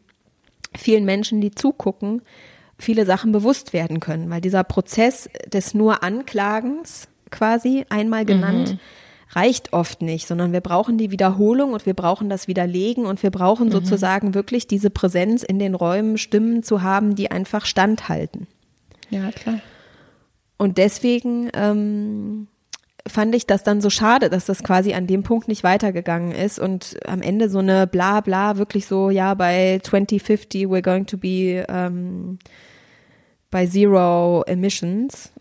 vielen 0.75 1.05
Menschen, 1.05 1.41
die 1.41 1.51
zugucken, 1.51 2.23
viele 2.79 3.07
Sachen 3.07 3.33
bewusst 3.33 3.73
werden 3.73 4.01
können, 4.01 4.31
weil 4.31 4.41
dieser 4.41 4.65
Prozess 4.65 5.29
des 5.47 5.75
nur 5.75 6.03
Anklagens 6.03 7.09
quasi 7.31 7.85
einmal 7.89 8.25
genannt 8.25 8.79
reicht 9.35 9.73
oft 9.73 10.03
nicht, 10.03 10.27
sondern 10.27 10.53
wir 10.53 10.61
brauchen 10.61 10.99
die 10.99 11.11
Wiederholung 11.11 11.73
und 11.73 11.87
wir 11.87 11.95
brauchen 11.95 12.29
das 12.29 12.49
Widerlegen 12.49 13.07
und 13.07 13.23
wir 13.23 13.31
brauchen 13.31 13.71
sozusagen 13.71 14.35
wirklich 14.35 14.67
diese 14.67 14.91
Präsenz 14.91 15.43
in 15.43 15.59
den 15.59 15.75
Räumen, 15.75 16.19
Stimmen 16.19 16.63
zu 16.63 16.83
haben, 16.83 17.15
die 17.15 17.31
einfach 17.31 17.65
standhalten. 17.65 18.47
ja, 19.11 19.31
klar. 19.31 19.61
Und 20.63 20.79
deswegen 20.79 21.51
ähm, 21.55 22.47
fand 23.05 23.35
ich 23.35 23.49
das 23.49 23.65
dann 23.65 23.81
so 23.81 23.91
schade, 23.91 24.31
dass 24.31 24.45
das 24.45 24.63
quasi 24.63 24.95
an 24.95 25.09
dem 25.09 25.25
Punkt 25.25 25.49
nicht 25.49 25.65
weitergegangen 25.65 26.31
ist 26.31 26.61
und 26.61 27.01
am 27.05 27.21
Ende 27.21 27.51
so 27.51 27.59
eine 27.59 27.89
bla 27.89 28.21
bla 28.21 28.59
wirklich 28.59 28.87
so, 28.87 29.11
ja, 29.11 29.35
bei 29.35 29.81
2050 29.83 30.67
we're 30.67 30.81
going 30.81 31.07
to 31.07 31.19
be 31.19 31.67
ähm, 31.69 32.39
bei 33.51 33.67
Zero 33.67 34.45
Emissions, 34.47 35.33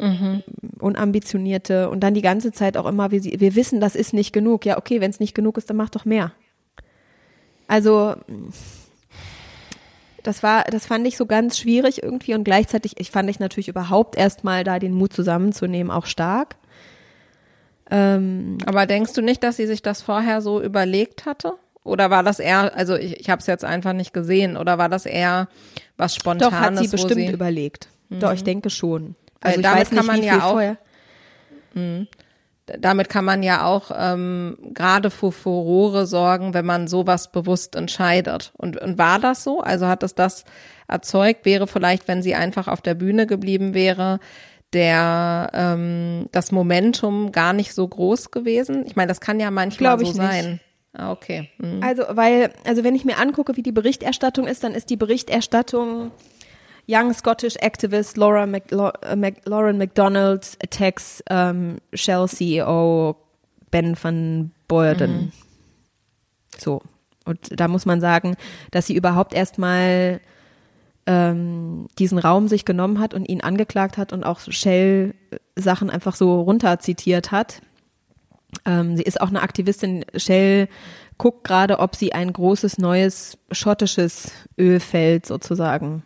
unambitionierte 0.80 1.92
und 1.92 2.00
dann 2.00 2.16
die 2.16 2.24
ganze 2.24 2.52
Zeit 2.52 2.76
auch 2.76 2.88
immer, 2.88 3.12
wir, 3.12 3.24
wir 3.24 3.56
wissen, 3.56 3.80
das 3.80 3.96
ist 3.96 4.16
nicht 4.16 4.34
genug. 4.34 4.66
Ja, 4.66 4.80
okay, 4.80 5.02
wenn 5.02 5.12
es 5.12 5.20
nicht 5.20 5.36
genug 5.36 5.56
ist, 5.60 5.70
dann 5.70 5.78
mach 5.78 5.92
doch 5.92 6.04
mehr. 6.04 6.32
Also 7.68 8.16
das 10.24 10.44
war, 10.44 10.64
das 10.66 10.86
fand 10.86 11.06
ich 11.08 11.18
so 11.18 11.26
ganz 11.26 11.58
schwierig 11.58 12.04
irgendwie 12.04 12.34
und 12.34 12.44
gleichzeitig, 12.44 12.94
ich 13.00 13.12
fand 13.12 13.30
ich 13.30 13.40
natürlich 13.40 13.68
überhaupt 13.68 14.16
erstmal 14.18 14.64
da 14.64 14.80
den 14.80 14.94
Mut 14.94 15.14
zusammenzunehmen 15.14 15.92
auch 15.92 16.06
stark. 16.06 16.56
Ähm, 17.90 18.58
Aber 18.66 18.86
denkst 18.86 19.14
du 19.14 19.22
nicht, 19.22 19.44
dass 19.44 19.58
sie 19.58 19.68
sich 19.68 19.82
das 19.82 20.02
vorher 20.02 20.42
so 20.42 20.62
überlegt 20.62 21.26
hatte? 21.26 21.54
Oder 21.84 22.10
war 22.10 22.24
das 22.24 22.40
eher, 22.40 22.76
also 22.76 22.96
ich, 22.96 23.20
ich 23.20 23.30
habe 23.30 23.40
es 23.40 23.48
jetzt 23.48 23.66
einfach 23.66 23.94
nicht 23.94 24.14
gesehen, 24.14 24.56
oder 24.56 24.78
war 24.78 24.88
das 24.88 25.06
eher 25.06 25.48
was 25.98 26.16
Spontanes? 26.16 26.54
doch, 26.54 26.60
hat 26.62 26.78
sie 26.78 26.88
bestimmt 26.88 27.16
sie, 27.28 27.32
überlegt. 27.32 27.90
Doch, 28.10 28.34
ich 28.34 28.44
denke 28.44 28.70
schon. 28.70 29.16
Weil 29.42 29.52
Also 29.54 29.60
ich 29.62 29.66
damit 29.66 29.80
weiß 29.82 29.92
nicht, 29.92 29.98
kann 30.00 30.06
man 30.08 30.22
wie 30.22 30.26
ja 30.26 30.34
viel 30.34 30.42
auch- 30.42 30.52
vorher. 30.52 30.78
Damit 32.80 33.10
kann 33.10 33.26
man 33.26 33.44
ja 33.44 33.66
auch 33.66 33.92
ähm, 33.96 34.58
gerade 34.74 35.10
für 35.10 35.32
Furore 35.32 36.06
sorgen, 36.06 36.54
wenn 36.54 36.66
man 36.66 36.88
sowas 36.88 37.32
bewusst 37.32 37.76
entscheidet. 37.76 38.54
Und, 38.58 38.78
und 38.78 38.98
war 38.98 39.20
das 39.20 39.44
so? 39.44 39.62
Also 39.62 39.88
hat 39.88 40.04
es 40.04 40.16
das 40.16 40.46
erzeugt? 40.88 41.46
Wäre 41.46 41.68
vielleicht, 41.68 42.08
wenn 42.08 42.22
sie 42.22 42.36
einfach 42.36 42.68
auf 42.68 42.82
der 42.82 42.96
Bühne 42.96 43.28
geblieben 43.28 43.74
wäre, 43.74 44.20
der 44.74 45.52
ähm, 45.54 46.28
das 46.32 46.52
Momentum 46.52 47.32
gar 47.32 47.54
nicht 47.54 47.74
so 47.74 47.88
groß 47.88 48.32
gewesen? 48.32 48.86
Ich 48.86 48.96
meine, 48.96 49.10
das 49.10 49.22
kann 49.22 49.40
ja 49.40 49.52
manchmal 49.52 49.98
so 49.98 50.04
ich 50.04 50.14
nicht. 50.14 50.18
sein. 50.18 50.60
Ah, 50.94 51.12
okay. 51.12 51.50
Mhm. 51.58 51.82
Also, 51.82 52.04
weil, 52.10 52.52
also 52.66 52.84
wenn 52.84 52.96
ich 52.96 53.06
mir 53.06 53.18
angucke, 53.18 53.56
wie 53.56 53.64
die 53.64 53.72
Berichterstattung 53.72 54.48
ist, 54.48 54.64
dann 54.64 54.74
ist 54.74 54.90
die 54.90 54.98
Berichterstattung 54.98 56.12
Young 56.92 57.14
Scottish 57.14 57.56
Activist 57.58 58.18
Laura 58.18 58.46
Mac, 58.46 58.70
Lau- 58.72 58.92
äh, 59.02 59.16
Mac, 59.16 59.36
Lauren 59.46 59.78
MacDonald 59.78 60.58
attacks 60.62 61.24
ähm, 61.30 61.78
Shell 61.94 62.28
CEO 62.28 63.16
Ben 63.70 63.96
van 64.02 64.52
Beurden. 64.68 65.32
So. 66.58 66.82
Und 67.24 67.60
da 67.60 67.68
muss 67.68 67.86
man 67.86 68.02
sagen, 68.02 68.36
dass 68.72 68.88
sie 68.88 68.96
überhaupt 68.96 69.34
erstmal 69.34 70.20
ähm, 71.06 71.88
diesen 71.98 72.18
Raum 72.18 72.48
sich 72.48 72.66
genommen 72.66 73.00
hat 73.00 73.14
und 73.14 73.30
ihn 73.30 73.42
angeklagt 73.42 73.98
hat 73.98 74.12
und 74.12 74.24
auch 74.24 74.40
Shell 74.42 75.14
Sachen 75.56 75.90
einfach 75.90 76.16
so 76.16 76.42
runter 76.42 76.80
zitiert 76.80 77.32
hat. 77.32 77.62
Ähm, 78.66 78.98
sie 78.98 79.04
ist 79.04 79.22
auch 79.22 79.30
eine 79.30 79.42
Aktivistin. 79.44 80.04
Shell 80.16 80.68
guckt 81.18 81.44
gerade, 81.44 81.80
ob 81.80 81.96
sie 81.96 82.12
ein 82.14 82.34
großes 82.34 82.80
neues 82.80 83.38
schottisches 83.52 84.32
Ölfeld 84.58 85.26
sozusagen 85.26 86.04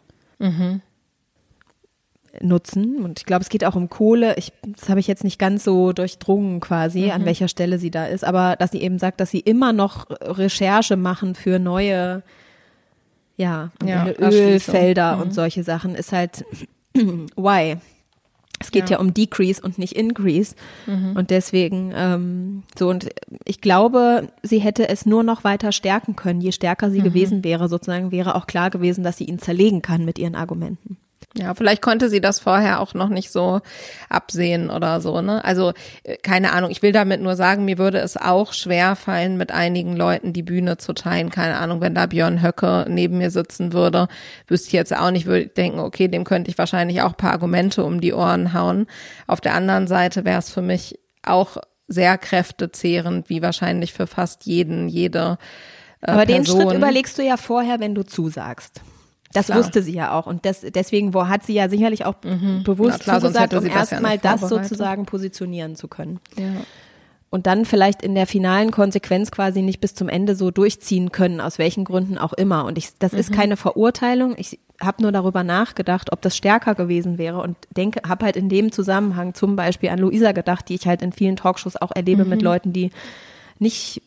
nutzen. 2.41 3.03
Und 3.03 3.19
ich 3.19 3.25
glaube, 3.25 3.43
es 3.43 3.49
geht 3.49 3.63
auch 3.65 3.75
um 3.75 3.89
Kohle. 3.89 4.35
Ich, 4.37 4.51
das 4.65 4.89
habe 4.89 4.99
ich 4.99 5.07
jetzt 5.07 5.23
nicht 5.23 5.39
ganz 5.39 5.63
so 5.63 5.93
durchdrungen 5.93 6.59
quasi, 6.59 7.11
an 7.11 7.25
welcher 7.25 7.47
Stelle 7.47 7.79
sie 7.79 7.91
da 7.91 8.05
ist. 8.05 8.23
Aber 8.23 8.55
dass 8.57 8.71
sie 8.71 8.81
eben 8.81 8.99
sagt, 8.99 9.19
dass 9.19 9.31
sie 9.31 9.39
immer 9.39 9.73
noch 9.73 10.07
Recherche 10.09 10.97
machen 10.97 11.35
für 11.35 11.59
neue, 11.59 12.23
ja, 13.37 13.71
Ja. 13.83 14.07
Ölfelder 14.19 15.21
und 15.21 15.33
solche 15.33 15.63
Sachen, 15.63 15.95
ist 15.95 16.11
halt 16.11 16.45
why. 17.35 17.77
Es 18.59 18.71
geht 18.71 18.89
ja. 18.89 18.99
um 18.99 19.13
Decrease 19.13 19.61
und 19.61 19.77
nicht 19.77 19.95
Increase. 19.95 20.55
Und 21.15 21.29
deswegen, 21.29 21.91
ähm, 21.95 22.63
so, 22.77 22.89
und 22.89 23.09
ich 23.43 23.59
glaube, 23.59 24.29
sie 24.43 24.59
hätte 24.59 24.87
es 24.87 25.05
nur 25.05 25.23
noch 25.23 25.43
weiter 25.43 25.71
stärken 25.71 26.15
können. 26.15 26.41
Je 26.41 26.51
stärker 26.51 26.89
sie 26.89 27.01
gewesen 27.01 27.43
wäre, 27.43 27.67
sozusagen, 27.67 28.11
wäre 28.11 28.35
auch 28.35 28.47
klar 28.47 28.69
gewesen, 28.69 29.03
dass 29.03 29.17
sie 29.17 29.25
ihn 29.25 29.39
zerlegen 29.39 29.81
kann 29.81 30.05
mit 30.05 30.17
ihren 30.17 30.35
Argumenten. 30.35 30.97
Ja, 31.37 31.53
vielleicht 31.53 31.81
konnte 31.81 32.09
sie 32.09 32.21
das 32.21 32.39
vorher 32.39 32.79
auch 32.79 32.93
noch 32.93 33.09
nicht 33.09 33.29
so 33.29 33.59
absehen 34.07 34.69
oder 34.69 35.01
so, 35.01 35.21
ne? 35.21 35.43
Also, 35.43 35.73
äh, 36.03 36.15
keine 36.17 36.53
Ahnung. 36.53 36.71
Ich 36.71 36.81
will 36.81 36.93
damit 36.93 37.21
nur 37.21 37.35
sagen, 37.35 37.65
mir 37.65 37.77
würde 37.77 37.97
es 37.99 38.15
auch 38.15 38.53
schwer 38.53 38.95
fallen, 38.95 39.35
mit 39.35 39.51
einigen 39.51 39.97
Leuten 39.97 40.31
die 40.31 40.43
Bühne 40.43 40.77
zu 40.77 40.93
teilen. 40.93 41.31
Keine 41.31 41.57
Ahnung, 41.57 41.81
wenn 41.81 41.93
da 41.93 42.05
Björn 42.05 42.41
Höcke 42.41 42.85
neben 42.87 43.17
mir 43.17 43.31
sitzen 43.31 43.73
würde, 43.73 44.07
wüsste 44.47 44.67
ich 44.67 44.73
jetzt 44.73 44.95
auch 44.95 45.11
nicht, 45.11 45.25
würde 45.25 45.47
denken, 45.47 45.79
okay, 45.79 46.07
dem 46.07 46.23
könnte 46.23 46.49
ich 46.49 46.57
wahrscheinlich 46.57 47.01
auch 47.01 47.17
paar 47.17 47.33
Argumente 47.33 47.83
um 47.83 47.99
die 47.99 48.13
Ohren 48.13 48.53
hauen. 48.53 48.87
Auf 49.27 49.41
der 49.41 49.55
anderen 49.55 49.87
Seite 49.87 50.23
wäre 50.23 50.39
es 50.39 50.49
für 50.49 50.61
mich 50.61 50.99
auch 51.21 51.57
sehr 51.87 52.17
kräftezehrend, 52.17 53.29
wie 53.29 53.41
wahrscheinlich 53.41 53.91
für 53.91 54.07
fast 54.07 54.45
jeden, 54.45 54.87
jede. 54.87 55.37
Äh, 56.01 56.11
Aber 56.11 56.25
den 56.25 56.43
Person. 56.43 56.61
Schritt 56.61 56.77
überlegst 56.77 57.17
du 57.17 57.23
ja 57.23 57.35
vorher, 57.35 57.81
wenn 57.81 57.93
du 57.93 58.03
zusagst. 58.03 58.81
Das 59.35 59.47
Klar. 59.47 59.59
wusste 59.59 59.81
sie 59.81 59.93
ja 59.93 60.11
auch. 60.17 60.27
Und 60.27 60.45
das, 60.45 60.61
deswegen 60.61 61.13
wo, 61.13 61.27
hat 61.27 61.43
sie 61.43 61.53
ja 61.53 61.67
sicherlich 61.67 62.05
auch 62.05 62.15
bewusst 62.15 62.99
Na 62.99 63.03
klar, 63.03 63.21
zugesagt, 63.21 63.53
um 63.53 63.65
erstmal 63.65 64.17
das 64.17 64.41
sozusagen 64.41 65.05
positionieren 65.05 65.75
zu 65.75 65.87
können. 65.87 66.19
Ja. 66.37 66.45
Und 67.29 67.47
dann 67.47 67.65
vielleicht 67.65 68.01
in 68.01 68.15
der 68.15 68.27
finalen 68.27 68.71
Konsequenz 68.71 69.29
quasi 69.29 69.61
nicht 69.61 69.81
bis 69.81 69.93
zum 69.93 70.07
Ende 70.07 70.35
so 70.35 70.51
durchziehen 70.51 71.11
können, 71.11 71.41
aus 71.41 71.57
welchen 71.57 71.83
Gründen 71.83 72.17
auch 72.17 72.31
immer. 72.31 72.63
Und 72.63 72.77
ich, 72.77 72.97
das 72.97 73.11
ist 73.11 73.33
keine 73.33 73.57
Verurteilung. 73.57 74.35
Ich 74.37 74.59
habe 74.79 75.01
nur 75.01 75.11
darüber 75.11 75.43
nachgedacht, 75.43 76.13
ob 76.13 76.21
das 76.21 76.37
stärker 76.37 76.75
gewesen 76.75 77.17
wäre 77.17 77.41
und 77.41 77.57
denke, 77.75 78.07
habe 78.07 78.23
halt 78.23 78.37
in 78.37 78.47
dem 78.47 78.71
Zusammenhang 78.71 79.33
zum 79.33 79.57
Beispiel 79.57 79.89
an 79.89 79.99
Luisa 79.99 80.31
gedacht, 80.31 80.69
die 80.69 80.75
ich 80.75 80.87
halt 80.87 81.01
in 81.01 81.11
vielen 81.11 81.35
Talkshows 81.35 81.75
auch 81.75 81.91
erlebe 81.93 82.23
mit 82.23 82.41
Leuten, 82.41 82.71
die 82.71 82.91
nicht, 83.59 84.01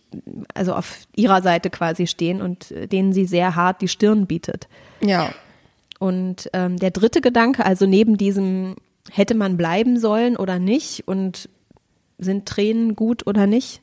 also 0.54 0.74
auf 0.74 1.06
ihrer 1.14 1.42
Seite 1.42 1.70
quasi 1.70 2.06
stehen 2.06 2.40
und 2.42 2.70
äh, 2.70 2.86
denen 2.86 3.12
sie 3.12 3.26
sehr 3.26 3.54
hart 3.54 3.80
die 3.80 3.88
Stirn 3.88 4.26
bietet. 4.26 4.68
Ja. 5.00 5.32
Und 5.98 6.48
ähm, 6.52 6.78
der 6.78 6.90
dritte 6.90 7.20
Gedanke, 7.20 7.64
also 7.64 7.86
neben 7.86 8.16
diesem, 8.16 8.76
hätte 9.10 9.34
man 9.34 9.56
bleiben 9.56 9.98
sollen 9.98 10.36
oder 10.36 10.58
nicht 10.58 11.08
und 11.08 11.48
sind 12.18 12.46
Tränen 12.46 12.94
gut 12.94 13.26
oder 13.26 13.46
nicht, 13.46 13.80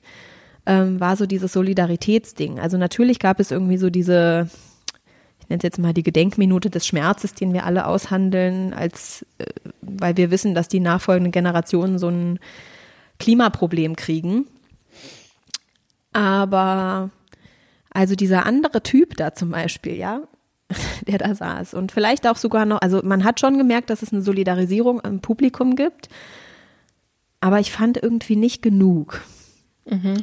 ähm, 0.66 1.00
war 1.00 1.16
so 1.16 1.26
dieses 1.26 1.54
Solidaritätsding. 1.54 2.60
Also 2.60 2.78
natürlich 2.78 3.20
gab 3.20 3.40
es 3.40 3.52
irgendwie 3.52 3.78
so 3.78 3.90
diese, 3.90 4.50
ich 5.40 5.50
nenne 5.50 5.60
es 5.60 5.64
jetzt 5.64 5.80
mal 5.80 5.94
die 5.94 6.04
Gedenkminute 6.04 6.70
des 6.70 6.88
Schmerzes, 6.88 7.34
den 7.34 7.54
wir 7.54 7.66
alle 7.66 7.86
aushandeln, 7.88 8.74
als 8.74 9.26
äh, 9.38 9.46
weil 9.82 10.18
wir 10.18 10.32
wissen, 10.32 10.56
dass 10.56 10.68
die 10.68 10.80
nachfolgenden 10.80 11.32
Generationen 11.32 12.00
so 12.00 12.10
ein 12.10 12.40
Klimaproblem 13.20 13.96
kriegen. 13.96 14.48
Aber 16.16 17.10
also 17.90 18.16
dieser 18.16 18.46
andere 18.46 18.82
Typ 18.82 19.18
da 19.18 19.34
zum 19.34 19.52
Beispiel, 19.52 19.98
ja, 19.98 20.22
der 21.08 21.18
da 21.18 21.36
saß. 21.36 21.74
Und 21.74 21.92
vielleicht 21.92 22.26
auch 22.26 22.38
sogar 22.38 22.66
noch, 22.66 22.80
also 22.82 23.02
man 23.04 23.26
hat 23.26 23.42
schon 23.42 23.58
gemerkt, 23.58 23.90
dass 23.90 24.02
es 24.02 24.14
eine 24.14 24.22
Solidarisierung 24.22 25.02
im 25.02 25.20
Publikum 25.20 25.76
gibt, 25.76 26.08
aber 27.42 27.60
ich 27.60 27.74
fand 27.74 28.02
irgendwie 28.02 28.38
nicht 28.38 28.62
genug. 28.62 29.22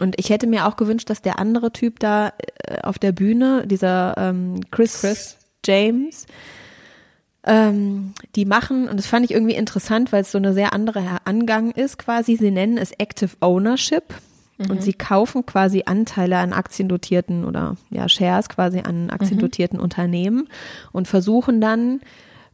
Und 0.00 0.18
ich 0.18 0.30
hätte 0.30 0.46
mir 0.46 0.66
auch 0.66 0.76
gewünscht, 0.76 1.10
dass 1.10 1.20
der 1.20 1.38
andere 1.38 1.72
Typ 1.72 2.00
da 2.00 2.32
äh, 2.64 2.80
auf 2.82 2.98
der 2.98 3.12
Bühne, 3.12 3.66
dieser 3.66 4.14
ähm, 4.16 4.60
Chris, 4.70 5.02
Chris. 5.02 5.36
James, 5.64 6.26
ähm, 7.44 8.14
die 8.34 8.46
machen, 8.46 8.88
und 8.88 8.96
das 8.96 9.06
fand 9.06 9.26
ich 9.26 9.30
irgendwie 9.32 9.56
interessant, 9.56 10.10
weil 10.10 10.22
es 10.22 10.32
so 10.32 10.38
eine 10.38 10.54
sehr 10.54 10.72
andere 10.72 11.18
Angang 11.26 11.70
ist 11.70 11.98
quasi, 11.98 12.36
sie 12.36 12.50
nennen 12.50 12.78
es 12.78 12.92
Active 12.92 13.36
Ownership 13.40 14.14
und 14.70 14.82
sie 14.82 14.92
kaufen 14.92 15.44
quasi 15.46 15.82
Anteile 15.86 16.38
an 16.38 16.52
aktiendotierten 16.52 17.44
oder 17.44 17.76
ja, 17.90 18.08
Shares 18.08 18.48
quasi 18.48 18.80
an 18.80 19.10
aktiendotierten 19.10 19.78
Unternehmen 19.80 20.48
und 20.92 21.08
versuchen 21.08 21.60
dann 21.60 22.00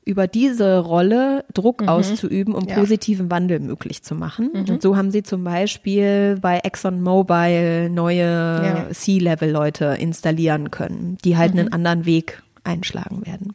über 0.04 0.26
diese 0.26 0.78
Rolle 0.78 1.44
Druck 1.52 1.86
auszuüben, 1.86 2.54
um 2.54 2.66
Ja. 2.66 2.76
positiven 2.76 3.30
Wandel 3.30 3.61
möglich 3.61 4.02
zu 4.02 4.14
machen. 4.14 4.48
Und 4.52 4.80
so 4.80 4.96
haben 4.96 5.11
sie 5.11 5.22
zum 5.22 5.44
Beispiel 5.44 6.38
bei 6.40 6.61
ExxonMobil 6.62 7.90
neue 7.90 8.24
Ja. 8.24 8.86
C-Level-Leute 8.90 9.96
installieren 10.00 10.70
können, 10.70 11.18
die 11.24 11.36
halt 11.36 11.52
einen 11.52 11.72
anderen 11.74 12.06
Weg 12.06 12.42
einschlagen 12.64 13.26
werden. 13.26 13.52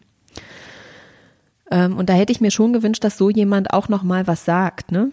Ähm, 1.71 1.97
und 1.97 2.09
da 2.09 2.13
hätte 2.13 2.31
ich 2.31 2.41
mir 2.41 2.51
schon 2.51 2.73
gewünscht, 2.73 3.03
dass 3.03 3.17
so 3.17 3.29
jemand 3.29 3.73
auch 3.73 3.89
noch 3.89 4.03
mal 4.03 4.27
was 4.27 4.45
sagt, 4.45 4.91
ne? 4.91 5.11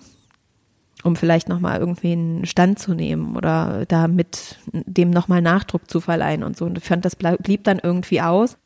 Um 1.02 1.16
vielleicht 1.16 1.48
noch 1.48 1.60
mal 1.60 1.78
irgendwie 1.78 2.12
einen 2.12 2.44
Stand 2.44 2.78
zu 2.78 2.94
nehmen 2.94 3.34
oder 3.36 3.86
da 3.86 4.06
mit 4.06 4.58
dem 4.72 5.10
noch 5.10 5.28
mal 5.28 5.40
Nachdruck 5.40 5.90
zu 5.90 6.00
verleihen 6.00 6.42
und 6.42 6.56
so. 6.56 6.66
Und 6.66 6.76
ich 6.76 6.84
fand, 6.84 7.04
das 7.04 7.16
blieb 7.16 7.64
dann 7.64 7.78
irgendwie 7.82 8.20
aus. 8.20 8.58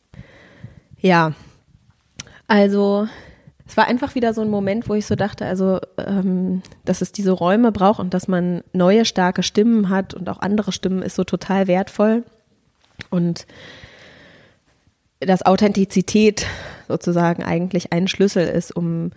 Ja, 0.99 1.33
also 2.49 3.07
es 3.67 3.77
war 3.77 3.87
einfach 3.87 4.15
wieder 4.15 4.35
so 4.35 4.43
ein 4.43 4.51
Moment, 4.51 4.89
wo 4.89 4.95
ich 4.95 5.07
so 5.07 5.15
dachte, 5.15 5.47
also 5.47 5.81
ähm, 5.97 6.63
dass 6.85 7.01
es 7.01 7.13
diese 7.13 7.33
Räume 7.33 7.73
braucht 7.73 7.99
und 7.99 8.13
dass 8.13 8.29
man 8.29 8.63
neue 8.73 9.05
starke 9.05 9.43
Stimmen 9.43 9.89
hat 9.89 10.13
und 10.13 10.29
auch 10.29 10.41
andere 10.41 10.73
Stimmen 10.73 11.03
ist 11.03 11.17
so 11.17 11.25
total 11.25 11.67
wertvoll. 11.67 12.25
Und 13.11 13.47
dass 15.21 15.47
Authentizität 15.47 16.47
sozusagen 16.89 17.43
eigentlich 17.43 17.93
ein 17.93 18.09
Schlüssel 18.09 18.47
ist, 18.47 18.77
um 18.77 19.13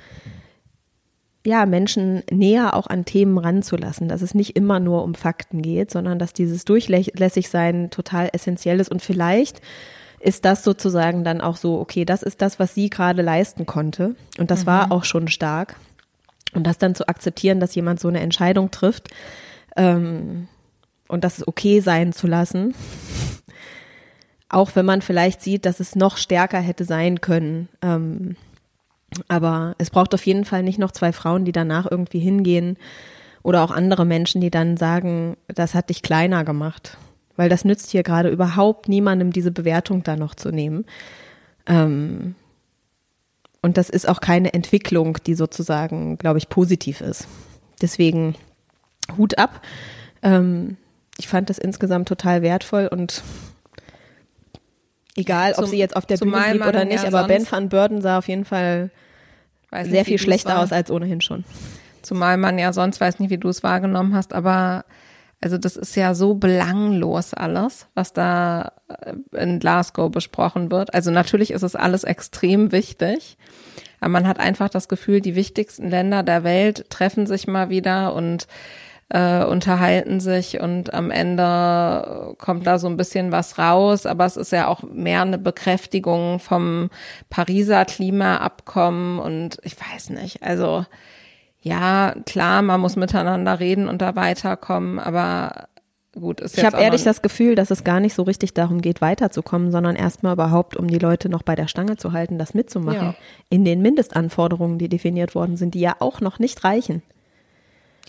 ja, 1.48 1.66
Menschen 1.66 2.24
näher 2.30 2.74
auch 2.74 2.88
an 2.88 3.06
Themen 3.06 3.38
ranzulassen, 3.38 4.10
dass 4.10 4.22
es 4.22 4.36
nicht 4.36 4.58
immer 4.58 4.82
nur 4.82 5.04
um 5.06 5.16
Fakten 5.16 5.62
geht, 5.62 5.92
sondern 5.92 6.20
dass 6.20 6.34
dieses 6.34 6.66
Durchlässigsein 6.66 7.90
total 7.90 8.30
essentiell 8.34 8.82
ist. 8.82 8.92
Und 8.92 9.02
vielleicht 9.02 9.62
ist 10.20 10.44
das 10.44 10.66
sozusagen 10.66 11.24
dann 11.24 11.40
auch 11.40 11.56
so, 11.56 11.80
okay, 11.80 12.04
das 12.04 12.22
ist 12.22 12.42
das, 12.42 12.60
was 12.60 12.76
sie 12.76 12.90
gerade 12.90 13.22
leisten 13.22 13.66
konnte. 13.66 14.18
Und 14.38 14.52
das 14.52 14.66
war 14.66 14.92
auch 14.92 15.06
schon 15.06 15.30
stark. 15.30 15.78
Und 16.54 16.68
das 16.68 16.80
dann 16.80 16.96
zu 16.96 17.08
akzeptieren, 17.08 17.62
dass 17.62 17.76
jemand 17.76 18.02
so 18.02 18.10
eine 18.10 18.20
Entscheidung 18.20 18.70
trifft 18.70 19.08
ähm, 19.78 20.50
und 21.08 21.24
das 21.24 21.38
ist 21.38 21.48
okay 21.48 21.80
sein 21.80 22.12
zu 22.12 22.28
lassen, 22.28 22.76
auch 24.50 24.72
wenn 24.76 24.86
man 24.86 25.02
vielleicht 25.02 25.42
sieht, 25.42 25.66
dass 25.66 25.80
es 25.80 25.96
noch 25.96 26.18
stärker 26.18 26.60
hätte 26.60 26.84
sein 26.84 27.22
können. 27.22 27.70
Ähm, 27.82 28.36
aber 29.28 29.76
es 29.78 29.90
braucht 29.90 30.14
auf 30.14 30.26
jeden 30.26 30.46
Fall 30.46 30.64
nicht 30.64 30.80
noch 30.80 30.92
zwei 30.92 31.12
Frauen, 31.12 31.46
die 31.46 31.52
danach 31.52 31.90
irgendwie 31.90 32.20
hingehen 32.20 32.78
oder 33.44 33.64
auch 33.64 33.72
andere 33.72 34.06
Menschen, 34.06 34.42
die 34.42 34.52
dann 34.52 34.78
sagen, 34.78 35.38
das 35.48 35.74
hat 35.74 35.90
dich 35.90 36.02
kleiner 36.02 36.44
gemacht. 36.44 36.98
Weil 37.36 37.50
das 37.50 37.66
nützt 37.66 37.92
hier 37.92 38.04
gerade 38.04 38.30
überhaupt 38.30 38.90
niemandem, 38.90 39.32
diese 39.32 39.52
Bewertung 39.52 40.04
da 40.04 40.16
noch 40.16 40.36
zu 40.36 40.50
nehmen. 40.50 40.86
Ähm, 41.68 42.36
und 43.62 43.78
das 43.78 43.90
ist 43.90 44.08
auch 44.08 44.22
keine 44.22 44.54
Entwicklung, 44.54 45.18
die 45.26 45.36
sozusagen, 45.36 46.18
glaube 46.18 46.40
ich, 46.40 46.50
positiv 46.50 47.02
ist. 47.02 47.28
Deswegen 47.82 48.36
Hut 49.18 49.38
ab. 49.38 49.62
Ähm, 50.24 50.78
ich 51.18 51.28
fand 51.28 51.50
das 51.50 51.58
insgesamt 51.58 52.08
total 52.08 52.42
wertvoll 52.42 52.88
und 52.88 53.24
egal, 55.18 55.52
ob 55.52 55.58
Zum- 55.58 55.68
sie 55.68 55.78
jetzt 55.78 55.96
auf 55.96 56.06
der 56.06 56.18
Bühne 56.18 56.42
blieb 56.52 56.66
oder 56.66 56.86
nicht, 56.86 57.06
aber 57.06 57.28
Ben 57.28 57.46
van 57.50 57.68
Burden 57.68 58.02
sah 58.02 58.18
auf 58.20 58.28
jeden 58.28 58.46
Fall 58.46 58.92
nicht, 59.72 59.90
sehr 59.90 60.06
viel 60.06 60.20
schlechter 60.20 60.60
aus 60.60 60.72
als 60.72 60.90
ohnehin 60.90 61.20
schon. 61.20 61.44
Zumal 62.02 62.38
man 62.38 62.58
ja 62.58 62.72
sonst 62.72 63.02
weiß 63.02 63.20
nicht, 63.20 63.30
wie 63.32 63.38
du 63.38 63.50
es 63.50 63.64
wahrgenommen 63.64 64.16
hast, 64.16 64.34
aber 64.34 64.86
also 65.42 65.58
das 65.58 65.76
ist 65.76 65.96
ja 65.96 66.16
so 66.16 66.36
belanglos 66.36 67.34
alles, 67.34 67.88
was 67.94 68.14
da 68.14 68.72
äh, 68.88 69.14
in 69.38 69.60
Glasgow 69.60 70.10
besprochen 70.10 70.72
wird. 70.72 70.94
Also 70.94 71.12
natürlich 71.12 71.52
ist 71.52 71.64
es 71.64 71.76
alles 71.76 72.04
extrem 72.04 72.72
wichtig, 72.72 73.38
aber 74.00 74.10
man 74.10 74.28
hat 74.28 74.40
einfach 74.40 74.70
das 74.70 74.88
Gefühl, 74.88 75.22
die 75.22 75.36
wichtigsten 75.36 75.90
Länder 75.90 76.24
der 76.24 76.44
Welt 76.44 76.90
treffen 76.90 77.28
sich 77.28 77.46
mal 77.46 77.70
wieder 77.70 78.14
und 78.14 78.48
äh, 79.10 79.44
unterhalten 79.46 80.20
sich 80.20 80.60
und 80.60 80.94
am 80.94 81.12
Ende 81.12 82.36
kommt 82.38 82.68
da 82.68 82.78
so 82.78 82.88
ein 82.88 82.98
bisschen 82.98 83.32
was 83.32 83.58
raus, 83.58 84.06
aber 84.06 84.26
es 84.26 84.36
ist 84.36 84.52
ja 84.52 84.68
auch 84.68 84.84
mehr 84.84 85.22
eine 85.22 85.38
Bekräftigung 85.38 86.40
vom 86.40 86.90
Pariser 87.30 87.86
Klimaabkommen 87.86 89.20
und 89.20 89.60
ich 89.64 89.76
weiß 89.80 90.10
nicht, 90.10 90.44
also 90.44 90.86
ja, 91.62 92.16
klar, 92.26 92.62
man 92.62 92.82
muss 92.82 92.96
miteinander 92.96 93.60
reden 93.60 93.88
und 93.88 94.02
da 94.02 94.16
weiterkommen, 94.16 95.00
aber 95.00 95.68
gut, 96.14 96.42
ist 96.42 96.58
Ich 96.58 96.64
jetzt 96.64 96.74
habe 96.74 96.84
ehrlich 96.84 97.04
das 97.04 97.22
Gefühl, 97.22 97.56
dass 97.56 97.72
es 97.72 97.84
gar 97.84 98.00
nicht 98.00 98.14
so 98.14 98.24
richtig 98.24 98.54
darum 98.54 98.82
geht, 98.82 99.02
weiterzukommen, 99.02 99.72
sondern 99.72 99.96
erstmal 99.96 100.34
überhaupt, 100.34 100.76
um 100.76 100.88
die 100.88 101.00
Leute 101.00 101.30
noch 101.30 101.44
bei 101.44 101.56
der 101.56 101.68
Stange 101.68 101.96
zu 101.96 102.12
halten, 102.12 102.38
das 102.38 102.54
mitzumachen. 102.54 103.00
Ja. 103.00 103.16
In 103.50 103.64
den 103.64 103.82
Mindestanforderungen, 103.82 104.78
die 104.78 104.90
definiert 104.90 105.34
worden 105.34 105.56
sind, 105.58 105.76
die 105.76 105.80
ja 105.80 105.96
auch 106.00 106.20
noch 106.20 106.40
nicht 106.40 106.64
reichen. 106.64 107.02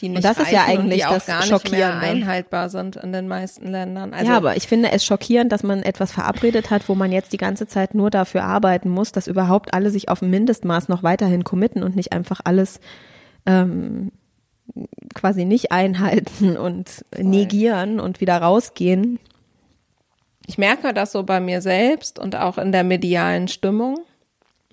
Die 0.01 0.09
und 0.09 0.24
das 0.24 0.38
ist 0.38 0.51
ja 0.51 0.64
eigentlich 0.64 1.03
das 1.03 1.26
nicht 1.26 1.46
Schockierende. 1.46 2.07
einhaltbar 2.07 2.68
sind 2.68 2.96
in 2.96 3.12
den 3.12 3.28
meisten 3.28 3.66
Ländern. 3.68 4.12
Also 4.14 4.30
ja, 4.30 4.36
aber 4.36 4.57
ich 4.57 4.66
finde 4.66 4.92
es 4.92 5.05
schockierend, 5.05 5.53
dass 5.53 5.62
man 5.62 5.82
etwas 5.82 6.12
verabredet 6.12 6.70
hat, 6.70 6.88
wo 6.88 6.94
man 6.94 7.12
jetzt 7.12 7.32
die 7.32 7.38
ganze 7.38 7.66
Zeit 7.66 7.94
nur 7.94 8.11
dafür 8.11 8.44
arbeiten 8.44 8.88
muss, 8.88 9.12
dass 9.12 9.26
überhaupt 9.26 9.74
alle 9.74 9.90
sich 9.90 10.09
auf 10.09 10.22
ein 10.22 10.30
Mindestmaß 10.30 10.88
noch 10.88 11.03
weiterhin 11.03 11.44
committen 11.44 11.82
und 11.82 11.96
nicht 11.96 12.12
einfach 12.12 12.40
alles 12.44 12.80
ähm, 13.46 14.12
quasi 15.14 15.44
nicht 15.44 15.72
einhalten 15.72 16.57
und 16.57 17.05
negieren 17.16 18.01
und 18.01 18.20
wieder 18.20 18.38
rausgehen. 18.38 19.18
ich 20.46 20.59
merke 20.59 20.94
das 20.94 21.12
so 21.12 21.22
bei 21.22 21.40
mir 21.40 21.61
selbst 21.61 22.18
und 22.18 22.36
auch 22.36 22.59
in 22.59 22.72
der 22.72 22.84
medialen 22.84 23.49
Stimmung. 23.49 24.01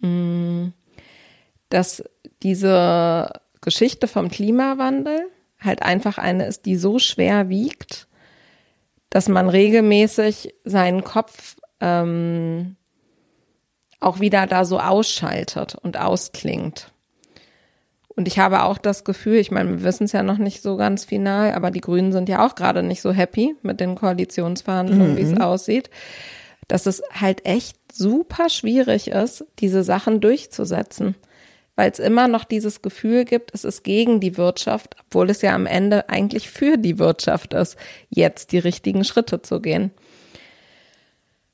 Mm. 0.02 0.74
dass 1.70 2.04
diese 2.44 3.32
Geschichte 3.66 4.08
vom 4.08 4.30
Klimawandel 4.30 5.28
halt 5.60 5.82
einfach 5.82 6.18
eine 6.18 6.46
ist, 6.46 6.66
die 6.66 6.78
so 6.78 7.00
schwer 7.00 7.50
wiegt, 7.50 8.08
dass 9.10 9.28
man 9.28 9.50
regelmäßig 9.50 10.56
seinen 10.64 11.04
Kopf 11.04 11.58
ähm, 11.82 12.76
auch 14.00 14.20
wieder 14.20 14.48
da 14.48 14.66
so 14.66 14.80
ausschaltet 14.80 15.76
und 15.76 16.00
ausklingt. 16.00 16.92
Und 18.08 18.28
ich 18.28 18.40
habe 18.40 18.64
auch 18.64 18.78
das 18.78 19.04
Gefühl, 19.04 19.36
ich 19.36 19.52
meine, 19.52 19.70
wir 19.70 19.84
wissen 19.84 20.06
es 20.06 20.14
ja 20.14 20.24
noch 20.24 20.38
nicht 20.38 20.62
so 20.62 20.78
ganz 20.78 21.04
final, 21.04 21.54
aber 21.54 21.72
die 21.72 21.82
Grünen 21.82 22.14
sind 22.14 22.30
ja 22.30 22.46
auch 22.46 22.56
gerade 22.56 22.82
nicht 22.82 23.02
so 23.02 23.12
happy 23.12 23.56
mit 23.62 23.82
den 23.82 23.96
Koalitionsverhandlungen, 23.96 25.14
mhm. 25.14 25.18
wie 25.18 25.22
es 25.22 25.40
aussieht, 25.40 25.90
dass 26.68 26.86
es 26.86 27.02
halt 27.12 27.46
echt 27.46 27.78
super 27.92 28.50
schwierig 28.50 29.10
ist, 29.10 29.46
diese 29.60 29.84
Sachen 29.84 30.22
durchzusetzen 30.22 31.16
weil 31.76 31.92
es 31.92 32.00
immer 32.00 32.28
noch 32.28 32.44
dieses 32.44 32.82
Gefühl 32.82 33.26
gibt, 33.26 33.54
es 33.54 33.64
ist 33.64 33.84
gegen 33.84 34.20
die 34.20 34.38
Wirtschaft, 34.38 34.96
obwohl 35.06 35.30
es 35.30 35.42
ja 35.42 35.54
am 35.54 35.66
Ende 35.66 36.10
eigentlich 36.10 36.50
für 36.50 36.78
die 36.78 37.00
Wirtschaft 37.00 37.54
ist, 37.54 37.78
jetzt 38.10 38.52
die 38.52 38.60
richtigen 38.60 39.04
Schritte 39.04 39.42
zu 39.42 39.60
gehen. 39.60 39.92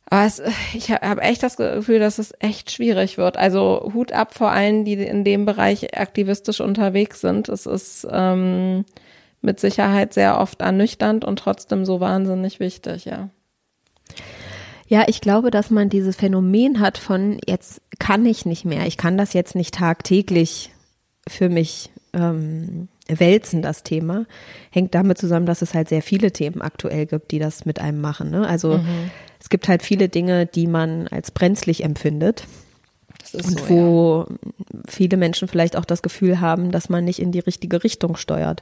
Aber 0.06 0.26
es, 0.26 0.42
ich 0.74 0.92
habe 0.92 1.22
echt 1.22 1.42
das 1.42 1.56
Gefühl, 1.56 2.00
dass 2.00 2.20
es 2.20 2.34
echt 2.40 2.70
schwierig 2.70 3.18
wird. 3.18 3.38
Also 3.38 3.92
Hut 3.94 4.12
ab 4.12 4.34
vor 4.34 4.52
allen, 4.52 4.84
die 4.84 4.94
in 4.94 5.24
dem 5.24 5.46
Bereich 5.46 5.98
aktivistisch 5.98 6.60
unterwegs 6.60 7.22
sind. 7.22 7.48
Es 7.48 7.66
ist 7.66 8.06
ähm, 8.12 8.84
mit 9.42 9.60
Sicherheit 9.60 10.14
sehr 10.14 10.40
oft 10.40 10.62
ernüchternd 10.62 11.24
und 11.24 11.40
trotzdem 11.40 11.86
so 11.86 12.02
wahnsinnig 12.02 12.60
wichtig, 12.60 13.06
ja. 13.06 13.30
Ja, 14.92 15.06
ich 15.08 15.22
glaube, 15.22 15.52
dass 15.52 15.70
man 15.70 15.88
dieses 15.88 16.18
Phänomen 16.18 16.82
hat 16.82 16.98
von 16.98 17.40
jetzt 17.48 17.82
kann 17.98 18.26
ich 18.26 18.46
nicht 18.46 18.66
mehr, 18.66 18.88
ich 18.88 18.98
kann 18.98 19.18
das 19.18 19.32
jetzt 19.32 19.56
nicht 19.56 19.74
tagtäglich 19.74 20.70
für 21.26 21.48
mich 21.48 21.92
ähm, 22.12 22.90
wälzen, 23.08 23.62
das 23.62 23.84
Thema, 23.84 24.26
hängt 24.70 24.94
damit 24.94 25.18
zusammen, 25.18 25.46
dass 25.46 25.62
es 25.62 25.74
halt 25.74 25.88
sehr 25.88 26.02
viele 26.02 26.34
Themen 26.34 26.62
aktuell 26.62 27.06
gibt, 27.06 27.32
die 27.32 27.40
das 27.40 27.64
mit 27.64 27.80
einem 27.80 28.02
machen. 28.02 28.32
Ne? 28.32 28.46
Also 28.46 28.80
mhm. 28.80 29.12
es 29.40 29.48
gibt 29.48 29.70
halt 29.70 29.82
viele 29.82 30.10
Dinge, 30.10 30.46
die 30.46 30.68
man 30.68 31.08
als 31.08 31.32
brenzlig 31.32 31.86
empfindet. 31.86 32.44
und 33.32 33.60
so, 33.60 33.70
wo 33.70 34.26
ja. 34.28 34.80
viele 34.90 35.16
Menschen 35.16 35.48
vielleicht 35.48 35.78
auch 35.78 35.86
das 35.86 36.02
Gefühl 36.02 36.42
haben, 36.42 36.70
dass 36.70 36.90
man 36.90 37.06
nicht 37.06 37.20
in 37.20 37.32
die 37.32 37.40
richtige 37.40 37.86
Richtung 37.86 38.18
steuert. 38.18 38.62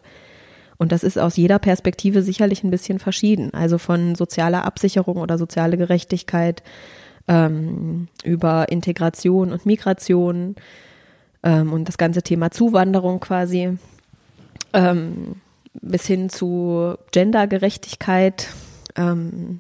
Und 0.80 0.93
das 0.93 1.03
ist 1.03 1.19
aus 1.19 1.36
jeder 1.36 1.59
Perspektive 1.59 2.23
sicherlich 2.23 2.63
ein 2.63 2.71
bisschen 2.71 2.99
verschieden. 2.99 3.53
Also 3.53 3.77
von 3.77 4.15
sozialer 4.15 4.63
Absicherung 4.63 5.17
oder 5.17 5.38
soziale 5.38 5.77
Gerechtigkeit 5.77 6.63
ähm, 7.27 8.07
über 8.23 8.69
Integration 8.69 9.51
und 9.51 9.65
Migration 9.65 10.55
ähm, 11.43 11.73
und 11.73 11.89
das 11.89 11.97
ganze 11.97 12.23
Thema 12.23 12.49
Zuwanderung 12.49 13.19
quasi 13.19 13.77
ähm, 14.71 15.36
bis 15.73 16.07
hin 16.07 16.30
zu 16.30 16.95
Gendergerechtigkeit. 17.11 18.47
Ähm, 18.95 19.59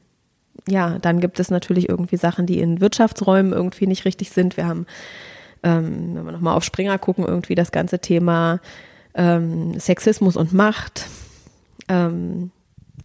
ja, 0.69 0.99
dann 0.99 1.19
gibt 1.19 1.37
es 1.41 1.51
natürlich 1.51 1.89
irgendwie 1.89 2.17
Sachen, 2.17 2.45
die 2.45 2.59
in 2.59 2.79
Wirtschaftsräumen 2.79 3.51
irgendwie 3.51 3.87
nicht 3.87 4.05
richtig 4.05 4.29
sind. 4.29 4.55
Wir 4.55 4.67
haben, 4.67 4.85
ähm, 5.63 6.15
wenn 6.15 6.25
wir 6.25 6.31
nochmal 6.31 6.55
auf 6.55 6.63
Springer 6.63 6.97
gucken, 6.97 7.25
irgendwie 7.25 7.55
das 7.55 7.73
ganze 7.73 7.99
Thema 7.99 8.61
ähm, 9.19 9.77
Sexismus 9.79 10.37
und 10.37 10.53
Macht, 10.53 11.05
ähm, 11.89 12.51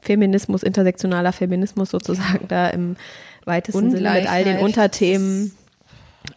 Feminismus, 0.00 0.62
intersektionaler 0.62 1.32
Feminismus 1.32 1.90
sozusagen 1.90 2.46
da 2.48 2.68
im 2.68 2.96
weitesten 3.44 3.90
Sinne 3.90 4.12
mit 4.12 4.30
all 4.30 4.44
den 4.44 4.58
Unterthemen. 4.58 5.52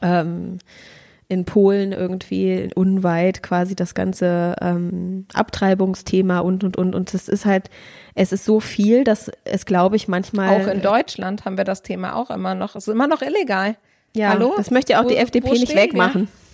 Ähm, 0.01 0.57
in 1.30 1.43
Polen 1.43 1.91
irgendwie 1.91 2.69
unweit 2.75 3.43
quasi 3.43 3.75
das 3.75 3.93
ganze 3.93 4.55
ähm, 4.61 5.25
Abtreibungsthema 5.34 6.39
und 6.39 6.63
und 6.63 6.78
und 6.78 6.95
und 6.95 7.13
es 7.13 7.28
ist 7.28 7.45
halt 7.45 7.69
es 8.15 8.32
ist 8.32 8.45
so 8.45 8.61
viel, 8.61 9.03
dass 9.03 9.30
es 9.43 9.65
glaube 9.65 9.97
ich 9.97 10.07
manchmal 10.07 10.61
auch 10.61 10.67
in 10.67 10.82
Deutschland 10.82 11.43
haben 11.43 11.57
wir 11.57 11.65
das 11.65 11.84
Thema 11.84 12.15
auch 12.15 12.30
immer 12.30 12.55
noch. 12.55 12.78
Es 12.78 12.88
ist 12.88 12.93
immer 12.93 13.07
noch 13.07 13.21
illegal. 13.21 13.75
Ja, 14.15 14.30
Hallo? 14.30 14.53
das 14.55 14.71
möchte 14.71 14.97
auch 14.99 15.03
wo, 15.03 15.09
die 15.09 15.17
FDP 15.17 15.51
nicht 15.51 15.75
wegmachen. 15.75 16.21
Wir? 16.21 16.47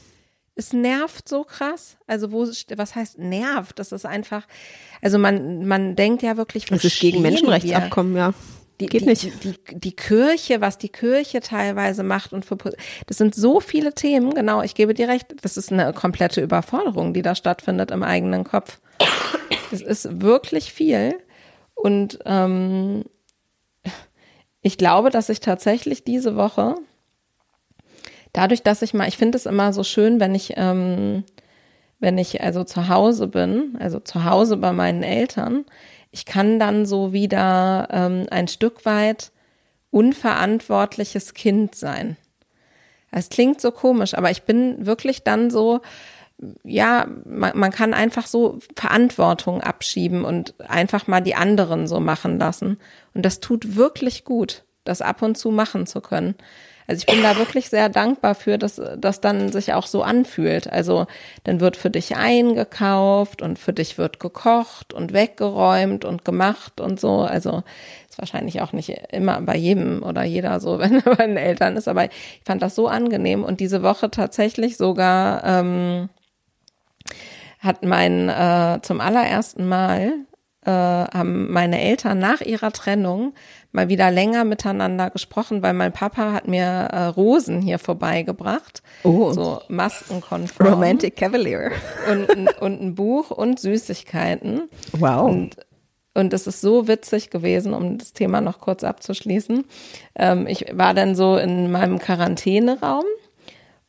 Es 0.55 0.73
nervt 0.73 1.27
so 1.27 1.43
krass. 1.43 1.97
Also 2.07 2.31
wo, 2.31 2.47
was 2.75 2.95
heißt 2.95 3.19
nervt? 3.19 3.79
Das 3.79 3.91
ist 3.91 4.05
einfach, 4.05 4.47
also 5.01 5.17
man, 5.17 5.65
man 5.65 5.95
denkt 5.95 6.21
ja 6.21 6.37
wirklich, 6.37 6.65
das 6.65 6.83
ist 6.83 6.99
gegen 6.99 7.21
Menschenrechtsabkommen, 7.21 8.15
ja. 8.15 8.33
Die, 8.79 8.87
Geht 8.87 9.01
die, 9.01 9.05
nicht. 9.05 9.23
Die, 9.23 9.51
die, 9.51 9.79
die 9.79 9.95
Kirche, 9.95 10.59
was 10.59 10.77
die 10.77 10.89
Kirche 10.89 11.41
teilweise 11.41 12.03
macht 12.03 12.33
und 12.33 12.43
für, 12.43 12.57
das 13.05 13.17
sind 13.17 13.35
so 13.35 13.59
viele 13.59 13.93
Themen, 13.93 14.33
genau, 14.33 14.61
ich 14.61 14.73
gebe 14.73 14.93
dir 14.93 15.07
recht, 15.07 15.27
das 15.41 15.57
ist 15.57 15.71
eine 15.71 15.93
komplette 15.93 16.41
Überforderung, 16.41 17.13
die 17.13 17.21
da 17.21 17.35
stattfindet 17.35 17.91
im 17.91 18.03
eigenen 18.03 18.43
Kopf. 18.43 18.79
Das 19.69 19.81
ist 19.81 20.21
wirklich 20.21 20.73
viel 20.73 21.17
und 21.75 22.19
ähm, 22.25 23.05
ich 24.61 24.77
glaube, 24.77 25.09
dass 25.09 25.29
ich 25.29 25.39
tatsächlich 25.39 26.03
diese 26.03 26.35
Woche 26.35 26.75
dadurch, 28.33 28.63
dass 28.63 28.81
ich 28.81 28.93
mal, 28.93 29.07
ich 29.07 29.17
finde 29.17 29.37
es 29.37 29.45
immer 29.45 29.71
so 29.71 29.83
schön, 29.83 30.19
wenn 30.19 30.35
ich, 30.35 30.53
ähm, 30.57 31.23
wenn 31.99 32.17
ich 32.17 32.41
also 32.41 32.63
zu 32.63 32.89
Hause 32.89 33.27
bin, 33.27 33.77
also 33.79 33.99
zu 33.99 34.25
Hause 34.25 34.57
bei 34.57 34.73
meinen 34.73 35.03
Eltern, 35.03 35.65
ich 36.11 36.25
kann 36.25 36.59
dann 36.59 36.85
so 36.85 37.13
wieder 37.13 37.87
ähm, 37.91 38.25
ein 38.29 38.47
Stück 38.47 38.85
weit 38.85 39.31
unverantwortliches 39.89 41.33
Kind 41.33 41.75
sein. 41.75 42.17
Es 43.11 43.29
klingt 43.29 43.61
so 43.61 43.71
komisch, 43.71 44.15
aber 44.15 44.31
ich 44.31 44.43
bin 44.43 44.85
wirklich 44.85 45.23
dann 45.23 45.51
so, 45.51 45.81
ja, 46.63 47.07
man, 47.25 47.57
man 47.57 47.71
kann 47.71 47.93
einfach 47.93 48.25
so 48.25 48.59
Verantwortung 48.75 49.61
abschieben 49.61 50.25
und 50.25 50.59
einfach 50.59 51.07
mal 51.07 51.21
die 51.21 51.35
anderen 51.35 51.87
so 51.87 51.99
machen 51.99 52.39
lassen. 52.39 52.79
Und 53.13 53.23
das 53.23 53.39
tut 53.39 53.75
wirklich 53.75 54.25
gut, 54.25 54.63
das 54.83 55.01
ab 55.01 55.21
und 55.21 55.37
zu 55.37 55.51
machen 55.51 55.85
zu 55.85 56.01
können. 56.01 56.35
Also 56.87 56.99
ich 56.99 57.05
bin 57.05 57.23
da 57.23 57.37
wirklich 57.37 57.69
sehr 57.69 57.89
dankbar 57.89 58.35
für, 58.35 58.57
dass 58.57 58.81
das 58.97 59.21
dann 59.21 59.51
sich 59.51 59.73
auch 59.73 59.87
so 59.87 60.03
anfühlt. 60.03 60.71
Also 60.71 61.07
dann 61.43 61.59
wird 61.59 61.77
für 61.77 61.89
dich 61.89 62.15
eingekauft 62.17 63.41
und 63.41 63.57
für 63.57 63.73
dich 63.73 63.97
wird 63.97 64.19
gekocht 64.19 64.93
und 64.93 65.13
weggeräumt 65.13 66.03
und 66.05 66.25
gemacht 66.25 66.81
und 66.81 66.99
so. 66.99 67.21
Also 67.21 67.63
ist 68.09 68.19
wahrscheinlich 68.19 68.61
auch 68.61 68.73
nicht 68.73 68.89
immer 69.11 69.41
bei 69.41 69.55
jedem 69.55 70.03
oder 70.03 70.23
jeder 70.23 70.59
so, 70.59 70.79
wenn 70.79 70.95
er 70.95 71.15
bei 71.15 71.25
den 71.25 71.37
Eltern 71.37 71.77
ist. 71.77 71.87
Aber 71.87 72.05
ich 72.05 72.11
fand 72.45 72.61
das 72.61 72.75
so 72.75 72.87
angenehm 72.87 73.43
und 73.43 73.59
diese 73.59 73.81
Woche 73.83 74.11
tatsächlich 74.11 74.77
sogar 74.77 75.43
ähm, 75.43 76.09
hat 77.59 77.83
mein 77.83 78.27
äh, 78.27 78.79
zum 78.81 78.99
allerersten 78.99 79.67
Mal 79.67 80.13
äh, 80.65 80.69
haben 80.69 81.51
meine 81.51 81.81
Eltern 81.81 82.19
nach 82.19 82.41
ihrer 82.41 82.71
Trennung 82.71 83.33
mal 83.71 83.89
wieder 83.89 84.11
länger 84.11 84.43
miteinander 84.43 85.09
gesprochen, 85.09 85.63
weil 85.63 85.73
mein 85.73 85.91
Papa 85.91 86.31
hat 86.31 86.47
mir 86.47 86.63
äh, 86.63 87.05
Rosen 87.05 87.61
hier 87.61 87.79
vorbeigebracht. 87.79 88.83
Oh. 89.03 89.33
So 89.33 89.61
Maskenkonform. 89.67 90.69
Romantic 90.69 91.15
Cavalier. 91.15 91.71
Und, 92.09 92.61
und 92.61 92.81
ein 92.81 92.95
Buch 92.95 93.31
und 93.31 93.59
Süßigkeiten. 93.59 94.69
Wow. 94.93 95.29
Und 95.29 95.57
und 96.15 96.33
es 96.33 96.45
ist 96.45 96.61
so 96.61 96.87
witzig 96.87 97.31
gewesen, 97.31 97.73
um 97.73 97.97
das 97.97 98.13
Thema 98.13 98.39
noch 98.39 98.59
kurz 98.59 98.83
abzuschließen. 98.83 99.65
Ähm, 100.15 100.45
ich 100.47 100.65
war 100.71 100.93
dann 100.93 101.15
so 101.15 101.37
in 101.37 101.71
meinem 101.71 101.97
Quarantäneraum 101.97 103.03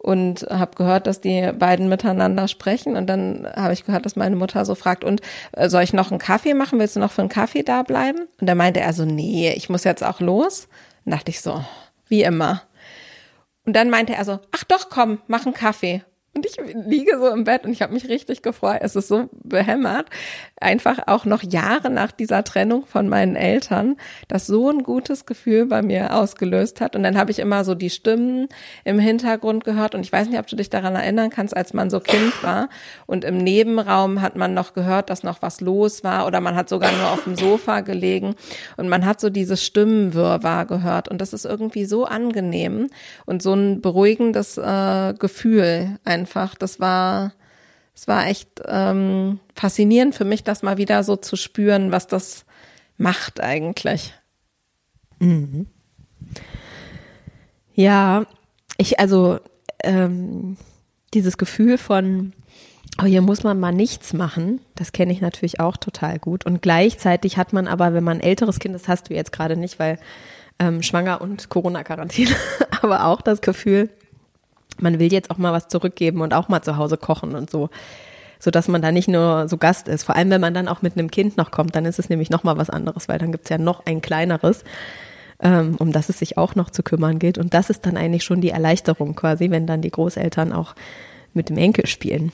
und 0.05 0.47
habe 0.51 0.77
gehört, 0.77 1.07
dass 1.07 1.23
die 1.23 1.51
beiden 1.59 1.89
miteinander 1.89 2.47
sprechen 2.47 2.95
und 2.95 3.07
dann 3.07 3.49
habe 3.57 3.73
ich 3.73 3.87
gehört, 3.87 4.05
dass 4.05 4.17
meine 4.17 4.37
Mutter 4.37 4.67
so 4.67 4.75
fragt, 4.75 5.03
und 5.03 5.23
äh, 5.53 5.71
soll 5.71 5.83
ich 5.83 5.95
noch 5.95 6.11
einen 6.11 6.21
Kaffee 6.21 6.53
machen? 6.53 6.79
Willst 6.79 6.97
du 6.97 7.01
noch 7.01 7.11
für 7.11 7.23
einen 7.23 7.31
Kaffee 7.31 7.63
da 7.63 7.83
bleiben? 7.83 8.29
Und 8.39 8.47
da 8.47 8.55
meinte 8.55 8.81
er 8.81 8.93
so, 8.93 9.07
nee, 9.07 9.55
ich 9.57 9.71
muss 9.71 9.85
jetzt 9.85 10.05
auch 10.05 10.21
los. 10.21 10.69
Und 11.07 11.13
dachte 11.13 11.31
ich 11.31 11.41
so, 11.41 11.65
wie 12.09 12.23
immer. 12.23 12.63
Und 13.65 13.75
dann 13.75 13.89
meinte 13.89 14.15
er 14.15 14.27
so, 14.27 14.41
ach 14.53 14.65
doch, 14.65 14.91
komm, 14.91 15.21
mach 15.27 15.47
einen 15.47 15.55
Kaffee. 15.55 16.03
Und 16.35 16.45
ich 16.47 16.57
liege 16.87 17.17
so 17.19 17.29
im 17.29 17.45
Bett 17.45 17.65
und 17.65 17.71
ich 17.71 17.81
habe 17.81 17.93
mich 17.93 18.09
richtig 18.09 18.43
gefreut. 18.43 18.79
Es 18.81 18.97
ist 18.97 19.07
so 19.07 19.29
behämmert. 19.45 20.07
Einfach 20.61 20.99
auch 21.07 21.25
noch 21.25 21.45
Jahre 21.45 21.91
nach 21.91 22.11
dieser 22.11 22.43
Trennung 22.43 22.87
von 22.87 23.09
meinen 23.09 23.37
Eltern, 23.37 23.97
das 24.27 24.47
so 24.47 24.69
ein 24.69 24.83
gutes 24.83 25.27
Gefühl 25.27 25.67
bei 25.67 25.83
mir 25.83 26.17
ausgelöst 26.17 26.81
hat. 26.81 26.97
Und 26.97 27.05
dann 27.05 27.17
habe 27.17 27.31
ich 27.31 27.39
immer 27.39 27.65
so 27.65 27.77
die 27.77 27.91
Stimmen 27.91 28.49
im 28.83 28.99
Hintergrund 28.99 29.63
gehört. 29.63 29.95
Und 29.95 30.01
ich 30.01 30.11
weiß 30.11 30.29
nicht, 30.29 30.41
ob 30.41 30.49
du 30.49 30.57
dich 30.57 30.71
daran 30.71 30.97
erinnern 30.97 31.31
kannst, 31.31 31.57
als 31.57 31.73
man 31.73 31.89
so 31.89 32.01
Kind 32.01 32.43
war. 32.43 32.69
Und 33.07 33.23
im 33.25 33.39
Nebenraum 33.39 34.21
hat 34.21 34.35
man 34.35 34.55
noch 34.55 34.75
gehört, 34.75 35.11
dass 35.11 35.23
noch 35.23 35.41
was 35.41 35.61
los 35.61 36.03
war. 36.03 36.27
Oder 36.27 36.41
man 36.41 36.57
hat 36.57 36.69
sogar 36.69 36.91
nur 36.91 37.13
auf 37.13 37.23
dem 37.23 37.37
Sofa 37.37 37.81
gelegen. 37.81 38.35
Und 38.77 38.89
man 38.89 39.07
hat 39.07 39.21
so 39.21 39.31
dieses 39.31 39.65
Stimmenwirrwarr 39.65 40.67
gehört. 40.67 41.09
Und 41.09 41.21
das 41.21 41.33
ist 41.33 41.45
irgendwie 41.45 41.85
so 41.85 42.07
angenehm 42.07 42.89
und 43.25 43.41
so 43.41 43.55
ein 43.55 43.81
beruhigendes 43.81 44.59
äh, 44.59 45.15
Gefühl. 45.17 46.01
Ein 46.05 46.24
einfach. 46.25 46.55
Das 46.55 46.81
war, 46.81 47.35
es 47.95 48.09
war 48.09 48.27
echt 48.27 48.49
ähm, 48.67 49.41
faszinierend 49.55 50.15
für 50.15 50.25
mich, 50.25 50.43
das 50.43 50.63
mal 50.63 50.79
wieder 50.79 51.05
so 51.05 51.17
zu 51.17 51.37
spüren, 51.37 51.93
was 51.93 52.07
das 52.07 52.47
macht 52.97 53.41
eigentlich. 53.41 54.15
Mhm. 55.19 55.67
Ja, 57.75 58.25
ich, 58.79 58.99
also, 59.01 59.39
ähm, 59.83 60.57
dieses 61.13 61.37
Gefühl 61.37 61.77
von, 61.77 62.33
oh, 63.03 63.05
hier 63.05 63.21
muss 63.21 63.43
man 63.43 63.61
mal 63.61 63.73
nichts 63.73 64.15
machen, 64.15 64.61
das 64.77 64.93
kenne 64.93 65.13
ich 65.13 65.21
natürlich 65.21 65.61
auch 65.61 65.77
total 65.77 66.19
gut. 66.19 66.47
Und 66.47 66.63
gleichzeitig 66.63 67.37
hat 67.37 67.53
man 67.53 67.69
aber, 67.69 67.93
wenn 67.93 68.03
man 68.03 68.19
ein 68.19 68.27
älteres 68.27 68.61
Kind, 68.61 68.75
das 68.75 68.89
hast 68.89 69.11
du 69.11 69.15
jetzt 69.15 69.31
gerade 69.31 69.59
nicht, 69.59 69.79
weil 69.79 69.99
ähm, 70.59 70.83
schwanger 70.83 71.21
und 71.21 71.51
Corona-Quarantäne, 71.51 72.35
aber 72.81 73.05
auch 73.05 73.21
das 73.21 73.43
Gefühl, 73.43 73.91
man 74.81 74.99
will 74.99 75.13
jetzt 75.13 75.31
auch 75.31 75.39
mal 75.39 75.53
was 75.53 75.69
zurückgeben 75.69 76.21
und 76.21 76.35
auch 76.35 76.49
mal 76.49 76.63
zu 76.63 76.77
Hause 76.77 76.97
kochen 76.97 77.35
und 77.35 77.51
so 77.51 77.71
so 78.45 78.51
dass 78.51 78.69
man 78.69 78.83
da 78.83 78.93
nicht 78.93 79.09
nur 79.09 79.49
so 79.49 79.57
Gast 79.57 79.89
ist. 79.89 80.05
Vor 80.05 80.17
allem, 80.17 80.29
wenn 80.29 80.41
man 80.41 80.53
dann 80.53 80.69
auch 80.69 80.83
mit 80.83 80.99
einem 80.99 81.11
Kind 81.11 81.39
noch 81.39 81.51
kommt, 81.51 81.75
dann 81.75 81.87
ist 81.87 81.99
es 81.99 82.11
nämlich 82.11 82.29
noch 82.29 82.45
mal 82.45 82.59
was 82.59 82.69
anderes, 82.69 83.09
weil 83.09 83.19
dann 83.19 83.33
gibt's 83.33 83.49
ja 83.49 83.57
noch 83.57 83.87
ein 83.87 84.03
kleineres, 84.03 84.65
ähm, 85.41 85.77
um 85.79 85.93
das 85.93 86.11
es 86.11 86.19
sich 86.19 86.37
auch 86.37 86.55
noch 86.55 86.69
zu 86.69 86.83
kümmern 86.83 87.19
gilt. 87.19 87.39
Und 87.39 87.55
das 87.55 87.71
ist 87.71 87.87
dann 87.87 87.97
eigentlich 87.97 88.23
schon 88.23 88.43
die 88.43 88.51
Erleichterung 88.51 89.15
quasi, 89.15 89.51
wenn 89.51 89.67
dann 89.67 89.81
die 89.81 89.91
Großeltern 89.91 90.53
auch 90.53 90.75
mit 91.33 91.49
dem 91.49 91.57
Enkel 91.57 91.87
spielen. 91.87 92.33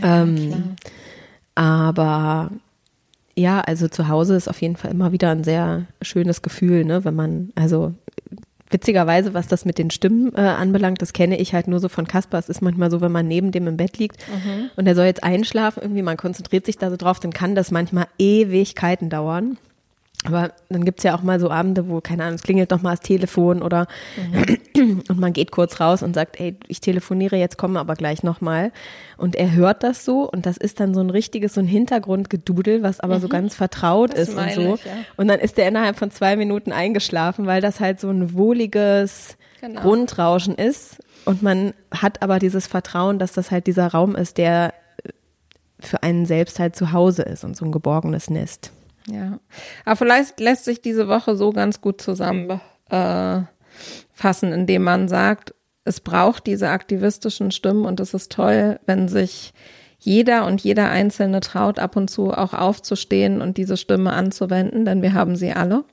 Ja, 0.00 0.22
ähm, 0.22 0.76
aber 1.56 2.50
ja, 3.36 3.60
also 3.60 3.88
zu 3.88 4.08
Hause 4.08 4.36
ist 4.36 4.48
auf 4.48 4.62
jeden 4.62 4.76
Fall 4.76 4.92
immer 4.92 5.10
wieder 5.12 5.30
ein 5.30 5.44
sehr 5.44 5.86
schönes 6.00 6.42
Gefühl, 6.42 6.84
ne, 6.84 7.04
wenn 7.04 7.14
man, 7.14 7.52
also 7.56 7.92
Witzigerweise, 8.74 9.34
was 9.34 9.46
das 9.46 9.64
mit 9.64 9.78
den 9.78 9.92
Stimmen 9.92 10.32
äh, 10.34 10.40
anbelangt, 10.40 11.00
das 11.00 11.12
kenne 11.12 11.38
ich 11.38 11.54
halt 11.54 11.68
nur 11.68 11.78
so 11.78 11.88
von 11.88 12.08
Kasper. 12.08 12.40
Es 12.40 12.48
ist 12.48 12.60
manchmal 12.60 12.90
so, 12.90 13.00
wenn 13.00 13.12
man 13.12 13.28
neben 13.28 13.52
dem 13.52 13.68
im 13.68 13.76
Bett 13.76 13.98
liegt 13.98 14.16
mhm. 14.28 14.68
und 14.74 14.84
er 14.84 14.96
soll 14.96 15.04
jetzt 15.04 15.22
einschlafen, 15.22 15.80
irgendwie 15.80 16.02
man 16.02 16.16
konzentriert 16.16 16.66
sich 16.66 16.76
da 16.76 16.90
so 16.90 16.96
drauf, 16.96 17.20
dann 17.20 17.32
kann 17.32 17.54
das 17.54 17.70
manchmal 17.70 18.08
Ewigkeiten 18.18 19.10
dauern. 19.10 19.58
Aber 20.26 20.52
dann 20.70 20.86
gibt's 20.86 21.02
ja 21.02 21.14
auch 21.14 21.22
mal 21.22 21.38
so 21.38 21.50
Abende, 21.50 21.88
wo, 21.88 22.00
keine 22.00 22.24
Ahnung, 22.24 22.36
es 22.36 22.42
klingelt 22.42 22.70
noch 22.70 22.80
mal 22.80 22.92
das 22.92 23.00
Telefon 23.00 23.60
oder 23.60 23.86
mhm. 24.74 25.02
und 25.08 25.20
man 25.20 25.34
geht 25.34 25.50
kurz 25.50 25.80
raus 25.80 26.02
und 26.02 26.14
sagt, 26.14 26.40
ey, 26.40 26.56
ich 26.66 26.80
telefoniere, 26.80 27.36
jetzt 27.36 27.58
komme 27.58 27.78
aber 27.78 27.94
gleich 27.94 28.22
noch 28.22 28.40
mal. 28.40 28.72
Und 29.18 29.36
er 29.36 29.52
hört 29.52 29.82
das 29.82 30.04
so 30.04 30.28
und 30.28 30.46
das 30.46 30.56
ist 30.56 30.80
dann 30.80 30.94
so 30.94 31.00
ein 31.00 31.10
richtiges, 31.10 31.54
so 31.54 31.60
ein 31.60 31.66
Hintergrundgedudel, 31.66 32.82
was 32.82 33.00
aber 33.00 33.16
mhm. 33.16 33.20
so 33.20 33.28
ganz 33.28 33.54
vertraut 33.54 34.12
das 34.12 34.30
ist 34.30 34.38
und 34.38 34.52
so. 34.52 34.74
Ich, 34.76 34.84
ja. 34.86 34.92
Und 35.16 35.28
dann 35.28 35.40
ist 35.40 35.58
er 35.58 35.68
innerhalb 35.68 35.98
von 35.98 36.10
zwei 36.10 36.36
Minuten 36.36 36.72
eingeschlafen, 36.72 37.46
weil 37.46 37.60
das 37.60 37.80
halt 37.80 38.00
so 38.00 38.08
ein 38.08 38.32
wohliges 38.32 39.36
genau. 39.60 39.82
Grundrauschen 39.82 40.54
ist. 40.54 40.96
Und 41.26 41.42
man 41.42 41.74
hat 41.90 42.22
aber 42.22 42.38
dieses 42.38 42.66
Vertrauen, 42.66 43.18
dass 43.18 43.32
das 43.32 43.50
halt 43.50 43.66
dieser 43.66 43.88
Raum 43.88 44.16
ist, 44.16 44.38
der 44.38 44.72
für 45.80 46.02
einen 46.02 46.24
selbst 46.24 46.58
halt 46.58 46.76
zu 46.76 46.92
Hause 46.92 47.22
ist 47.22 47.44
und 47.44 47.56
so 47.56 47.66
ein 47.66 47.72
geborgenes 47.72 48.30
Nest. 48.30 48.72
Ja. 49.08 49.38
Aber 49.84 49.96
vielleicht 49.96 50.40
lässt 50.40 50.64
sich 50.64 50.80
diese 50.80 51.08
Woche 51.08 51.36
so 51.36 51.52
ganz 51.52 51.80
gut 51.80 52.00
zusammenfassen, 52.00 53.48
äh, 54.22 54.54
indem 54.54 54.82
man 54.82 55.08
sagt, 55.08 55.54
es 55.84 56.00
braucht 56.00 56.46
diese 56.46 56.70
aktivistischen 56.70 57.50
Stimmen 57.50 57.84
und 57.84 58.00
es 58.00 58.14
ist 58.14 58.32
toll, 58.32 58.80
wenn 58.86 59.08
sich 59.08 59.52
jeder 59.98 60.46
und 60.46 60.62
jeder 60.62 60.90
Einzelne 60.90 61.40
traut, 61.40 61.78
ab 61.78 61.96
und 61.96 62.08
zu 62.08 62.32
auch 62.32 62.54
aufzustehen 62.54 63.40
und 63.40 63.56
diese 63.56 63.76
Stimme 63.76 64.12
anzuwenden, 64.12 64.84
denn 64.84 65.02
wir 65.02 65.14
haben 65.14 65.36
sie 65.36 65.52
alle. 65.52 65.84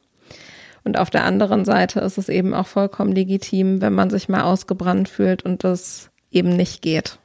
Und 0.83 0.97
auf 0.97 1.09
der 1.09 1.25
anderen 1.25 1.63
Seite 1.63 1.99
ist 1.99 2.17
es 2.17 2.27
eben 2.27 2.53
auch 2.53 2.67
vollkommen 2.67 3.13
legitim, 3.13 3.81
wenn 3.81 3.93
man 3.93 4.09
sich 4.09 4.29
mal 4.29 4.41
ausgebrannt 4.41 5.09
fühlt 5.09 5.43
und 5.43 5.63
das 5.63 6.09
eben 6.31 6.55
nicht 6.55 6.81
geht. 6.81 7.19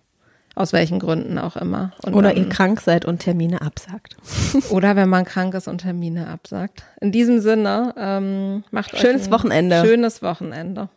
Aus 0.57 0.73
welchen 0.73 0.99
Gründen 0.99 1.39
auch 1.39 1.55
immer. 1.57 1.93
Und 2.03 2.15
oder 2.15 2.31
dann, 2.31 2.39
ihr 2.39 2.49
krank 2.49 2.81
seid 2.81 3.05
und 3.05 3.19
Termine 3.19 3.61
absagt. 3.61 4.17
oder 4.71 4.97
wenn 4.97 5.09
man 5.09 5.27
krank 5.27 5.55
ist 5.55 5.69
und 5.69 5.83
Termine 5.83 6.29
absagt. 6.29 6.83
In 7.01 7.13
diesem 7.13 7.41
Sinne, 7.41 7.95
ähm, 7.99 8.65
macht 8.71 8.97
schönes 8.97 9.23
euch 9.23 9.29
ein 9.29 9.33
Wochenende. 9.33 9.83
Schönes 9.85 10.23
Wochenende. 10.23 10.89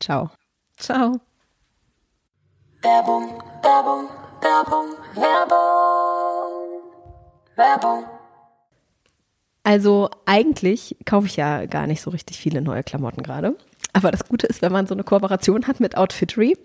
Ciao. 0.00 0.30
Ciao. 0.76 1.18
Werbung, 2.82 3.42
Werbung, 3.62 4.08
Werbung, 4.42 4.86
Werbung, 5.14 6.82
Werbung. 7.56 8.04
Also 9.64 10.10
eigentlich 10.26 10.94
kaufe 11.06 11.26
ich 11.26 11.36
ja 11.36 11.64
gar 11.64 11.86
nicht 11.86 12.02
so 12.02 12.10
richtig 12.10 12.38
viele 12.38 12.60
neue 12.60 12.82
Klamotten 12.82 13.22
gerade. 13.22 13.56
Aber 13.94 14.10
das 14.10 14.28
Gute 14.28 14.46
ist, 14.46 14.60
wenn 14.60 14.72
man 14.72 14.86
so 14.86 14.94
eine 14.94 15.04
Kooperation 15.04 15.66
hat 15.66 15.80
mit 15.80 15.96
Outfittery, 15.96 16.58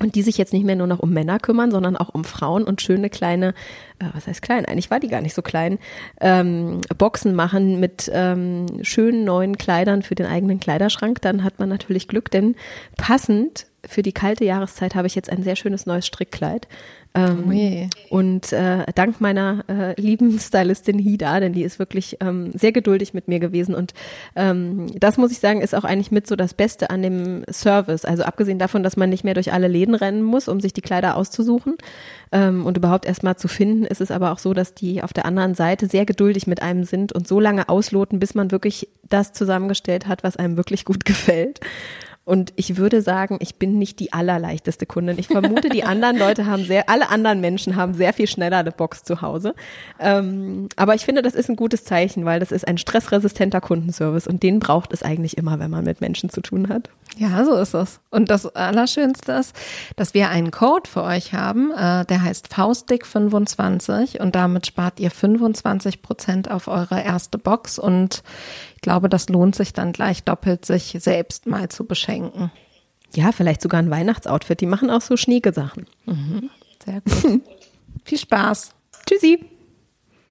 und 0.00 0.14
die 0.14 0.22
sich 0.22 0.38
jetzt 0.38 0.52
nicht 0.52 0.64
mehr 0.64 0.76
nur 0.76 0.86
noch 0.86 0.98
um 0.98 1.10
Männer 1.10 1.38
kümmern, 1.38 1.70
sondern 1.70 1.96
auch 1.96 2.08
um 2.08 2.24
Frauen 2.24 2.64
und 2.64 2.82
schöne 2.82 3.10
kleine, 3.10 3.54
äh, 3.98 4.06
was 4.12 4.26
heißt 4.26 4.42
klein? 4.42 4.64
Eigentlich 4.64 4.90
war 4.90 4.98
die 4.98 5.08
gar 5.08 5.20
nicht 5.20 5.34
so 5.34 5.42
klein, 5.42 5.78
ähm, 6.20 6.80
Boxen 6.98 7.34
machen 7.34 7.78
mit 7.78 8.10
ähm, 8.12 8.66
schönen 8.82 9.24
neuen 9.24 9.58
Kleidern 9.58 10.02
für 10.02 10.14
den 10.14 10.26
eigenen 10.26 10.58
Kleiderschrank, 10.58 11.20
dann 11.20 11.44
hat 11.44 11.58
man 11.58 11.68
natürlich 11.68 12.08
Glück, 12.08 12.30
denn 12.30 12.56
passend 12.96 13.66
für 13.86 14.02
die 14.02 14.12
kalte 14.12 14.44
Jahreszeit 14.44 14.94
habe 14.94 15.06
ich 15.06 15.14
jetzt 15.14 15.30
ein 15.30 15.42
sehr 15.42 15.56
schönes 15.56 15.86
neues 15.86 16.06
Strickkleid. 16.06 16.68
Ähm, 17.12 17.88
oh 18.10 18.16
und 18.16 18.52
äh, 18.52 18.84
dank 18.94 19.20
meiner 19.20 19.64
äh, 19.68 20.00
lieben 20.00 20.38
Stylistin 20.38 20.98
Hida, 20.98 21.40
denn 21.40 21.52
die 21.52 21.64
ist 21.64 21.80
wirklich 21.80 22.18
ähm, 22.20 22.52
sehr 22.52 22.70
geduldig 22.70 23.14
mit 23.14 23.26
mir 23.26 23.40
gewesen. 23.40 23.74
Und 23.74 23.94
ähm, 24.36 24.86
das 24.98 25.16
muss 25.16 25.32
ich 25.32 25.40
sagen, 25.40 25.60
ist 25.60 25.74
auch 25.74 25.82
eigentlich 25.82 26.12
mit 26.12 26.28
so 26.28 26.36
das 26.36 26.54
Beste 26.54 26.90
an 26.90 27.02
dem 27.02 27.44
Service. 27.50 28.04
Also 28.04 28.22
abgesehen 28.22 28.60
davon, 28.60 28.84
dass 28.84 28.96
man 28.96 29.10
nicht 29.10 29.24
mehr 29.24 29.34
durch 29.34 29.52
alle 29.52 29.66
Läden 29.66 29.96
rennen 29.96 30.22
muss, 30.22 30.46
um 30.46 30.60
sich 30.60 30.72
die 30.72 30.82
Kleider 30.82 31.16
auszusuchen 31.16 31.76
ähm, 32.30 32.64
und 32.64 32.76
überhaupt 32.76 33.06
erstmal 33.06 33.36
zu 33.36 33.48
finden, 33.48 33.86
ist 33.86 34.00
es 34.00 34.12
aber 34.12 34.30
auch 34.30 34.38
so, 34.38 34.54
dass 34.54 34.74
die 34.74 35.02
auf 35.02 35.12
der 35.12 35.24
anderen 35.24 35.54
Seite 35.54 35.88
sehr 35.88 36.06
geduldig 36.06 36.46
mit 36.46 36.62
einem 36.62 36.84
sind 36.84 37.12
und 37.12 37.26
so 37.26 37.40
lange 37.40 37.68
ausloten, 37.68 38.20
bis 38.20 38.34
man 38.36 38.52
wirklich 38.52 38.88
das 39.08 39.32
zusammengestellt 39.32 40.06
hat, 40.06 40.22
was 40.22 40.36
einem 40.36 40.56
wirklich 40.56 40.84
gut 40.84 41.04
gefällt. 41.04 41.58
Und 42.24 42.52
ich 42.56 42.76
würde 42.76 43.02
sagen, 43.02 43.38
ich 43.40 43.56
bin 43.56 43.78
nicht 43.78 43.98
die 43.98 44.12
allerleichteste 44.12 44.86
Kundin. 44.86 45.18
Ich 45.18 45.28
vermute, 45.28 45.68
die 45.68 45.84
anderen 45.84 46.18
Leute 46.18 46.46
haben 46.46 46.64
sehr, 46.64 46.88
alle 46.88 47.08
anderen 47.08 47.40
Menschen 47.40 47.76
haben 47.76 47.94
sehr 47.94 48.12
viel 48.12 48.26
schneller 48.26 48.58
eine 48.58 48.72
Box 48.72 49.02
zu 49.02 49.22
Hause. 49.22 49.54
Ähm, 49.98 50.68
aber 50.76 50.94
ich 50.94 51.04
finde, 51.04 51.22
das 51.22 51.34
ist 51.34 51.48
ein 51.48 51.56
gutes 51.56 51.84
Zeichen, 51.84 52.24
weil 52.24 52.38
das 52.38 52.52
ist 52.52 52.68
ein 52.68 52.78
stressresistenter 52.78 53.60
Kundenservice 53.60 54.26
und 54.26 54.42
den 54.42 54.60
braucht 54.60 54.92
es 54.92 55.02
eigentlich 55.02 55.38
immer, 55.38 55.58
wenn 55.58 55.70
man 55.70 55.84
mit 55.84 56.00
Menschen 56.00 56.30
zu 56.30 56.40
tun 56.40 56.68
hat. 56.68 56.90
Ja, 57.16 57.44
so 57.44 57.56
ist 57.56 57.74
es. 57.74 58.00
Und 58.10 58.30
das 58.30 58.46
Allerschönste 58.46 59.32
ist, 59.32 59.54
dass 59.96 60.14
wir 60.14 60.30
einen 60.30 60.50
Code 60.50 60.88
für 60.88 61.02
euch 61.02 61.32
haben, 61.34 61.72
äh, 61.72 62.04
der 62.06 62.22
heißt 62.22 62.54
Faustdick25 62.54 64.20
und 64.20 64.34
damit 64.34 64.66
spart 64.66 65.00
ihr 65.00 65.10
25 65.10 66.02
Prozent 66.02 66.50
auf 66.50 66.68
eure 66.68 67.02
erste 67.02 67.38
Box 67.38 67.78
und 67.78 68.22
ich 68.76 68.80
glaube, 68.80 69.08
das 69.08 69.28
lohnt 69.28 69.54
sich 69.54 69.72
dann 69.72 69.92
gleich 69.92 70.22
doppelt, 70.24 70.64
sich 70.64 70.96
selbst 71.00 71.46
mal 71.46 71.68
zu 71.68 71.84
beschenken. 71.84 72.50
Ja, 73.14 73.32
vielleicht 73.32 73.60
sogar 73.60 73.80
ein 73.80 73.90
Weihnachtsoutfit. 73.90 74.60
Die 74.60 74.66
machen 74.66 74.88
auch 74.88 75.00
so 75.00 75.16
schnieke 75.16 75.52
Sachen. 75.52 75.86
Mhm. 76.06 76.48
Sehr 76.84 77.00
gut. 77.00 77.42
Viel 78.04 78.18
Spaß. 78.18 78.70
Tschüssi. 79.06 79.44